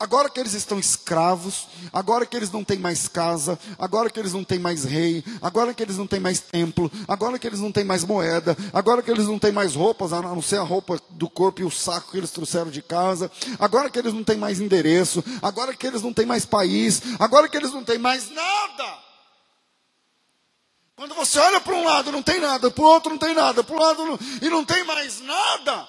Agora 0.00 0.30
que 0.30 0.40
eles 0.40 0.54
estão 0.54 0.78
escravos, 0.78 1.68
agora 1.92 2.24
que 2.24 2.34
eles 2.34 2.50
não 2.50 2.64
têm 2.64 2.78
mais 2.78 3.06
casa, 3.06 3.58
agora 3.78 4.08
que 4.08 4.18
eles 4.18 4.32
não 4.32 4.42
têm 4.42 4.58
mais 4.58 4.82
rei, 4.82 5.22
agora 5.42 5.74
que 5.74 5.82
eles 5.82 5.98
não 5.98 6.06
têm 6.06 6.18
mais 6.18 6.40
templo, 6.40 6.90
agora 7.06 7.38
que 7.38 7.46
eles 7.46 7.60
não 7.60 7.70
têm 7.70 7.84
mais 7.84 8.02
moeda, 8.02 8.56
agora 8.72 9.02
que 9.02 9.10
eles 9.10 9.26
não 9.26 9.38
têm 9.38 9.52
mais 9.52 9.74
roupas, 9.74 10.14
a 10.14 10.22
não 10.22 10.40
ser 10.40 10.56
a 10.56 10.62
roupa 10.62 10.98
do 11.10 11.28
corpo 11.28 11.60
e 11.60 11.64
o 11.64 11.70
saco 11.70 12.12
que 12.12 12.16
eles 12.16 12.30
trouxeram 12.30 12.70
de 12.70 12.80
casa, 12.80 13.30
agora 13.58 13.90
que 13.90 13.98
eles 13.98 14.14
não 14.14 14.24
têm 14.24 14.38
mais 14.38 14.58
endereço, 14.58 15.22
agora 15.42 15.76
que 15.76 15.86
eles 15.86 16.00
não 16.00 16.14
têm 16.14 16.24
mais 16.24 16.46
país, 16.46 17.02
agora 17.18 17.46
que 17.46 17.58
eles 17.58 17.70
não 17.70 17.84
têm 17.84 17.98
mais 17.98 18.30
nada. 18.30 18.98
Quando 20.96 21.14
você 21.14 21.38
olha 21.38 21.60
para 21.60 21.74
um 21.74 21.84
lado 21.84 22.10
não 22.10 22.22
tem 22.22 22.40
nada, 22.40 22.70
para 22.70 22.84
o 22.84 22.88
outro 22.88 23.10
não 23.10 23.18
tem 23.18 23.34
nada, 23.34 23.62
para 23.62 23.76
o 23.76 23.78
lado 23.78 24.06
não, 24.06 24.18
e 24.40 24.48
não 24.48 24.64
tem 24.64 24.82
mais 24.84 25.20
nada, 25.20 25.86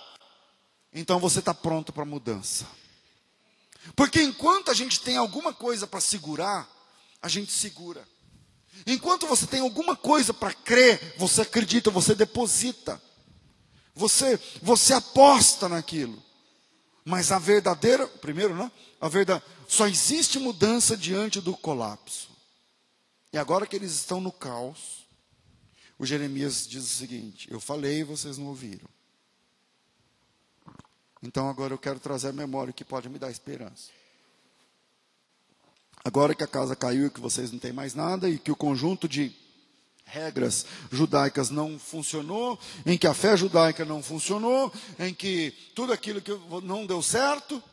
então 0.93 1.19
você 1.19 1.39
está 1.39 1.53
pronto 1.53 1.93
para 1.93 2.05
mudança. 2.05 2.67
Porque 3.95 4.21
enquanto 4.21 4.69
a 4.69 4.73
gente 4.73 4.99
tem 4.99 5.17
alguma 5.17 5.53
coisa 5.53 5.87
para 5.87 6.01
segurar, 6.01 6.69
a 7.21 7.27
gente 7.27 7.51
segura. 7.51 8.07
Enquanto 8.85 9.27
você 9.27 9.45
tem 9.45 9.61
alguma 9.61 9.95
coisa 9.95 10.33
para 10.33 10.53
crer, 10.53 11.15
você 11.17 11.41
acredita, 11.41 11.91
você 11.91 12.15
deposita. 12.15 13.01
Você, 13.93 14.39
você 14.61 14.93
aposta 14.93 15.67
naquilo. 15.67 16.21
Mas 17.03 17.31
a 17.31 17.39
verdadeira, 17.39 18.07
primeiro, 18.07 18.55
né? 18.55 18.71
A 18.99 19.07
verdade, 19.07 19.43
só 19.67 19.87
existe 19.87 20.39
mudança 20.39 20.95
diante 20.95 21.41
do 21.41 21.55
colapso. 21.55 22.29
E 23.33 23.37
agora 23.37 23.65
que 23.65 23.75
eles 23.75 23.93
estão 23.93 24.19
no 24.19 24.31
caos, 24.31 25.07
o 25.97 26.05
Jeremias 26.05 26.67
diz 26.67 26.83
o 26.83 26.97
seguinte: 26.97 27.47
Eu 27.51 27.59
falei 27.59 27.99
e 27.99 28.03
vocês 28.03 28.37
não 28.37 28.47
ouviram. 28.47 28.89
Então 31.21 31.49
agora 31.49 31.73
eu 31.73 31.77
quero 31.77 31.99
trazer 31.99 32.29
a 32.29 32.33
memória 32.33 32.73
que 32.73 32.83
pode 32.83 33.07
me 33.07 33.19
dar 33.19 33.29
esperança. 33.29 33.89
Agora 36.03 36.33
que 36.33 36.43
a 36.43 36.47
casa 36.47 36.75
caiu 36.75 37.07
e 37.07 37.09
que 37.11 37.19
vocês 37.19 37.51
não 37.51 37.59
têm 37.59 37.71
mais 37.71 37.93
nada 37.93 38.27
e 38.27 38.39
que 38.39 38.51
o 38.51 38.55
conjunto 38.55 39.07
de 39.07 39.35
regras 40.03 40.65
judaicas 40.91 41.49
não 41.49 41.79
funcionou, 41.79 42.59
em 42.85 42.97
que 42.97 43.07
a 43.07 43.13
fé 43.13 43.37
judaica 43.37 43.85
não 43.85 44.01
funcionou, 44.01 44.73
em 44.99 45.13
que 45.13 45.51
tudo 45.75 45.93
aquilo 45.93 46.21
que 46.21 46.31
não 46.63 46.85
deu 46.85 47.01
certo, 47.01 47.63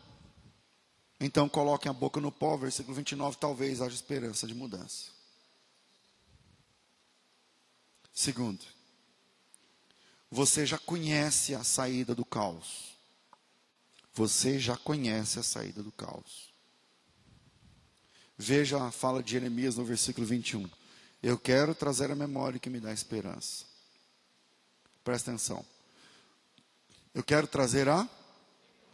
então 1.18 1.48
coloquem 1.48 1.90
a 1.90 1.92
boca 1.92 2.20
no 2.20 2.30
pó, 2.30 2.56
versículo 2.56 2.94
29, 2.94 3.36
talvez 3.38 3.80
haja 3.80 3.94
esperança 3.94 4.46
de 4.46 4.54
mudança. 4.54 5.06
Segundo, 8.12 8.64
você 10.30 10.66
já 10.66 10.78
conhece 10.78 11.54
a 11.54 11.64
saída 11.64 12.14
do 12.14 12.24
caos. 12.24 12.97
Você 14.18 14.58
já 14.58 14.76
conhece 14.76 15.38
a 15.38 15.44
saída 15.44 15.80
do 15.80 15.92
caos. 15.92 16.52
Veja 18.36 18.82
a 18.82 18.90
fala 18.90 19.22
de 19.22 19.30
Jeremias 19.30 19.76
no 19.76 19.84
versículo 19.84 20.26
21. 20.26 20.68
Eu 21.22 21.38
quero 21.38 21.72
trazer 21.72 22.10
a 22.10 22.16
memória 22.16 22.58
que 22.58 22.68
me 22.68 22.80
dá 22.80 22.92
esperança. 22.92 23.64
Presta 25.04 25.30
atenção. 25.30 25.64
Eu 27.14 27.22
quero 27.22 27.46
trazer 27.46 27.88
a 27.88 28.08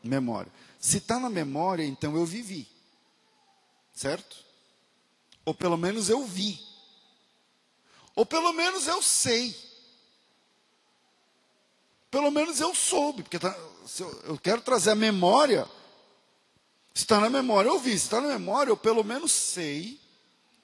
memória. 0.03 0.53
Se 0.79 0.99
está 0.99 1.19
na 1.19 1.31
memória, 1.31 1.87
então 1.87 2.15
eu 2.15 2.27
vivi. 2.27 2.69
Certo? 3.95 4.45
Ou 5.43 5.55
pelo 5.55 5.79
menos 5.79 6.11
eu 6.11 6.23
vi. 6.27 6.61
Ou 8.15 8.27
pelo 8.27 8.53
menos 8.53 8.87
eu 8.87 9.01
sei. 9.01 9.57
Pelo 12.15 12.31
menos 12.31 12.61
eu 12.61 12.73
soube, 12.73 13.25
porque 13.25 13.41
tá, 13.41 13.53
eu, 13.99 14.23
eu 14.23 14.39
quero 14.39 14.63
trazer 14.63 14.91
a 14.91 14.95
memória. 14.95 15.69
Está 16.95 17.19
na 17.19 17.29
memória, 17.29 17.69
eu 17.69 17.81
vi, 17.81 17.93
está 17.93 18.21
na 18.21 18.29
memória, 18.29 18.71
eu 18.71 18.77
pelo 18.77 19.03
menos 19.03 19.33
sei 19.33 20.01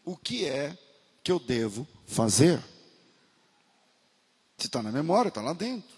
o 0.05 0.17
que 0.17 0.47
é 0.47 0.79
que 1.25 1.33
eu 1.33 1.41
devo 1.41 1.89
fazer. 2.07 2.63
Se 4.57 4.69
está 4.69 4.81
na 4.81 4.93
memória, 4.93 5.29
está 5.29 5.43
lá 5.43 5.53
dentro. 5.53 5.91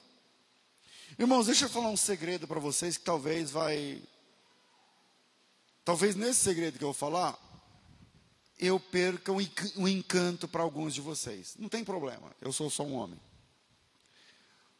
Irmãos, 1.18 1.44
deixa 1.44 1.66
eu 1.66 1.68
falar 1.68 1.90
um 1.90 1.98
segredo 1.98 2.48
para 2.48 2.58
vocês 2.58 2.96
que 2.96 3.04
talvez 3.04 3.50
vai. 3.50 4.02
Talvez 5.84 6.16
nesse 6.16 6.40
segredo 6.40 6.78
que 6.78 6.84
eu 6.84 6.94
vou 6.94 6.94
falar, 6.94 7.38
eu 8.58 8.80
perca 8.80 9.30
um 9.76 9.86
encanto 9.86 10.48
para 10.48 10.62
alguns 10.62 10.94
de 10.94 11.02
vocês. 11.02 11.56
Não 11.58 11.68
tem 11.68 11.84
problema, 11.84 12.34
eu 12.40 12.54
sou 12.54 12.70
só 12.70 12.84
um 12.84 12.94
homem. 12.94 13.20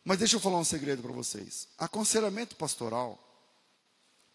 Mas 0.05 0.19
deixa 0.19 0.37
eu 0.37 0.41
falar 0.41 0.59
um 0.59 0.65
segredo 0.65 1.03
para 1.03 1.12
vocês. 1.12 1.69
Aconselhamento 1.79 2.57
pastoral, 2.57 3.19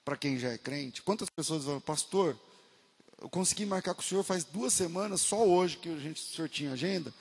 para 0.06 0.15
quem 0.15 0.39
já 0.39 0.49
é 0.49 0.58
crente, 0.58 1.01
quantas 1.01 1.30
pessoas 1.30 1.65
falam, 1.65 1.82
pastor, 1.82 2.39
eu 3.19 3.30
consegui 3.30 3.65
marcar 3.65 3.93
com 3.93 4.01
o 4.01 4.06
senhor 4.06 4.23
faz 4.23 4.45
duas 4.45 4.71
semanas, 4.73 5.21
só 5.21 5.45
hoje 5.45 5.77
que 5.77 5.89
a 5.89 5.97
gente, 5.97 6.21
o 6.21 6.36
senhor 6.36 6.47
tinha 6.47 6.71
agenda, 6.71 7.13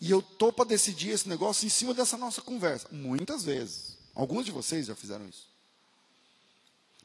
e 0.00 0.10
eu 0.10 0.20
estou 0.20 0.52
para 0.52 0.64
decidir 0.64 1.10
esse 1.10 1.28
negócio 1.28 1.66
em 1.66 1.68
cima 1.68 1.92
dessa 1.92 2.16
nossa 2.16 2.40
conversa. 2.40 2.86
Muitas 2.92 3.44
vezes. 3.44 3.98
Alguns 4.14 4.44
de 4.44 4.52
vocês 4.52 4.86
já 4.86 4.94
fizeram 4.94 5.28
isso. 5.28 5.48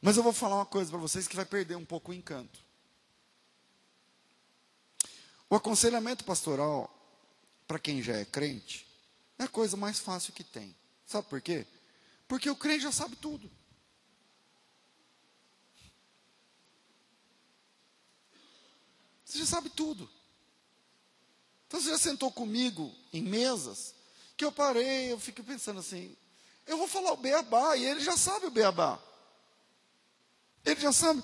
Mas 0.00 0.16
eu 0.16 0.22
vou 0.22 0.32
falar 0.32 0.56
uma 0.56 0.66
coisa 0.66 0.90
para 0.90 1.00
vocês 1.00 1.26
que 1.26 1.34
vai 1.34 1.44
perder 1.44 1.76
um 1.76 1.84
pouco 1.84 2.12
o 2.12 2.14
encanto. 2.14 2.60
O 5.48 5.56
aconselhamento 5.56 6.24
pastoral, 6.24 6.92
para 7.66 7.78
quem 7.78 8.02
já 8.02 8.16
é 8.16 8.24
crente, 8.24 8.86
é 9.38 9.44
a 9.44 9.48
coisa 9.48 9.76
mais 9.76 9.98
fácil 9.98 10.32
que 10.32 10.44
tem. 10.44 10.74
Sabe 11.06 11.28
por 11.28 11.40
quê? 11.40 11.66
Porque 12.26 12.48
o 12.48 12.56
crente 12.56 12.82
já 12.82 12.92
sabe 12.92 13.16
tudo. 13.16 13.50
Você 19.24 19.38
já 19.38 19.46
sabe 19.46 19.68
tudo. 19.70 20.08
Então 21.66 21.80
você 21.80 21.90
já 21.90 21.98
sentou 21.98 22.30
comigo 22.30 22.94
em 23.12 23.22
mesas 23.22 23.94
que 24.36 24.44
eu 24.44 24.52
parei, 24.52 25.12
eu 25.12 25.18
fico 25.18 25.42
pensando 25.42 25.80
assim, 25.80 26.16
eu 26.66 26.78
vou 26.78 26.88
falar 26.88 27.12
o 27.12 27.16
beabá 27.16 27.76
e 27.76 27.84
ele 27.84 28.00
já 28.00 28.16
sabe 28.16 28.46
o 28.46 28.50
beabá. 28.50 28.98
Ele 30.64 30.80
já 30.80 30.92
sabe. 30.92 31.22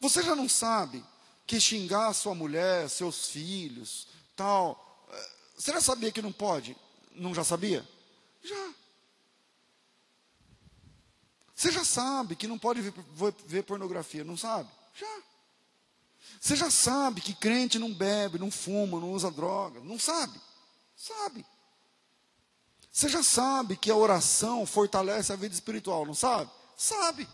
Você 0.00 0.22
já 0.22 0.34
não 0.34 0.48
sabe 0.48 1.04
que 1.46 1.60
xingar 1.60 2.12
sua 2.14 2.34
mulher, 2.34 2.88
seus 2.88 3.28
filhos, 3.28 4.06
tal. 4.36 5.06
Eh, 5.10 5.30
você 5.56 5.72
já 5.72 5.80
sabia 5.80 6.12
que 6.12 6.22
não 6.22 6.32
pode? 6.32 6.76
Não 7.12 7.34
já 7.34 7.44
sabia? 7.44 7.86
Já. 8.42 8.74
Você 11.58 11.72
já 11.72 11.84
sabe 11.84 12.36
que 12.36 12.46
não 12.46 12.56
pode 12.56 12.80
ver, 12.80 12.94
ver 13.44 13.64
pornografia, 13.64 14.22
não 14.22 14.36
sabe? 14.36 14.70
Já. 14.94 15.22
Você 16.40 16.54
já 16.54 16.70
sabe 16.70 17.20
que 17.20 17.34
crente 17.34 17.80
não 17.80 17.92
bebe, 17.92 18.38
não 18.38 18.48
fuma, 18.48 19.00
não 19.00 19.10
usa 19.12 19.28
droga, 19.28 19.80
não 19.80 19.98
sabe? 19.98 20.40
Sabe. 20.96 21.44
Você 22.92 23.08
já 23.08 23.24
sabe 23.24 23.76
que 23.76 23.90
a 23.90 23.96
oração 23.96 24.64
fortalece 24.64 25.32
a 25.32 25.36
vida 25.36 25.52
espiritual, 25.52 26.06
não 26.06 26.14
sabe? 26.14 26.48
Sabe. 26.76 27.28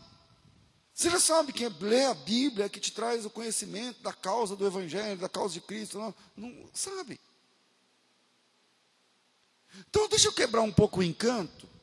Você 0.94 1.10
já 1.10 1.20
sabe 1.20 1.52
que 1.52 1.68
ler 1.68 2.06
a 2.06 2.14
Bíblia 2.14 2.64
é 2.64 2.68
que 2.70 2.80
te 2.80 2.92
traz 2.92 3.26
o 3.26 3.30
conhecimento 3.30 4.00
da 4.00 4.14
causa 4.14 4.56
do 4.56 4.66
Evangelho, 4.66 5.20
da 5.20 5.28
causa 5.28 5.52
de 5.52 5.60
Cristo, 5.60 5.98
não, 5.98 6.14
não 6.34 6.70
sabe. 6.72 7.20
Então 9.90 10.08
deixa 10.08 10.28
eu 10.28 10.32
quebrar 10.32 10.62
um 10.62 10.72
pouco 10.72 11.00
o 11.00 11.02
encanto 11.02 11.73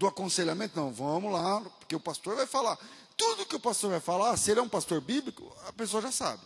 do 0.00 0.06
aconselhamento, 0.06 0.80
não, 0.80 0.90
vamos 0.90 1.30
lá, 1.30 1.60
porque 1.60 1.94
o 1.94 2.00
pastor 2.00 2.34
vai 2.34 2.46
falar. 2.46 2.78
Tudo 3.18 3.44
que 3.44 3.54
o 3.54 3.60
pastor 3.60 3.90
vai 3.90 4.00
falar, 4.00 4.34
se 4.38 4.50
ele 4.50 4.58
é 4.58 4.62
um 4.62 4.68
pastor 4.68 4.98
bíblico, 4.98 5.54
a 5.68 5.72
pessoa 5.74 6.00
já 6.00 6.10
sabe. 6.10 6.42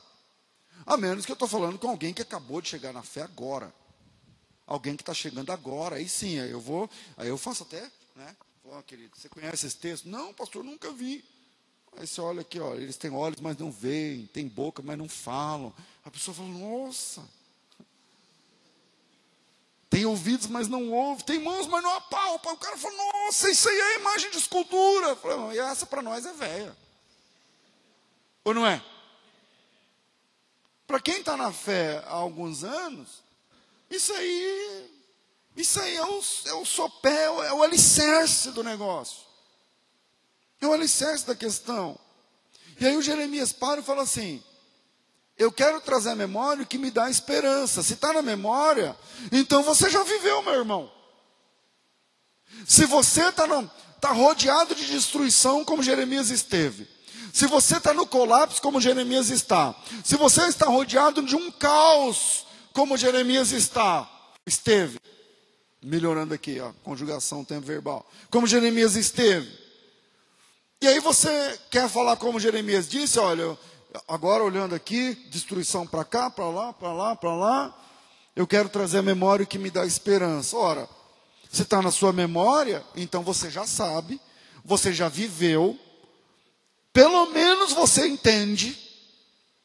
A 0.84 0.96
menos 0.96 1.24
que 1.24 1.30
eu 1.30 1.34
estou 1.34 1.46
falando 1.46 1.78
com 1.78 1.88
alguém 1.88 2.12
que 2.12 2.20
acabou 2.20 2.60
de 2.60 2.68
chegar 2.68 2.92
na 2.92 3.04
fé 3.04 3.22
agora. 3.22 3.72
Alguém 4.66 4.96
que 4.96 5.02
está 5.02 5.14
chegando 5.14 5.52
agora, 5.52 5.96
aí 5.96 6.08
sim, 6.08 6.40
aí 6.40 6.50
eu 6.50 6.60
vou, 6.60 6.90
aí 7.16 7.28
eu 7.28 7.38
faço 7.38 7.62
até, 7.62 7.88
né? 8.16 8.36
Oh, 8.64 8.82
querido, 8.82 9.16
você 9.16 9.28
conhece 9.28 9.66
esse 9.66 9.76
texto? 9.76 10.08
Não, 10.08 10.34
pastor, 10.34 10.64
nunca 10.64 10.90
vi. 10.90 11.24
Aí 11.96 12.08
você 12.08 12.20
olha 12.20 12.40
aqui, 12.40 12.58
ó, 12.58 12.74
eles 12.74 12.96
têm 12.96 13.12
olhos, 13.12 13.40
mas 13.40 13.56
não 13.56 13.70
veem, 13.70 14.26
têm 14.26 14.48
boca, 14.48 14.82
mas 14.82 14.98
não 14.98 15.08
falam. 15.08 15.72
A 16.04 16.10
pessoa 16.10 16.34
fala, 16.34 16.48
nossa, 16.48 17.22
tem 19.94 20.04
ouvidos, 20.04 20.48
mas 20.48 20.66
não 20.66 20.90
ouve. 20.90 21.22
Tem 21.22 21.38
mãos, 21.38 21.68
mas 21.68 21.80
não 21.80 21.94
apalpa. 21.94 22.50
O 22.50 22.56
cara 22.56 22.76
fala, 22.76 22.96
nossa, 22.96 23.48
isso 23.48 23.68
aí 23.68 23.78
é 23.78 24.00
imagem 24.00 24.28
de 24.28 24.38
escultura. 24.38 25.10
Eu 25.10 25.16
falei, 25.16 25.60
essa 25.60 25.86
para 25.86 26.02
nós 26.02 26.26
é 26.26 26.32
velha. 26.32 26.76
Ou 28.42 28.52
não 28.52 28.66
é? 28.66 28.84
Para 30.84 30.98
quem 30.98 31.20
está 31.20 31.36
na 31.36 31.52
fé 31.52 32.02
há 32.08 32.14
alguns 32.14 32.64
anos, 32.64 33.22
Isso 33.88 34.12
aí, 34.12 34.90
isso 35.56 35.80
aí 35.80 35.94
é 35.94 36.04
o, 36.04 36.20
é 36.46 36.54
o 36.54 36.64
sopé, 36.64 37.26
é 37.26 37.52
o 37.52 37.62
alicerce 37.62 38.50
do 38.50 38.64
negócio. 38.64 39.22
É 40.60 40.66
o 40.66 40.72
alicerce 40.72 41.24
da 41.24 41.36
questão. 41.36 41.96
E 42.80 42.84
aí 42.84 42.96
o 42.96 43.02
Jeremias 43.02 43.52
para 43.52 43.80
e 43.80 43.84
fala 43.84 44.02
assim: 44.02 44.42
Eu 45.36 45.50
quero 45.50 45.80
trazer 45.80 46.10
a 46.10 46.16
memória 46.16 46.64
que 46.64 46.78
me 46.78 46.90
dá 46.90 47.10
esperança. 47.10 47.82
Se 47.82 47.94
está 47.94 48.12
na 48.12 48.22
memória, 48.22 48.96
então 49.32 49.62
você 49.62 49.90
já 49.90 50.02
viveu, 50.04 50.42
meu 50.42 50.54
irmão. 50.54 50.90
Se 52.66 52.86
você 52.86 53.28
está 53.28 53.46
tá 54.00 54.12
rodeado 54.12 54.74
de 54.74 54.86
destruição, 54.86 55.64
como 55.64 55.82
Jeremias 55.82 56.30
esteve. 56.30 56.88
Se 57.32 57.46
você 57.48 57.78
está 57.78 57.92
no 57.92 58.06
colapso, 58.06 58.62
como 58.62 58.80
Jeremias 58.80 59.28
está. 59.28 59.74
Se 60.04 60.16
você 60.16 60.42
está 60.42 60.66
rodeado 60.66 61.20
de 61.20 61.34
um 61.34 61.50
caos, 61.50 62.46
como 62.72 62.96
Jeremias 62.96 63.50
está, 63.50 64.08
esteve. 64.46 65.00
Melhorando 65.82 66.32
aqui, 66.32 66.60
a 66.60 66.72
conjugação, 66.84 67.44
tempo 67.44 67.66
verbal. 67.66 68.08
Como 68.30 68.46
Jeremias 68.46 68.94
esteve. 68.94 69.50
E 70.80 70.86
aí 70.86 71.00
você 71.00 71.58
quer 71.70 71.88
falar 71.88 72.16
como 72.16 72.38
Jeremias 72.38 72.88
disse, 72.88 73.18
olha, 73.18 73.58
agora 74.08 74.42
olhando 74.42 74.74
aqui, 74.74 75.14
destruição 75.30 75.86
para 75.86 76.04
cá, 76.04 76.30
para 76.30 76.48
lá, 76.48 76.72
para 76.72 76.92
lá, 76.92 77.16
para 77.16 77.34
lá. 77.34 77.80
Eu 78.34 78.46
quero 78.46 78.68
trazer 78.68 78.98
a 78.98 79.02
memória 79.02 79.46
que 79.46 79.58
me 79.58 79.70
dá 79.70 79.86
esperança. 79.86 80.56
Ora, 80.56 80.88
se 81.52 81.62
está 81.62 81.80
na 81.80 81.90
sua 81.90 82.12
memória, 82.12 82.84
então 82.96 83.22
você 83.22 83.50
já 83.50 83.66
sabe, 83.66 84.20
você 84.64 84.92
já 84.92 85.08
viveu, 85.08 85.78
pelo 86.92 87.26
menos 87.26 87.72
você 87.72 88.06
entende. 88.06 88.78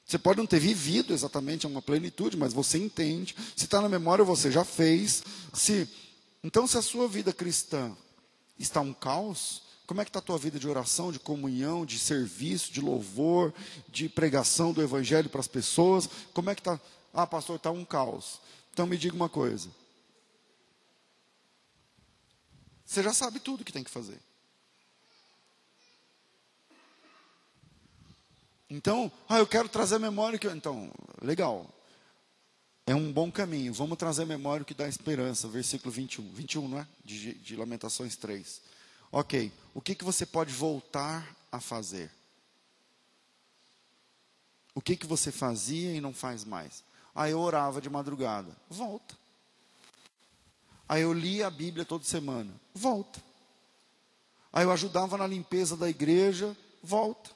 Você 0.06 0.18
pode 0.18 0.40
não 0.40 0.46
ter 0.48 0.60
vivido 0.60 1.14
exatamente 1.14 1.68
uma 1.68 1.82
plenitude, 1.82 2.36
mas 2.36 2.54
você 2.54 2.78
entende. 2.78 3.36
Se 3.56 3.66
está 3.66 3.80
na 3.80 3.90
memória, 3.90 4.26
você 4.26 4.52
já 4.52 4.64
fez. 4.64 5.24
Se 5.54 5.88
então, 6.44 6.66
se 6.66 6.78
a 6.78 6.82
sua 6.82 7.08
vida 7.08 7.34
cristã 7.34 7.96
está 8.58 8.80
um 8.82 8.94
caos, 8.94 9.62
como 9.90 10.02
é 10.02 10.06
que 10.06 10.10
está 10.12 10.20
a 10.20 10.22
tua 10.22 10.38
vida 10.38 10.60
de 10.60 10.68
oração, 10.68 11.12
de 11.12 11.18
comunhão, 11.18 11.84
de 11.84 11.98
serviço, 11.98 12.72
de 12.72 12.80
louvor, 12.80 13.52
de 13.88 14.08
pregação 14.08 14.72
do 14.72 14.84
evangelho 14.84 15.28
para 15.32 15.40
as 15.40 15.48
pessoas? 15.48 16.08
Como 16.32 16.48
é 16.48 16.54
que 16.54 16.62
está? 16.62 16.80
Ah, 17.12 17.26
pastor, 17.26 17.56
está 17.56 17.72
um 17.72 17.84
caos. 17.84 18.40
Então 18.72 18.86
me 18.86 18.96
diga 18.96 19.16
uma 19.16 19.28
coisa. 19.28 19.68
Você 22.86 23.02
já 23.02 23.12
sabe 23.16 23.40
tudo 23.40 23.66
que 23.66 23.74
tem 23.74 23.84
que 23.84 23.90
fazer. 23.90 24.20
Então, 28.70 29.12
ah, 29.28 29.40
eu 29.40 29.48
quero 29.48 29.68
trazer 29.68 29.96
a 29.96 30.00
memória 30.00 30.38
que. 30.38 30.46
Então, 30.46 30.92
legal. 31.20 31.68
É 32.86 32.94
um 32.94 33.12
bom 33.12 33.32
caminho. 33.32 33.74
Vamos 33.74 33.98
trazer 33.98 34.22
a 34.22 34.28
memória 34.28 34.64
que 34.64 34.76
dá 34.76 34.88
esperança. 34.88 35.48
Versículo 35.48 35.92
21. 35.92 36.32
21, 36.32 36.68
não 36.68 36.78
é? 36.78 36.88
De, 37.04 37.34
de 37.34 37.56
Lamentações 37.56 38.16
3. 38.16 38.69
Ok. 39.12 39.52
O 39.74 39.82
que, 39.82 39.96
que 39.96 40.04
você 40.04 40.26
pode 40.26 40.54
voltar 40.54 41.36
a 41.52 41.60
fazer? 41.60 42.12
O 44.74 44.82
que, 44.82 44.96
que 44.96 45.08
você 45.08 45.32
fazia 45.32 45.94
e 45.94 46.02
não 46.02 46.14
faz 46.14 46.46
mais? 46.46 46.84
Ah, 47.14 47.30
eu 47.30 47.40
orava 47.40 47.82
de 47.82 47.90
madrugada. 47.90 48.56
Volta. 48.70 49.18
Aí 50.88 51.02
eu 51.02 51.14
lia 51.14 51.48
a 51.48 51.52
Bíblia 51.52 51.86
toda 51.86 52.04
semana. 52.04 52.52
Volta. 52.74 53.22
Aí 54.52 54.64
eu 54.64 54.72
ajudava 54.72 55.18
na 55.18 55.28
limpeza 55.28 55.76
da 55.76 55.90
igreja. 55.90 56.56
Volta. 56.82 57.30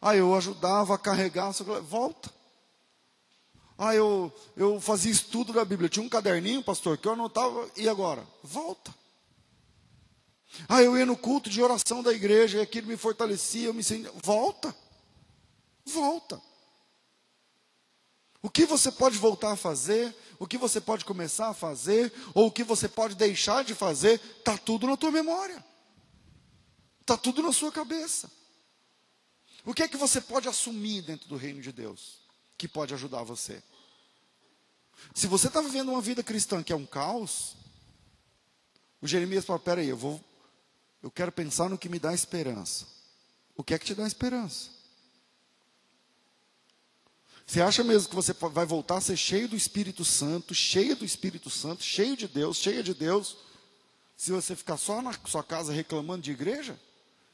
Aí 0.00 0.18
eu 0.18 0.34
ajudava 0.34 0.94
a 0.94 0.98
carregar. 0.98 1.52
Volta. 1.82 2.30
Aí 3.78 3.96
eu, 3.96 4.32
eu 4.56 4.80
fazia 4.80 5.10
estudo 5.10 5.52
da 5.52 5.64
Bíblia. 5.64 5.88
Tinha 5.88 6.04
um 6.04 6.08
caderninho, 6.08 6.62
pastor, 6.62 6.98
que 6.98 7.08
eu 7.08 7.12
anotava. 7.12 7.68
E 7.76 7.88
agora? 7.88 8.24
Volta. 8.42 8.94
Aí 10.68 10.84
eu 10.84 10.96
ia 10.96 11.06
no 11.06 11.16
culto 11.16 11.48
de 11.48 11.62
oração 11.62 12.02
da 12.02 12.12
igreja. 12.12 12.58
E 12.58 12.60
aquilo 12.60 12.86
me 12.86 12.96
fortalecia. 12.96 13.68
Eu 13.68 13.74
me 13.74 13.82
sentia. 13.82 14.12
Volta. 14.22 14.74
Volta. 15.84 16.40
O 18.42 18.48
que 18.48 18.64
você 18.64 18.90
pode 18.90 19.18
voltar 19.18 19.52
a 19.52 19.56
fazer, 19.56 20.16
o 20.38 20.46
que 20.46 20.56
você 20.56 20.80
pode 20.80 21.04
começar 21.04 21.48
a 21.48 21.54
fazer, 21.54 22.12
ou 22.34 22.46
o 22.46 22.50
que 22.50 22.64
você 22.64 22.88
pode 22.88 23.14
deixar 23.14 23.62
de 23.62 23.74
fazer, 23.74 24.18
está 24.38 24.56
tudo 24.56 24.86
na 24.86 24.96
tua 24.96 25.10
memória. 25.10 25.62
Está 27.02 27.18
tudo 27.18 27.42
na 27.42 27.52
sua 27.52 27.70
cabeça. 27.70 28.30
O 29.64 29.74
que 29.74 29.82
é 29.82 29.88
que 29.88 29.96
você 29.96 30.20
pode 30.20 30.48
assumir 30.48 31.02
dentro 31.02 31.28
do 31.28 31.36
reino 31.36 31.60
de 31.60 31.70
Deus 31.70 32.20
que 32.56 32.66
pode 32.66 32.94
ajudar 32.94 33.22
você? 33.24 33.62
Se 35.14 35.26
você 35.26 35.48
está 35.48 35.60
vivendo 35.60 35.90
uma 35.90 36.00
vida 36.00 36.22
cristã 36.22 36.62
que 36.62 36.72
é 36.72 36.76
um 36.76 36.86
caos, 36.86 37.56
o 39.02 39.06
Jeremias 39.06 39.44
fala: 39.44 39.58
peraí, 39.58 39.88
eu 39.88 39.96
vou, 39.96 40.22
eu 41.02 41.10
quero 41.10 41.32
pensar 41.32 41.68
no 41.68 41.78
que 41.78 41.88
me 41.88 41.98
dá 41.98 42.12
esperança. 42.12 42.86
O 43.56 43.64
que 43.64 43.74
é 43.74 43.78
que 43.78 43.86
te 43.86 43.94
dá 43.94 44.06
esperança? 44.06 44.70
Você 47.46 47.60
acha 47.60 47.82
mesmo 47.82 48.08
que 48.08 48.14
você 48.14 48.32
vai 48.32 48.64
voltar 48.64 48.98
a 48.98 49.00
ser 49.00 49.16
cheio 49.16 49.48
do 49.48 49.56
Espírito 49.56 50.04
Santo, 50.04 50.54
cheio 50.54 50.94
do 50.94 51.04
Espírito 51.04 51.50
Santo, 51.50 51.82
cheio 51.82 52.16
de 52.16 52.28
Deus, 52.28 52.58
cheia 52.58 52.82
de 52.82 52.94
Deus, 52.94 53.36
se 54.16 54.30
você 54.30 54.54
ficar 54.54 54.76
só 54.76 55.02
na 55.02 55.12
sua 55.24 55.42
casa 55.42 55.72
reclamando 55.72 56.22
de 56.22 56.30
igreja, 56.30 56.78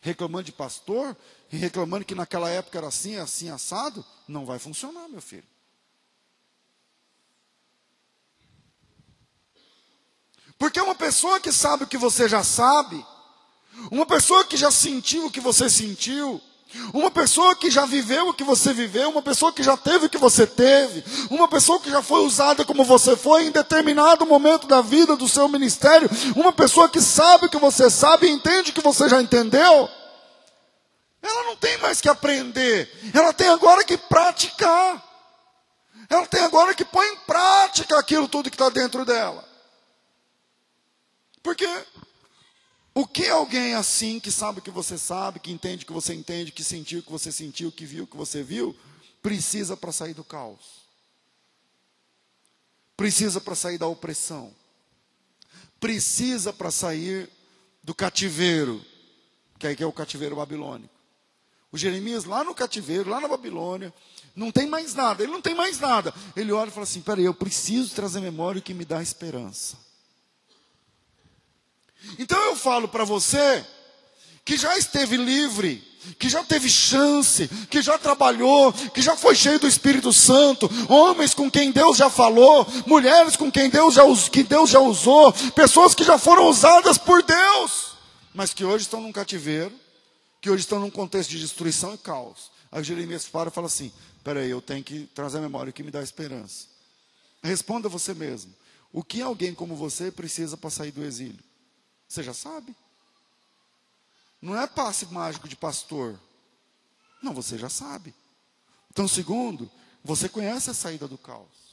reclamando 0.00 0.44
de 0.44 0.52
pastor, 0.52 1.16
e 1.52 1.56
reclamando 1.56 2.04
que 2.04 2.14
naquela 2.14 2.48
época 2.48 2.78
era 2.78 2.86
assim, 2.86 3.16
assim, 3.16 3.50
assado? 3.50 4.04
Não 4.26 4.46
vai 4.46 4.58
funcionar, 4.58 5.08
meu 5.08 5.20
filho. 5.20 5.46
Porque 10.58 10.80
uma 10.80 10.94
pessoa 10.94 11.38
que 11.40 11.52
sabe 11.52 11.84
o 11.84 11.86
que 11.86 11.98
você 11.98 12.28
já 12.28 12.42
sabe, 12.42 13.04
uma 13.90 14.06
pessoa 14.06 14.44
que 14.44 14.56
já 14.56 14.70
sentiu 14.70 15.26
o 15.26 15.30
que 15.30 15.40
você 15.40 15.68
sentiu, 15.70 16.40
uma 16.92 17.10
pessoa 17.10 17.54
que 17.54 17.70
já 17.70 17.86
viveu 17.86 18.28
o 18.28 18.34
que 18.34 18.44
você 18.44 18.72
viveu, 18.72 19.10
uma 19.10 19.22
pessoa 19.22 19.52
que 19.52 19.62
já 19.62 19.76
teve 19.76 20.06
o 20.06 20.08
que 20.10 20.18
você 20.18 20.46
teve, 20.46 21.04
uma 21.30 21.48
pessoa 21.48 21.80
que 21.80 21.90
já 21.90 22.02
foi 22.02 22.20
usada 22.26 22.64
como 22.64 22.84
você 22.84 23.16
foi 23.16 23.46
em 23.46 23.50
determinado 23.50 24.26
momento 24.26 24.66
da 24.66 24.80
vida 24.80 25.16
do 25.16 25.28
seu 25.28 25.48
ministério, 25.48 26.10
uma 26.34 26.52
pessoa 26.52 26.88
que 26.88 27.00
sabe 27.00 27.46
o 27.46 27.48
que 27.48 27.58
você 27.58 27.88
sabe 27.88 28.26
e 28.26 28.30
entende 28.30 28.70
o 28.70 28.74
que 28.74 28.82
você 28.82 29.08
já 29.08 29.22
entendeu, 29.22 29.88
ela 31.22 31.44
não 31.44 31.56
tem 31.56 31.78
mais 31.78 32.00
que 32.00 32.08
aprender, 32.08 32.90
ela 33.14 33.32
tem 33.32 33.48
agora 33.48 33.84
que 33.84 33.96
praticar. 33.96 35.04
Ela 36.08 36.26
tem 36.26 36.40
agora 36.42 36.74
que 36.74 36.84
pôr 36.84 37.04
em 37.04 37.16
prática 37.26 37.98
aquilo 37.98 38.28
tudo 38.28 38.50
que 38.50 38.54
está 38.54 38.68
dentro 38.68 39.04
dela. 39.04 39.44
Porque 41.42 41.68
o 42.98 43.06
que 43.06 43.28
alguém 43.28 43.74
assim, 43.74 44.18
que 44.18 44.30
sabe 44.30 44.60
o 44.60 44.62
que 44.62 44.70
você 44.70 44.96
sabe, 44.96 45.38
que 45.38 45.52
entende 45.52 45.84
o 45.84 45.86
que 45.86 45.92
você 45.92 46.14
entende, 46.14 46.50
que 46.50 46.64
sentiu 46.64 47.00
o 47.00 47.02
que 47.02 47.12
você 47.12 47.30
sentiu, 47.30 47.70
que 47.70 47.84
viu 47.84 48.04
o 48.04 48.06
que 48.06 48.16
você 48.16 48.42
viu, 48.42 48.74
precisa 49.20 49.76
para 49.76 49.92
sair 49.92 50.14
do 50.14 50.24
caos? 50.24 50.86
Precisa 52.96 53.38
para 53.38 53.54
sair 53.54 53.76
da 53.76 53.86
opressão? 53.86 54.50
Precisa 55.78 56.54
para 56.54 56.70
sair 56.70 57.28
do 57.82 57.94
cativeiro, 57.94 58.82
que 59.58 59.66
aí 59.66 59.76
que 59.76 59.82
é 59.82 59.86
o 59.86 59.92
cativeiro 59.92 60.36
babilônico. 60.36 60.94
O 61.70 61.76
Jeremias 61.76 62.24
lá 62.24 62.42
no 62.42 62.54
cativeiro, 62.54 63.10
lá 63.10 63.20
na 63.20 63.28
Babilônia, 63.28 63.92
não 64.34 64.50
tem 64.50 64.66
mais 64.66 64.94
nada, 64.94 65.22
ele 65.22 65.32
não 65.32 65.42
tem 65.42 65.54
mais 65.54 65.78
nada. 65.78 66.14
Ele 66.34 66.50
olha 66.50 66.68
e 66.68 66.72
fala 66.72 66.84
assim: 66.84 67.02
peraí, 67.02 67.26
eu 67.26 67.34
preciso 67.34 67.94
trazer 67.94 68.20
memória 68.20 68.62
que 68.62 68.72
me 68.72 68.86
dá 68.86 69.02
esperança. 69.02 69.76
Então 72.18 72.35
falo 72.66 72.88
para 72.88 73.04
você 73.04 73.64
que 74.44 74.56
já 74.56 74.76
esteve 74.76 75.16
livre, 75.16 75.80
que 76.18 76.28
já 76.28 76.42
teve 76.42 76.68
chance, 76.68 77.46
que 77.70 77.80
já 77.80 77.96
trabalhou, 77.96 78.72
que 78.72 79.00
já 79.00 79.16
foi 79.16 79.36
cheio 79.36 79.60
do 79.60 79.68
Espírito 79.68 80.12
Santo, 80.12 80.68
homens 80.88 81.32
com 81.32 81.48
quem 81.48 81.70
Deus 81.70 81.96
já 81.96 82.10
falou, 82.10 82.66
mulheres 82.84 83.36
com 83.36 83.52
quem 83.52 83.70
Deus 83.70 83.94
já, 83.94 84.02
que 84.32 84.42
Deus 84.42 84.68
já 84.68 84.80
usou, 84.80 85.32
pessoas 85.54 85.94
que 85.94 86.02
já 86.02 86.18
foram 86.18 86.48
usadas 86.48 86.98
por 86.98 87.22
Deus, 87.22 87.92
mas 88.34 88.52
que 88.52 88.64
hoje 88.64 88.82
estão 88.82 89.00
num 89.00 89.12
cativeiro, 89.12 89.72
que 90.40 90.50
hoje 90.50 90.62
estão 90.62 90.80
num 90.80 90.90
contexto 90.90 91.30
de 91.30 91.38
destruição 91.38 91.94
e 91.94 91.98
caos. 91.98 92.50
Aí 92.72 92.82
Jeremias 92.82 93.26
para 93.26 93.48
e 93.48 93.52
fala 93.52 93.68
assim: 93.68 93.92
peraí, 94.24 94.50
eu 94.50 94.60
tenho 94.60 94.82
que 94.82 95.08
trazer 95.14 95.38
a 95.38 95.40
memória 95.40 95.72
que 95.72 95.84
me 95.84 95.92
dá 95.92 96.02
esperança. 96.02 96.66
Responda 97.44 97.88
você 97.88 98.12
mesmo: 98.12 98.52
o 98.92 99.04
que 99.04 99.22
alguém 99.22 99.54
como 99.54 99.76
você 99.76 100.10
precisa 100.10 100.56
para 100.56 100.70
sair 100.70 100.90
do 100.90 101.04
exílio? 101.04 101.45
Você 102.08 102.22
já 102.22 102.34
sabe. 102.34 102.74
Não 104.40 104.56
é 104.56 104.66
passe 104.66 105.06
mágico 105.06 105.48
de 105.48 105.56
pastor. 105.56 106.18
Não, 107.22 107.34
você 107.34 107.58
já 107.58 107.68
sabe. 107.68 108.14
Então, 108.90 109.08
segundo, 109.08 109.70
você 110.04 110.28
conhece 110.28 110.70
a 110.70 110.74
saída 110.74 111.08
do 111.08 111.18
caos. 111.18 111.66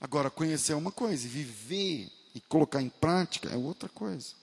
Agora, 0.00 0.30
conhecer 0.30 0.72
é 0.72 0.76
uma 0.76 0.92
coisa, 0.92 1.26
viver 1.26 2.10
e 2.34 2.40
colocar 2.42 2.82
em 2.82 2.88
prática 2.88 3.48
é 3.48 3.56
outra 3.56 3.88
coisa. 3.88 4.34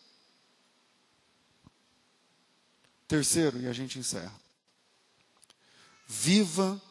Terceiro, 3.07 3.61
e 3.61 3.67
a 3.67 3.73
gente 3.73 3.99
encerra. 3.99 4.33
Viva 6.07 6.81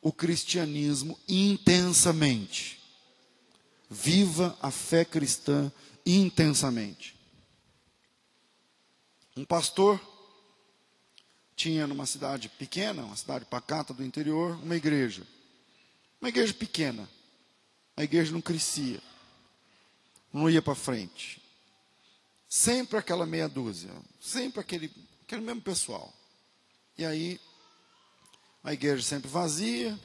o 0.00 0.12
cristianismo 0.12 1.18
intensamente. 1.28 2.85
Viva 3.88 4.56
a 4.60 4.70
fé 4.70 5.04
cristã 5.04 5.70
intensamente. 6.04 7.16
Um 9.36 9.44
pastor 9.44 10.00
tinha 11.54 11.86
numa 11.86 12.06
cidade 12.06 12.48
pequena, 12.48 13.02
uma 13.02 13.16
cidade 13.16 13.44
pacata 13.44 13.94
do 13.94 14.04
interior, 14.04 14.58
uma 14.62 14.76
igreja. 14.76 15.26
Uma 16.20 16.28
igreja 16.28 16.52
pequena. 16.52 17.08
A 17.96 18.04
igreja 18.04 18.32
não 18.32 18.40
crescia. 18.40 19.00
Não 20.32 20.50
ia 20.50 20.60
para 20.60 20.74
frente. 20.74 21.42
Sempre 22.48 22.98
aquela 22.98 23.26
meia 23.26 23.48
dúzia. 23.48 23.90
Sempre 24.20 24.60
aquele, 24.60 24.90
aquele 25.22 25.42
mesmo 25.42 25.62
pessoal. 25.62 26.12
E 26.96 27.04
aí, 27.04 27.40
a 28.62 28.72
igreja 28.72 29.02
sempre 29.02 29.28
vazia. 29.28 29.98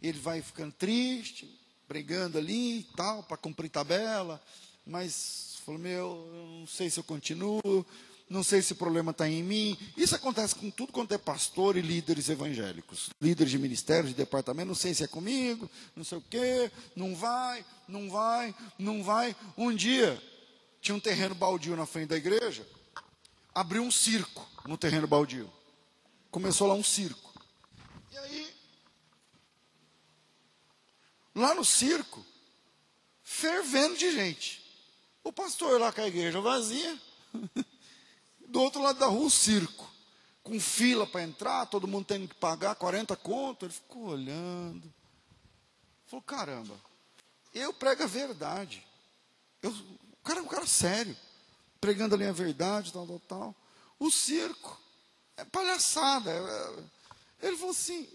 Ele 0.00 0.18
vai 0.18 0.42
ficando 0.42 0.72
triste, 0.72 1.48
brigando 1.92 2.38
ali 2.38 2.80
e 2.80 2.82
tal, 2.96 3.22
para 3.22 3.36
cumprir 3.36 3.68
tabela. 3.68 4.42
Mas, 4.86 5.58
falou, 5.64 5.80
meu, 5.80 6.28
eu 6.32 6.58
não 6.60 6.66
sei 6.66 6.88
se 6.88 6.98
eu 6.98 7.04
continuo 7.04 7.86
não 8.32 8.42
sei 8.42 8.62
se 8.62 8.72
o 8.72 8.76
problema 8.76 9.10
está 9.10 9.28
em 9.28 9.42
mim. 9.42 9.76
Isso 9.94 10.16
acontece 10.16 10.54
com 10.54 10.70
tudo 10.70 10.90
quanto 10.90 11.12
é 11.12 11.18
pastor 11.18 11.76
e 11.76 11.82
líderes 11.82 12.30
evangélicos, 12.30 13.10
líderes 13.20 13.50
de 13.50 13.58
ministérios, 13.58 14.08
de 14.08 14.14
departamento, 14.14 14.68
não 14.68 14.74
sei 14.74 14.94
se 14.94 15.04
é 15.04 15.06
comigo, 15.06 15.70
não 15.94 16.02
sei 16.02 16.16
o 16.16 16.24
quê, 16.30 16.70
não 16.96 17.14
vai, 17.14 17.62
não 17.86 18.10
vai, 18.10 18.54
não 18.78 19.04
vai. 19.04 19.36
Um 19.56 19.74
dia, 19.74 20.20
tinha 20.80 20.94
um 20.94 21.00
terreno 21.00 21.34
baldio 21.34 21.76
na 21.76 21.84
frente 21.84 22.08
da 22.08 22.16
igreja, 22.16 22.66
abriu 23.54 23.82
um 23.82 23.90
circo 23.90 24.48
no 24.66 24.78
terreno 24.78 25.06
baldio. 25.06 25.52
Começou 26.30 26.66
lá 26.66 26.74
um 26.74 26.82
circo. 26.82 27.34
E 28.10 28.16
aí, 28.16 28.41
lá 31.34 31.54
no 31.54 31.64
circo, 31.64 32.24
fervendo 33.22 33.96
de 33.96 34.10
gente. 34.12 34.62
O 35.24 35.32
pastor 35.32 35.80
lá 35.80 35.92
com 35.92 36.00
a 36.00 36.06
igreja 36.06 36.40
vazia. 36.40 36.98
Do 38.48 38.60
outro 38.60 38.82
lado 38.82 38.98
da 38.98 39.06
rua, 39.06 39.26
o 39.26 39.30
circo. 39.30 39.90
Com 40.42 40.60
fila 40.60 41.06
para 41.06 41.22
entrar, 41.22 41.66
todo 41.66 41.88
mundo 41.88 42.04
tendo 42.04 42.28
que 42.28 42.34
pagar 42.34 42.74
40 42.74 43.16
conto. 43.16 43.64
Ele 43.64 43.72
ficou 43.72 44.08
olhando. 44.08 44.92
Falou, 46.06 46.22
caramba, 46.22 46.78
eu 47.54 47.72
prego 47.72 48.02
a 48.02 48.06
verdade. 48.06 48.84
Eu, 49.62 49.70
o 49.70 50.24
cara 50.24 50.40
é 50.40 50.42
um 50.42 50.48
cara 50.48 50.66
sério. 50.66 51.16
Pregando 51.80 52.14
ali 52.14 52.26
a 52.26 52.32
verdade, 52.32 52.92
tal, 52.92 53.06
tal, 53.06 53.20
tal. 53.20 53.56
O 53.98 54.10
circo 54.10 54.78
é 55.36 55.44
palhaçada. 55.44 56.30
É, 56.30 56.36
é, 56.36 57.46
ele 57.48 57.56
falou 57.56 57.70
assim. 57.70 58.08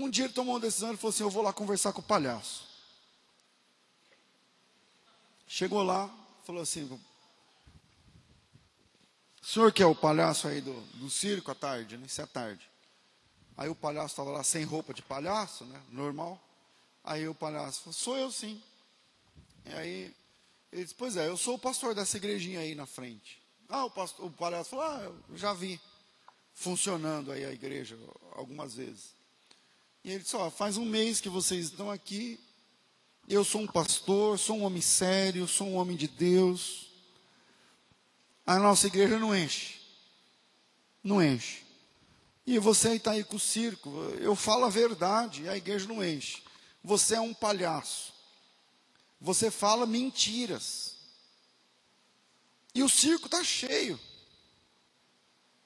Um 0.00 0.08
dia 0.08 0.24
ele 0.24 0.32
tomou 0.32 0.54
uma 0.54 0.60
decisão, 0.60 0.88
ele 0.88 0.96
falou 0.96 1.10
assim: 1.10 1.22
Eu 1.22 1.30
vou 1.30 1.42
lá 1.42 1.52
conversar 1.52 1.92
com 1.92 2.00
o 2.00 2.04
palhaço. 2.04 2.66
Chegou 5.46 5.82
lá, 5.82 6.08
falou 6.44 6.62
assim: 6.62 6.84
o 6.84 6.98
senhor 9.46 9.70
que 9.72 9.82
é 9.82 9.86
o 9.86 9.94
palhaço 9.94 10.48
aí 10.48 10.62
do, 10.62 10.72
do 10.94 11.10
circo 11.10 11.50
à 11.50 11.54
tarde, 11.54 11.98
né? 11.98 12.06
Isso 12.06 12.22
é 12.22 12.26
tarde. 12.26 12.70
Aí 13.58 13.68
o 13.68 13.74
palhaço 13.74 14.12
estava 14.12 14.30
lá 14.30 14.42
sem 14.42 14.64
roupa 14.64 14.94
de 14.94 15.02
palhaço, 15.02 15.64
né? 15.64 15.82
Normal. 15.90 16.40
Aí 17.04 17.28
o 17.28 17.34
palhaço 17.34 17.80
falou, 17.80 17.92
sou 17.92 18.16
eu 18.16 18.30
sim. 18.30 18.62
E 19.66 19.72
aí 19.74 20.16
ele 20.72 20.82
disse, 20.82 20.94
pois 20.94 21.16
é, 21.16 21.28
eu 21.28 21.36
sou 21.36 21.56
o 21.56 21.58
pastor 21.58 21.94
dessa 21.94 22.16
igrejinha 22.16 22.60
aí 22.60 22.74
na 22.74 22.86
frente. 22.86 23.42
Ah, 23.68 23.84
o, 23.84 23.90
pastor, 23.90 24.24
o 24.24 24.30
palhaço 24.30 24.70
falou, 24.70 24.84
ah, 24.86 25.12
eu 25.28 25.36
já 25.36 25.52
vi 25.52 25.78
funcionando 26.54 27.32
aí 27.32 27.44
a 27.44 27.52
igreja 27.52 27.98
algumas 28.32 28.74
vezes. 28.74 29.19
E 30.02 30.10
ele 30.10 30.22
disse, 30.22 30.36
ó, 30.36 30.50
faz 30.50 30.76
um 30.76 30.84
mês 30.84 31.20
que 31.20 31.28
vocês 31.28 31.66
estão 31.66 31.90
aqui, 31.90 32.40
eu 33.28 33.44
sou 33.44 33.60
um 33.60 33.66
pastor, 33.66 34.38
sou 34.38 34.56
um 34.56 34.64
homem 34.64 34.80
sério, 34.80 35.46
sou 35.46 35.68
um 35.68 35.76
homem 35.76 35.96
de 35.96 36.08
Deus, 36.08 36.90
a 38.46 38.58
nossa 38.58 38.86
igreja 38.86 39.18
não 39.18 39.36
enche. 39.36 39.78
Não 41.04 41.22
enche. 41.22 41.62
E 42.46 42.58
você 42.58 42.94
está 42.94 43.12
aí 43.12 43.22
com 43.22 43.36
o 43.36 43.40
circo, 43.40 43.88
eu 44.18 44.34
falo 44.34 44.64
a 44.64 44.68
verdade, 44.70 45.48
a 45.48 45.56
igreja 45.56 45.86
não 45.86 46.04
enche. 46.04 46.42
Você 46.82 47.14
é 47.14 47.20
um 47.20 47.32
palhaço. 47.32 48.12
Você 49.20 49.50
fala 49.50 49.86
mentiras. 49.86 50.96
E 52.74 52.82
o 52.82 52.88
circo 52.88 53.26
está 53.26 53.44
cheio. 53.44 54.00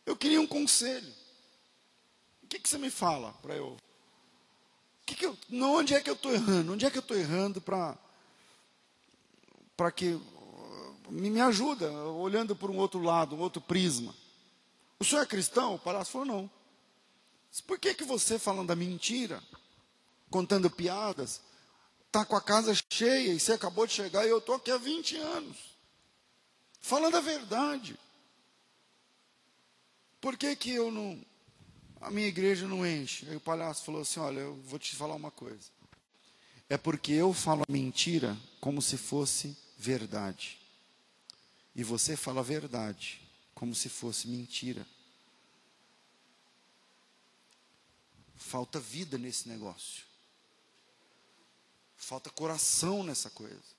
Eu 0.04 0.16
queria 0.16 0.40
um 0.40 0.46
conselho. 0.46 1.10
O 2.42 2.46
que, 2.48 2.58
que 2.58 2.68
você 2.68 2.76
me 2.76 2.90
fala 2.90 3.32
para 3.40 3.56
eu? 3.56 3.76
Que 5.06 5.14
que 5.14 5.26
eu? 5.26 5.36
Onde 5.52 5.94
é 5.94 6.00
que 6.00 6.08
eu 6.08 6.14
estou 6.14 6.32
errando? 6.32 6.72
Onde 6.72 6.86
é 6.86 6.90
que 6.90 6.98
eu 6.98 7.00
estou 7.00 7.16
errando 7.16 7.60
para 7.60 7.98
que 9.92 10.20
me, 11.10 11.30
me 11.30 11.40
ajuda, 11.40 11.90
olhando 11.90 12.56
por 12.56 12.70
um 12.70 12.76
outro 12.76 13.00
lado, 13.00 13.36
um 13.36 13.40
outro 13.40 13.60
prisma. 13.60 14.14
O 14.98 15.04
senhor 15.04 15.22
é 15.22 15.26
cristão? 15.26 15.74
O 15.74 15.78
palhaço 15.78 16.12
falou, 16.12 16.26
não. 16.26 16.50
Por 17.66 17.78
que, 17.78 17.94
que 17.94 18.04
você, 18.04 18.38
falando 18.38 18.68
da 18.68 18.76
mentira, 18.76 19.42
contando 20.30 20.70
piadas, 20.70 21.40
está 22.06 22.24
com 22.24 22.36
a 22.36 22.40
casa 22.40 22.74
cheia 22.88 23.32
e 23.32 23.38
você 23.40 23.52
acabou 23.52 23.86
de 23.86 23.92
chegar 23.92 24.26
e 24.26 24.30
eu 24.30 24.38
estou 24.38 24.54
aqui 24.54 24.70
há 24.70 24.78
20 24.78 25.16
anos, 25.16 25.56
falando 26.80 27.16
a 27.16 27.20
verdade? 27.20 27.98
Por 30.20 30.36
que, 30.36 30.56
que 30.56 30.70
eu 30.70 30.90
não. 30.90 31.24
A 32.04 32.10
minha 32.10 32.28
igreja 32.28 32.68
não 32.68 32.86
enche? 32.86 33.26
Aí 33.30 33.36
o 33.36 33.40
palhaço 33.40 33.82
falou 33.84 34.02
assim: 34.02 34.20
Olha, 34.20 34.40
eu 34.40 34.54
vou 34.56 34.78
te 34.78 34.94
falar 34.94 35.14
uma 35.14 35.30
coisa. 35.30 35.70
É 36.68 36.76
porque 36.76 37.12
eu 37.12 37.32
falo 37.32 37.62
a 37.62 37.72
mentira 37.72 38.36
como 38.60 38.82
se 38.82 38.98
fosse 38.98 39.56
verdade 39.78 40.58
e 41.74 41.82
você 41.82 42.16
fala 42.16 42.40
a 42.40 42.44
verdade, 42.44 43.20
como 43.54 43.74
se 43.74 43.88
fosse 43.88 44.28
mentira. 44.28 44.86
Falta 48.36 48.78
vida 48.78 49.18
nesse 49.18 49.48
negócio. 49.48 50.04
Falta 51.96 52.30
coração 52.30 53.02
nessa 53.02 53.30
coisa. 53.30 53.74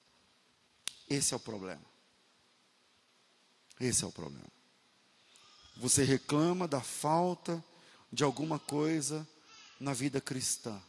Esse 1.08 1.34
é 1.34 1.38
o 1.38 1.40
problema. 1.40 1.86
Esse 3.80 4.04
é 4.04 4.08
o 4.08 4.12
problema. 4.12 4.50
Você 5.78 6.04
reclama 6.04 6.68
da 6.68 6.82
falta 6.82 7.64
de 8.12 8.24
alguma 8.24 8.60
coisa 8.60 9.28
na 9.80 9.94
vida 9.94 10.22
cristã. 10.22 10.82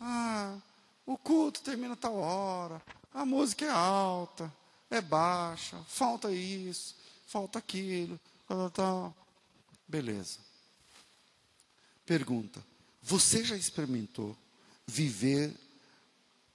Ah, 0.00 0.58
o 1.06 1.16
culto 1.16 1.60
termina 1.60 1.96
tal 1.96 2.16
hora, 2.16 2.82
a 3.12 3.24
música 3.24 3.64
é 3.64 3.70
alta, 3.70 4.52
é 4.90 5.00
baixa, 5.00 5.78
falta 5.88 6.32
isso, 6.32 6.96
falta 7.26 7.58
aquilo, 7.58 8.18
tal, 8.48 8.70
tal. 8.70 9.16
Beleza. 9.86 10.38
Pergunta: 12.06 12.64
você 13.02 13.44
já 13.44 13.56
experimentou 13.56 14.36
viver 14.86 15.54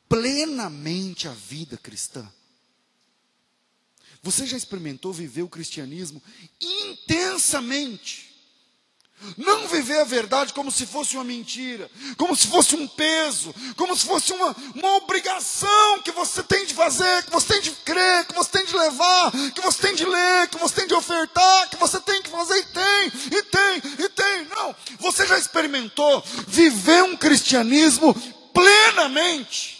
plenamente 0.07 1.27
a 1.27 1.33
vida 1.33 1.77
cristã? 1.77 2.31
Você 4.21 4.45
já 4.45 4.57
experimentou 4.57 5.13
viver 5.13 5.43
o 5.43 5.49
cristianismo 5.49 6.21
intensamente? 6.59 8.28
Não 9.37 9.67
viver 9.67 9.99
a 9.99 10.05
verdade 10.05 10.53
como 10.53 10.71
se 10.71 10.85
fosse 10.85 11.15
uma 11.15 11.25
mentira, 11.25 11.91
como 12.17 12.35
se 12.35 12.47
fosse 12.47 12.75
um 12.75 12.87
peso, 12.87 13.53
como 13.75 13.95
se 13.95 14.05
fosse 14.05 14.31
uma, 14.31 14.55
uma 14.73 14.95
obrigação 14.95 16.01
que 16.03 16.11
você 16.11 16.41
tem 16.41 16.65
de 16.65 16.73
fazer, 16.73 17.23
que 17.23 17.31
você 17.31 17.47
tem 17.47 17.61
de 17.61 17.71
crer, 17.71 18.25
que 18.25 18.33
você 18.33 18.49
tem 18.49 18.65
de 18.65 18.75
levar, 18.77 19.31
que 19.53 19.61
você 19.61 19.81
tem 19.81 19.95
de 19.95 20.05
ler, 20.05 20.47
que 20.47 20.57
você 20.57 20.75
tem 20.75 20.87
de 20.87 20.93
ofertar, 20.93 21.69
que 21.69 21.75
você 21.75 21.99
tem 21.99 22.21
que 22.21 22.29
fazer 22.29 22.57
e 22.59 22.63
tem, 22.63 23.11
e 23.37 23.43
tem, 23.43 24.05
e 24.05 24.09
tem. 24.09 24.45
Não, 24.45 24.75
você 24.99 25.27
já 25.27 25.37
experimentou 25.37 26.23
viver 26.47 27.03
um 27.03 27.17
cristianismo 27.17 28.15
plenamente. 28.53 29.79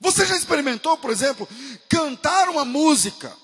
Você 0.00 0.24
já 0.24 0.36
experimentou, 0.36 0.96
por 0.96 1.10
exemplo, 1.10 1.46
cantar 1.86 2.48
uma 2.48 2.64
música 2.64 3.36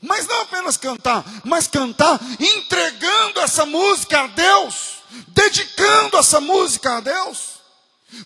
mas 0.00 0.26
não 0.26 0.42
apenas 0.42 0.76
cantar, 0.76 1.24
mas 1.44 1.66
cantar 1.66 2.20
entregando 2.38 3.40
essa 3.40 3.64
música 3.64 4.20
a 4.20 4.26
Deus, 4.26 4.98
dedicando 5.28 6.16
essa 6.18 6.40
música 6.40 6.96
a 6.96 7.00
Deus. 7.00 7.53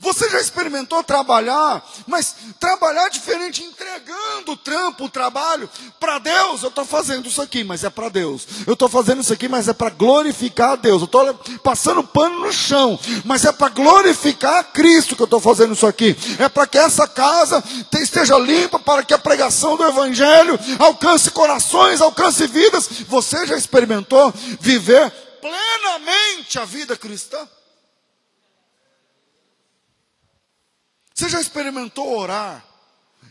Você 0.01 0.29
já 0.31 0.41
experimentou 0.41 1.03
trabalhar, 1.03 1.85
mas 2.07 2.35
trabalhar 2.59 3.09
diferente, 3.09 3.63
entregando 3.63 4.53
o 4.53 4.57
trampo, 4.57 5.05
o 5.05 5.09
trabalho 5.09 5.69
para 5.99 6.19
Deus. 6.19 6.63
Eu 6.63 6.69
estou 6.69 6.85
fazendo 6.85 7.29
isso 7.29 7.43
aqui, 7.43 7.65
mas 7.65 7.85
é 7.85 7.91
para 7.91 8.09
Deus. 8.09 8.47
Eu 8.67 8.75
estou 8.75 8.89
fazendo 8.89 9.21
isso 9.21 9.33
aqui, 9.33 9.49
mas 9.49 9.69
é 9.69 9.73
para 9.73 9.91
glorificar 9.91 10.73
a 10.73 10.77
Deus. 10.77 11.03
Eu 11.03 11.07
estou 11.07 11.35
passando 11.63 12.03
pano 12.03 12.41
no 12.41 12.53
chão, 12.53 12.99
mas 13.25 13.45
é 13.45 13.53
para 13.53 13.69
glorificar 13.69 14.59
a 14.59 14.65
Cristo 14.65 15.17
que 15.17 15.23
eu 15.23 15.25
estou 15.25 15.41
fazendo 15.41 15.75
isso 15.75 15.87
aqui. 15.87 16.17
É 16.39 16.49
para 16.49 16.67
que 16.67 16.79
essa 16.79 17.07
casa 17.07 17.63
esteja 18.01 18.39
limpa, 18.39 18.79
para 18.79 19.03
que 19.03 19.15
a 19.15 19.19
pregação 19.19 19.77
do 19.77 19.85
Evangelho 19.85 20.59
alcance 20.79 21.31
corações, 21.31 22.01
alcance 22.01 22.47
vidas. 22.47 22.89
Você 23.09 23.47
já 23.47 23.57
experimentou 23.57 24.33
viver 24.61 25.11
plenamente 25.41 26.59
a 26.59 26.65
vida 26.65 26.97
cristã? 26.97 27.47
Você 31.19 31.29
já 31.29 31.41
experimentou 31.41 32.17
orar 32.17 32.65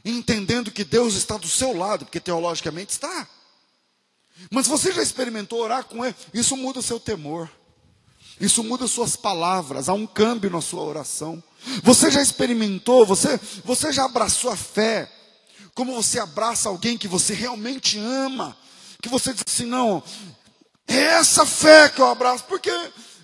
entendendo 0.04 0.74
que 0.74 0.84
Deus 0.84 1.14
está 1.14 1.38
do 1.38 1.48
seu 1.48 1.72
lado, 1.72 2.04
porque 2.04 2.20
teologicamente 2.20 2.92
está. 2.92 3.26
Mas 4.52 4.68
você 4.68 4.92
já 4.92 5.02
experimentou 5.02 5.62
orar 5.62 5.86
com 5.86 6.04
Ele? 6.04 6.14
Isso 6.34 6.58
muda 6.58 6.80
o 6.80 6.84
seu 6.84 7.00
temor. 7.00 7.50
Isso 8.42 8.62
muda 8.62 8.88
suas 8.88 9.16
palavras, 9.16 9.88
há 9.88 9.94
um 9.94 10.06
câmbio 10.06 10.50
na 10.50 10.60
sua 10.60 10.84
oração. 10.84 11.42
Você 11.82 12.12
já 12.12 12.22
experimentou, 12.22 13.06
você, 13.06 13.40
você 13.64 13.94
já 13.94 14.04
abraçou 14.04 14.52
a 14.52 14.58
fé, 14.58 15.10
como 15.74 15.96
você 15.96 16.20
abraça 16.20 16.68
alguém 16.68 16.98
que 16.98 17.08
você 17.08 17.34
realmente 17.34 17.98
ama, 17.98 18.58
que 19.02 19.08
você 19.08 19.32
diz 19.32 19.46
assim: 19.48 19.66
não, 19.66 20.04
é 20.86 20.98
essa 20.98 21.46
fé 21.46 21.88
que 21.88 22.02
eu 22.02 22.08
abraço, 22.08 22.44
porque 22.50 22.70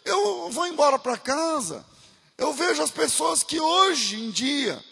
eu 0.06 0.50
vou 0.52 0.66
embora 0.68 0.98
para 0.98 1.18
casa, 1.18 1.86
eu 2.38 2.54
vejo 2.54 2.82
as 2.82 2.92
pessoas 2.92 3.44
que 3.44 3.60
hoje 3.60 4.16
em 4.16 4.32
dia, 4.32 4.84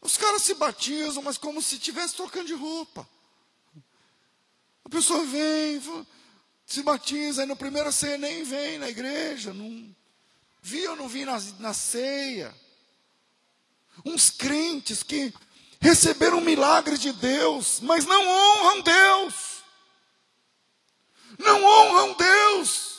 os 0.00 0.16
caras 0.16 0.42
se 0.42 0.54
batizam, 0.54 1.22
mas 1.22 1.36
como 1.36 1.60
se 1.60 1.76
estivesse 1.76 2.14
trocando 2.14 2.46
de 2.46 2.54
roupa. 2.54 3.08
A 4.84 4.88
pessoa 4.88 5.24
vem, 5.24 5.82
se 6.64 6.82
batiza, 6.82 7.42
e 7.42 7.46
no 7.46 7.56
primeiro 7.56 7.90
ceia 7.90 8.16
nem 8.16 8.44
vem 8.44 8.78
na 8.78 8.88
igreja, 8.88 9.52
não 9.52 9.94
vi 10.62 10.86
ou 10.86 10.96
não 10.96 11.08
vi 11.08 11.24
na, 11.24 11.40
na 11.58 11.74
ceia. 11.74 12.54
Uns 14.04 14.30
crentes 14.30 15.02
que 15.02 15.32
receberam 15.80 16.38
um 16.38 16.44
milagre 16.44 16.98
de 16.98 17.12
Deus, 17.12 17.80
mas 17.80 18.04
não 18.04 18.22
honram 18.26 18.80
Deus. 18.82 19.34
Não 21.38 21.64
honram 21.64 22.14
Deus. 22.14 22.95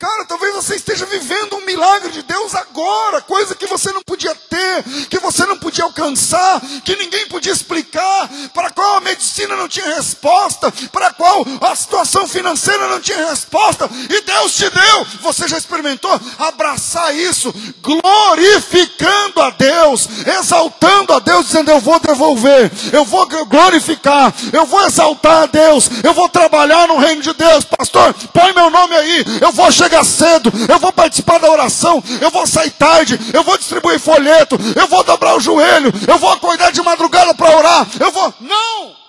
Cara, 0.00 0.24
talvez 0.24 0.54
você 0.54 0.76
esteja 0.76 1.04
vivendo 1.04 1.56
um 1.56 1.66
milagre 1.66 2.10
de 2.10 2.22
Deus 2.22 2.54
agora, 2.54 3.20
coisa 3.20 3.54
que 3.54 3.66
você 3.66 3.92
não 3.92 4.00
podia 4.02 4.34
ter, 4.34 4.82
que 5.10 5.18
você 5.18 5.44
não 5.44 5.58
podia 5.58 5.84
alcançar, 5.84 6.58
que 6.82 6.96
ninguém 6.96 7.26
podia 7.26 7.52
explicar, 7.52 8.30
para 8.54 8.70
qual 8.70 8.96
a 8.96 9.00
medicina 9.02 9.54
não 9.56 9.68
tinha 9.68 9.94
resposta, 9.96 10.72
para 10.90 11.12
qual 11.12 11.44
a 11.60 11.76
situação 11.76 12.26
financeira 12.26 12.88
não 12.88 12.98
tinha 12.98 13.28
resposta, 13.28 13.90
e 14.08 14.22
Deus 14.22 14.56
te 14.56 14.70
deu. 14.70 15.06
Você 15.20 15.46
já 15.46 15.58
experimentou 15.58 16.18
abraçar 16.38 17.14
isso, 17.14 17.54
glorificando 17.82 19.42
a 19.42 19.50
Deus, 19.50 20.08
exaltando 20.38 21.12
a 21.12 21.18
Deus, 21.18 21.44
dizendo: 21.44 21.72
Eu 21.72 21.78
vou 21.78 22.00
devolver, 22.00 22.72
eu 22.90 23.04
vou 23.04 23.28
glorificar, 23.44 24.32
eu 24.50 24.64
vou 24.64 24.82
exaltar 24.86 25.42
a 25.42 25.46
Deus, 25.46 25.90
eu 26.02 26.14
vou 26.14 26.26
trabalhar 26.26 26.88
no 26.88 26.96
reino 26.96 27.20
de 27.20 27.34
Deus, 27.34 27.66
pastor, 27.66 28.14
põe 28.32 28.54
meu 28.54 28.70
nome 28.70 28.96
aí, 28.96 29.26
eu 29.42 29.52
vou 29.52 29.70
chegar 29.70 29.89
chegar 29.90 30.04
cedo, 30.04 30.52
eu 30.68 30.78
vou 30.78 30.92
participar 30.92 31.38
da 31.38 31.50
oração, 31.50 32.02
eu 32.22 32.30
vou 32.30 32.46
sair 32.46 32.70
tarde, 32.70 33.18
eu 33.34 33.42
vou 33.42 33.58
distribuir 33.58 33.98
folheto, 33.98 34.56
eu 34.76 34.86
vou 34.86 35.02
dobrar 35.02 35.36
o 35.36 35.40
joelho, 35.40 35.92
eu 36.08 36.16
vou 36.16 36.30
acordar 36.30 36.70
de 36.70 36.80
madrugada 36.80 37.34
para 37.34 37.56
orar, 37.56 37.88
eu 38.00 38.12
vou. 38.12 38.34
Não! 38.40 39.00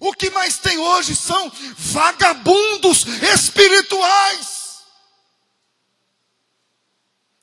O 0.00 0.12
que 0.12 0.28
mais 0.30 0.58
tem 0.58 0.76
hoje 0.78 1.14
são 1.14 1.50
vagabundos 1.78 3.06
espirituais. 3.32 4.82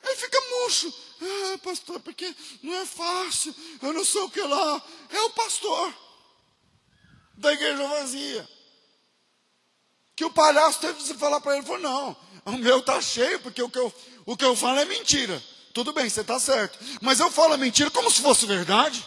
Aí 0.03 0.15
fica 0.17 0.37
murcho. 0.49 0.93
Ah, 1.25 1.57
pastor, 1.59 2.01
porque 2.01 2.35
não 2.61 2.73
é 2.73 2.85
fácil, 2.85 3.55
eu 3.81 3.93
não 3.93 4.03
sei 4.03 4.21
o 4.21 4.29
que 4.29 4.41
lá. 4.41 4.81
É 5.09 5.21
o 5.21 5.29
pastor 5.29 5.93
da 7.37 7.53
igreja 7.53 7.87
vazia. 7.87 8.52
Que 10.15 10.25
o 10.25 10.31
palhaço 10.31 10.79
teve 10.79 11.01
que 11.01 11.13
falar 11.15 11.41
para 11.41 11.57
ele, 11.57 11.65
falou, 11.65 11.81
não, 11.81 12.15
o 12.45 12.51
meu 12.57 12.79
está 12.79 13.01
cheio, 13.01 13.39
porque 13.39 13.61
o 13.61 13.69
que, 13.69 13.79
eu, 13.79 13.93
o 14.25 14.37
que 14.37 14.45
eu 14.45 14.55
falo 14.55 14.79
é 14.79 14.85
mentira. 14.85 15.41
Tudo 15.73 15.91
bem, 15.91 16.07
você 16.09 16.21
está 16.21 16.39
certo. 16.39 16.77
Mas 17.01 17.19
eu 17.19 17.31
falo 17.31 17.53
a 17.53 17.57
mentira 17.57 17.89
como 17.89 18.11
se 18.11 18.21
fosse 18.21 18.45
verdade. 18.45 19.03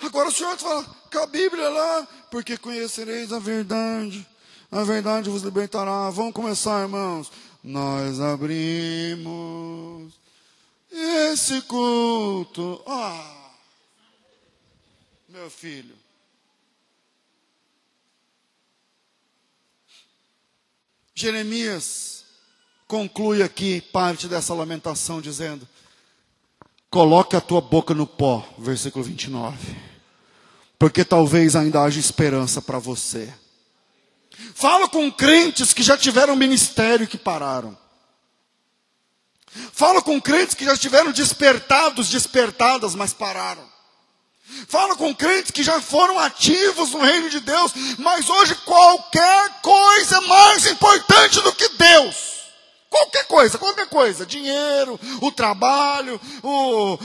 Agora 0.00 0.28
o 0.28 0.32
senhor 0.32 0.56
fala 0.58 0.84
com 1.10 1.18
a 1.18 1.26
Bíblia 1.26 1.68
lá, 1.68 2.08
porque 2.30 2.56
conhecereis 2.56 3.32
a 3.32 3.38
verdade. 3.38 4.26
A 4.70 4.82
verdade 4.84 5.30
vos 5.30 5.42
libertará. 5.42 6.10
Vamos 6.10 6.32
começar, 6.32 6.82
irmãos. 6.82 7.30
Nós 7.62 8.20
abrimos 8.20 10.12
esse 10.90 11.60
culto. 11.62 12.82
Ah, 12.86 13.50
meu 15.28 15.50
filho. 15.50 15.94
Jeremias 21.20 22.24
conclui 22.88 23.42
aqui 23.42 23.80
parte 23.80 24.26
dessa 24.26 24.54
lamentação 24.54 25.20
dizendo: 25.20 25.68
Coloque 26.90 27.36
a 27.36 27.40
tua 27.40 27.60
boca 27.60 27.94
no 27.94 28.06
pó, 28.06 28.46
versículo 28.58 29.04
29. 29.04 29.76
Porque 30.78 31.04
talvez 31.04 31.54
ainda 31.54 31.82
haja 31.82 32.00
esperança 32.00 32.60
para 32.60 32.78
você. 32.78 33.32
Fala 34.54 34.88
com 34.88 35.10
crentes 35.12 35.74
que 35.74 35.82
já 35.82 35.96
tiveram 35.96 36.34
ministério 36.34 37.04
e 37.04 37.06
que 37.06 37.18
pararam. 37.18 37.78
Fala 39.72 40.00
com 40.00 40.20
crentes 40.20 40.54
que 40.54 40.64
já 40.64 40.72
estiveram 40.72 41.12
despertados, 41.12 42.08
despertadas, 42.08 42.94
mas 42.94 43.12
pararam. 43.12 43.69
Fala 44.68 44.96
com 44.96 45.14
crentes 45.14 45.50
que 45.50 45.62
já 45.62 45.80
foram 45.80 46.18
ativos 46.18 46.90
no 46.90 47.00
reino 47.00 47.30
de 47.30 47.40
Deus, 47.40 47.72
mas 47.98 48.28
hoje 48.28 48.54
qualquer 48.64 49.60
coisa 49.62 50.16
é 50.16 50.20
mais 50.20 50.66
importante 50.66 51.40
do 51.40 51.52
que 51.52 51.68
Deus. 51.70 52.39
Qualquer 52.90 53.24
coisa, 53.26 53.56
qualquer 53.56 53.86
coisa. 53.86 54.26
Dinheiro, 54.26 54.98
o 55.22 55.30
trabalho, 55.30 56.20
o, 56.42 56.98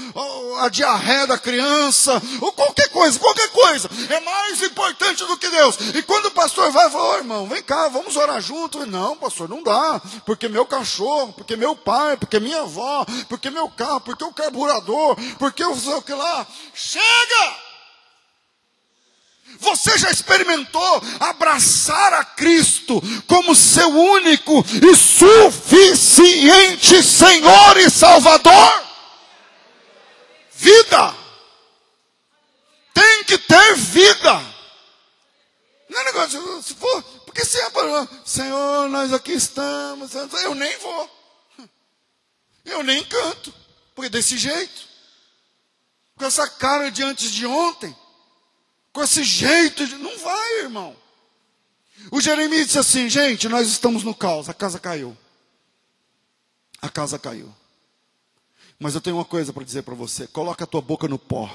a 0.59 0.67
diarreia 0.67 1.27
da 1.27 1.37
criança, 1.37 2.19
ou 2.41 2.51
qualquer 2.51 2.89
coisa, 2.89 3.19
qualquer 3.19 3.49
coisa. 3.49 3.87
É 4.09 4.19
mais 4.19 4.63
importante 4.63 5.23
do 5.25 5.37
que 5.37 5.47
Deus. 5.47 5.77
E 5.93 6.01
quando 6.01 6.25
o 6.25 6.31
pastor 6.31 6.71
vai, 6.71 6.89
fala, 6.89 7.13
oh, 7.13 7.17
irmão, 7.17 7.47
vem 7.47 7.61
cá, 7.61 7.87
vamos 7.89 8.15
orar 8.15 8.41
junto. 8.41 8.83
Não, 8.87 9.15
pastor, 9.15 9.47
não 9.47 9.61
dá. 9.61 10.01
Porque 10.25 10.49
meu 10.49 10.65
cachorro, 10.65 11.31
porque 11.33 11.55
meu 11.55 11.75
pai, 11.75 12.17
porque 12.17 12.39
minha 12.39 12.61
avó, 12.61 13.05
porque 13.29 13.51
meu 13.51 13.69
carro, 13.69 14.01
porque 14.01 14.23
o 14.23 14.33
carburador, 14.33 15.15
porque 15.37 15.63
o 15.63 16.01
que 16.01 16.13
lá. 16.13 16.47
Chega! 16.73 17.64
Você 19.65 19.97
já 19.97 20.11
experimentou 20.11 21.01
abraçar 21.19 22.13
a 22.13 22.23
Cristo 22.23 23.01
como 23.25 23.55
seu 23.55 23.89
único 23.89 24.63
e 24.81 24.95
suficiente 24.95 27.01
Senhor 27.01 27.77
e 27.77 27.89
Salvador? 27.89 28.83
Vida. 30.53 31.15
Tem 32.93 33.23
que 33.23 33.39
ter 33.39 33.75
vida. 33.75 34.41
Não 35.89 35.99
é 35.99 36.03
negócio, 36.05 36.61
se 36.61 36.75
for, 36.75 37.01
porque 37.25 37.43
se 37.43 37.59
é 37.59 37.71
Senhor, 38.23 38.87
nós 38.89 39.11
aqui 39.13 39.33
estamos, 39.33 40.13
eu 40.43 40.53
nem 40.53 40.77
vou. 40.77 41.09
Eu 42.65 42.83
nem 42.83 43.03
canto, 43.03 43.53
porque 43.95 44.09
desse 44.09 44.37
jeito, 44.37 44.87
com 46.17 46.25
essa 46.25 46.47
cara 46.47 46.91
de 46.91 47.03
antes 47.03 47.31
de 47.31 47.45
ontem, 47.45 47.95
com 48.95 49.03
esse 49.03 49.25
jeito 49.25 49.85
de. 49.85 49.97
Não 49.97 50.17
vai, 50.17 50.59
irmão. 50.61 50.95
O 52.09 52.21
Jeremias 52.21 52.67
disse 52.67 52.79
assim: 52.79 53.09
gente, 53.09 53.49
nós 53.49 53.67
estamos 53.67 54.03
no 54.03 54.15
caos, 54.15 54.47
a 54.47 54.53
casa 54.53 54.79
caiu. 54.79 55.15
A 56.81 56.87
casa 56.87 57.19
caiu. 57.19 57.53
Mas 58.79 58.95
eu 58.95 59.01
tenho 59.01 59.17
uma 59.17 59.25
coisa 59.25 59.51
para 59.51 59.65
dizer 59.65 59.83
para 59.83 59.93
você: 59.93 60.25
coloca 60.27 60.63
a 60.63 60.67
tua 60.67 60.81
boca 60.81 61.09
no 61.09 61.19
pó, 61.19 61.53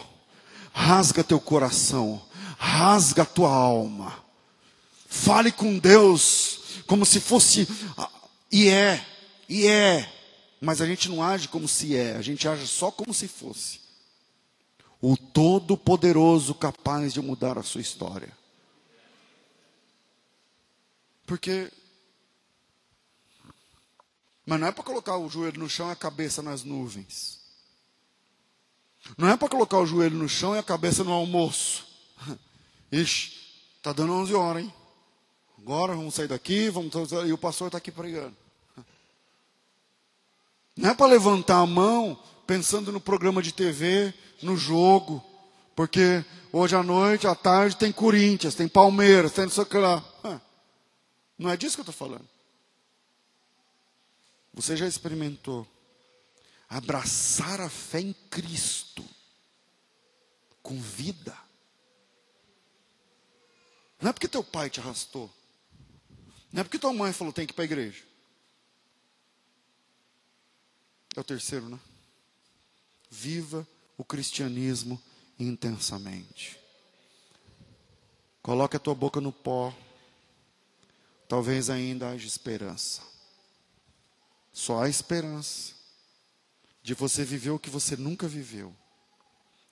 rasga 0.70 1.24
teu 1.24 1.40
coração, 1.40 2.22
rasga 2.58 3.22
a 3.22 3.26
tua 3.26 3.50
alma. 3.50 4.22
Fale 5.08 5.50
com 5.50 5.78
Deus 5.78 6.82
como 6.86 7.06
se 7.06 7.20
fosse. 7.20 7.66
E 8.52 8.68
é, 8.68 9.02
e 9.48 9.66
é. 9.66 10.12
Mas 10.60 10.82
a 10.82 10.86
gente 10.86 11.08
não 11.08 11.22
age 11.22 11.48
como 11.48 11.66
se 11.66 11.96
é, 11.96 12.16
a 12.16 12.22
gente 12.22 12.46
age 12.46 12.66
só 12.66 12.90
como 12.90 13.14
se 13.14 13.26
fosse 13.26 13.80
o 15.00 15.16
Todo-Poderoso 15.16 16.54
capaz 16.54 17.12
de 17.12 17.20
mudar 17.20 17.58
a 17.58 17.62
sua 17.62 17.80
história. 17.80 18.36
Porque. 21.26 21.70
Mas 24.44 24.60
não 24.60 24.66
é 24.66 24.72
para 24.72 24.84
colocar 24.84 25.16
o 25.16 25.28
joelho 25.28 25.60
no 25.60 25.68
chão 25.68 25.88
e 25.88 25.92
a 25.92 25.96
cabeça 25.96 26.42
nas 26.42 26.64
nuvens. 26.64 27.40
Não 29.16 29.28
é 29.28 29.36
para 29.36 29.48
colocar 29.48 29.78
o 29.78 29.86
joelho 29.86 30.16
no 30.16 30.28
chão 30.28 30.54
e 30.54 30.58
a 30.58 30.62
cabeça 30.62 31.04
no 31.04 31.12
almoço. 31.12 31.86
Ixi, 32.92 33.32
está 33.76 33.92
dando 33.92 34.12
11 34.12 34.34
horas, 34.34 34.62
hein? 34.64 34.74
Agora 35.58 35.94
vamos 35.94 36.14
sair 36.14 36.28
daqui, 36.28 36.68
vamos 36.68 36.92
e 37.26 37.32
o 37.32 37.38
pastor 37.38 37.68
está 37.68 37.78
aqui 37.78 37.92
pregando. 37.92 38.36
Não 40.76 40.90
é 40.90 40.94
para 40.94 41.06
levantar 41.06 41.60
a 41.60 41.66
mão 41.66 42.18
pensando 42.50 42.90
no 42.90 43.00
programa 43.00 43.40
de 43.40 43.52
TV, 43.52 44.12
no 44.42 44.56
jogo, 44.56 45.24
porque 45.76 46.24
hoje 46.50 46.74
à 46.74 46.82
noite, 46.82 47.28
à 47.28 47.32
tarde, 47.32 47.76
tem 47.76 47.92
Corinthians, 47.92 48.56
tem 48.56 48.66
Palmeiras, 48.66 49.30
tem 49.30 49.44
não 49.44 49.52
sei 49.52 49.62
o 49.62 49.66
que 49.66 49.78
lá. 49.78 50.04
Não 51.38 51.48
é 51.48 51.56
disso 51.56 51.76
que 51.76 51.80
eu 51.82 51.88
estou 51.88 51.94
falando. 51.94 52.28
Você 54.52 54.76
já 54.76 54.84
experimentou 54.84 55.64
abraçar 56.68 57.60
a 57.60 57.70
fé 57.70 58.00
em 58.00 58.12
Cristo 58.28 59.04
com 60.60 60.76
vida? 60.76 61.38
Não 64.00 64.10
é 64.10 64.12
porque 64.12 64.26
teu 64.26 64.42
pai 64.42 64.68
te 64.68 64.80
arrastou. 64.80 65.30
Não 66.52 66.62
é 66.62 66.64
porque 66.64 66.80
tua 66.80 66.92
mãe 66.92 67.12
falou 67.12 67.32
tem 67.32 67.46
que 67.46 67.52
ir 67.52 67.54
para 67.54 67.62
a 67.62 67.66
igreja. 67.66 68.02
É 71.14 71.20
o 71.20 71.24
terceiro, 71.24 71.68
né? 71.68 71.78
Viva 73.10 73.66
o 73.98 74.04
cristianismo 74.04 75.00
intensamente. 75.38 76.58
Coloque 78.42 78.76
a 78.76 78.80
tua 78.80 78.94
boca 78.94 79.20
no 79.20 79.32
pó. 79.32 79.74
Talvez 81.28 81.68
ainda 81.68 82.10
haja 82.10 82.26
esperança. 82.26 83.02
Só 84.52 84.82
há 84.82 84.88
esperança 84.88 85.74
de 86.82 86.94
você 86.94 87.24
viver 87.24 87.50
o 87.50 87.58
que 87.58 87.70
você 87.70 87.96
nunca 87.96 88.26
viveu, 88.26 88.74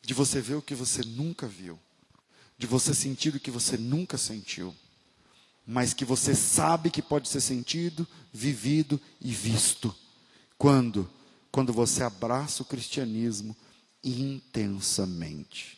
de 0.03 0.15
você 0.15 0.41
ver 0.41 0.55
o 0.55 0.63
que 0.63 0.75
você 0.75 1.03
nunca 1.03 1.47
viu, 1.47 1.79
de 2.57 2.67
você 2.67 2.95
sentir 2.95 3.35
o 3.35 3.41
que 3.41 3.51
você 3.51 3.77
nunca 3.77 4.19
sentiu, 4.19 4.75
mas 5.67 5.93
que 5.93 6.05
você 6.05 6.35
sabe 6.35 6.91
que 6.91 7.03
pode 7.03 7.29
ser 7.29 7.41
sentido, 7.41 8.07
vivido 8.33 9.01
e 9.21 9.33
visto. 9.33 9.95
Quando? 10.57 11.11
Quando 11.59 11.73
você 11.73 12.05
abraça 12.05 12.63
o 12.63 12.65
cristianismo 12.65 13.57
intensamente. 14.05 15.77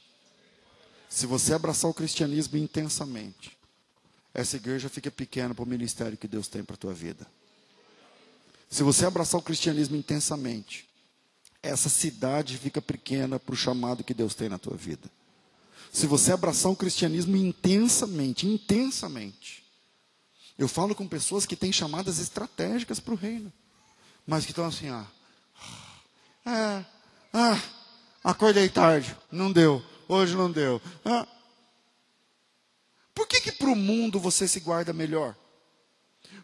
Se 1.08 1.24
você 1.24 1.54
abraçar 1.54 1.90
o 1.90 1.94
cristianismo 1.94 2.58
intensamente, 2.58 3.56
essa 4.34 4.56
igreja 4.56 4.90
fica 4.90 5.10
pequena 5.10 5.54
para 5.54 5.62
o 5.62 5.66
ministério 5.66 6.18
que 6.18 6.28
Deus 6.28 6.48
tem 6.48 6.62
para 6.62 6.74
a 6.74 6.76
tua 6.76 6.92
vida. 6.92 7.26
Se 8.68 8.82
você 8.82 9.06
abraçar 9.06 9.40
o 9.40 9.42
cristianismo 9.42 9.96
intensamente, 9.96 10.86
essa 11.62 11.88
cidade 11.88 12.58
fica 12.58 12.82
pequena 12.82 13.38
para 13.38 13.54
o 13.54 13.56
chamado 13.56 14.04
que 14.04 14.12
Deus 14.12 14.34
tem 14.34 14.50
na 14.50 14.58
tua 14.58 14.76
vida. 14.76 15.10
Se 15.90 16.06
você 16.06 16.30
abraçar 16.30 16.70
o 16.70 16.76
cristianismo 16.76 17.38
intensamente, 17.38 18.46
intensamente. 18.46 19.64
Eu 20.58 20.68
falo 20.68 20.94
com 20.94 21.08
pessoas 21.08 21.46
que 21.46 21.56
têm 21.56 21.72
chamadas 21.72 22.18
estratégicas 22.18 23.00
para 23.00 23.14
o 23.14 23.16
reino, 23.16 23.50
mas 24.26 24.44
que 24.44 24.50
estão 24.50 24.66
assim, 24.66 24.90
ah, 24.90 25.06
é, 26.46 26.84
ah, 27.32 27.60
acordei 28.24 28.68
tarde, 28.68 29.16
não 29.30 29.52
deu, 29.52 29.82
hoje 30.08 30.36
não 30.36 30.50
deu. 30.50 30.80
Ah. 31.04 31.26
Por 33.14 33.26
que 33.26 33.40
que 33.40 33.52
para 33.52 33.70
o 33.70 33.76
mundo 33.76 34.18
você 34.18 34.48
se 34.48 34.60
guarda 34.60 34.92
melhor? 34.92 35.36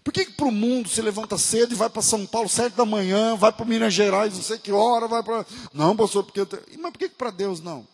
Por 0.07 0.13
que, 0.13 0.25
que 0.25 0.33
para 0.33 0.47
o 0.47 0.53
mundo 0.53 0.89
se 0.89 1.03
levanta 1.03 1.37
cedo 1.37 1.73
e 1.73 1.75
vai 1.75 1.91
para 1.91 2.01
São 2.01 2.25
Paulo 2.25 2.49
sete 2.49 2.75
da 2.75 2.85
manhã, 2.85 3.35
vai 3.35 3.53
para 3.53 3.65
Minas 3.65 3.93
Gerais, 3.93 4.35
não 4.35 4.43
sei 4.43 4.57
que 4.57 4.71
hora, 4.71 5.09
vai 5.09 5.21
para. 5.21 5.45
Não, 5.75 5.97
pastor, 5.97 6.23
porque. 6.23 6.39
Eu... 6.39 6.49
Mas 6.79 6.93
por 6.93 6.99
que, 6.99 7.09
que 7.09 7.17
para 7.17 7.33
Deus 7.33 7.61
não? 7.61 7.85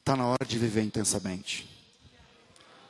Está 0.00 0.16
na 0.16 0.26
hora 0.26 0.44
de 0.44 0.58
viver 0.58 0.82
intensamente. 0.82 1.68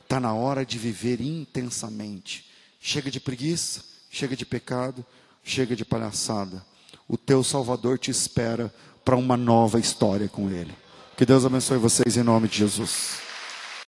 Está 0.01 0.19
na 0.19 0.33
hora 0.33 0.65
de 0.65 0.79
viver 0.79 1.21
intensamente. 1.21 2.49
Chega 2.79 3.11
de 3.11 3.19
preguiça, 3.19 3.83
chega 4.09 4.35
de 4.35 4.45
pecado, 4.45 5.05
chega 5.43 5.75
de 5.75 5.85
palhaçada. 5.85 6.63
O 7.07 7.17
teu 7.17 7.43
Salvador 7.43 7.97
te 7.97 8.11
espera 8.11 8.73
para 9.03 9.15
uma 9.15 9.35
nova 9.37 9.79
história 9.79 10.27
com 10.27 10.49
Ele. 10.49 10.73
Que 11.17 11.25
Deus 11.25 11.45
abençoe 11.45 11.77
vocês 11.77 12.17
em 12.17 12.23
nome 12.23 12.47
de 12.47 12.57
Jesus. 12.57 13.28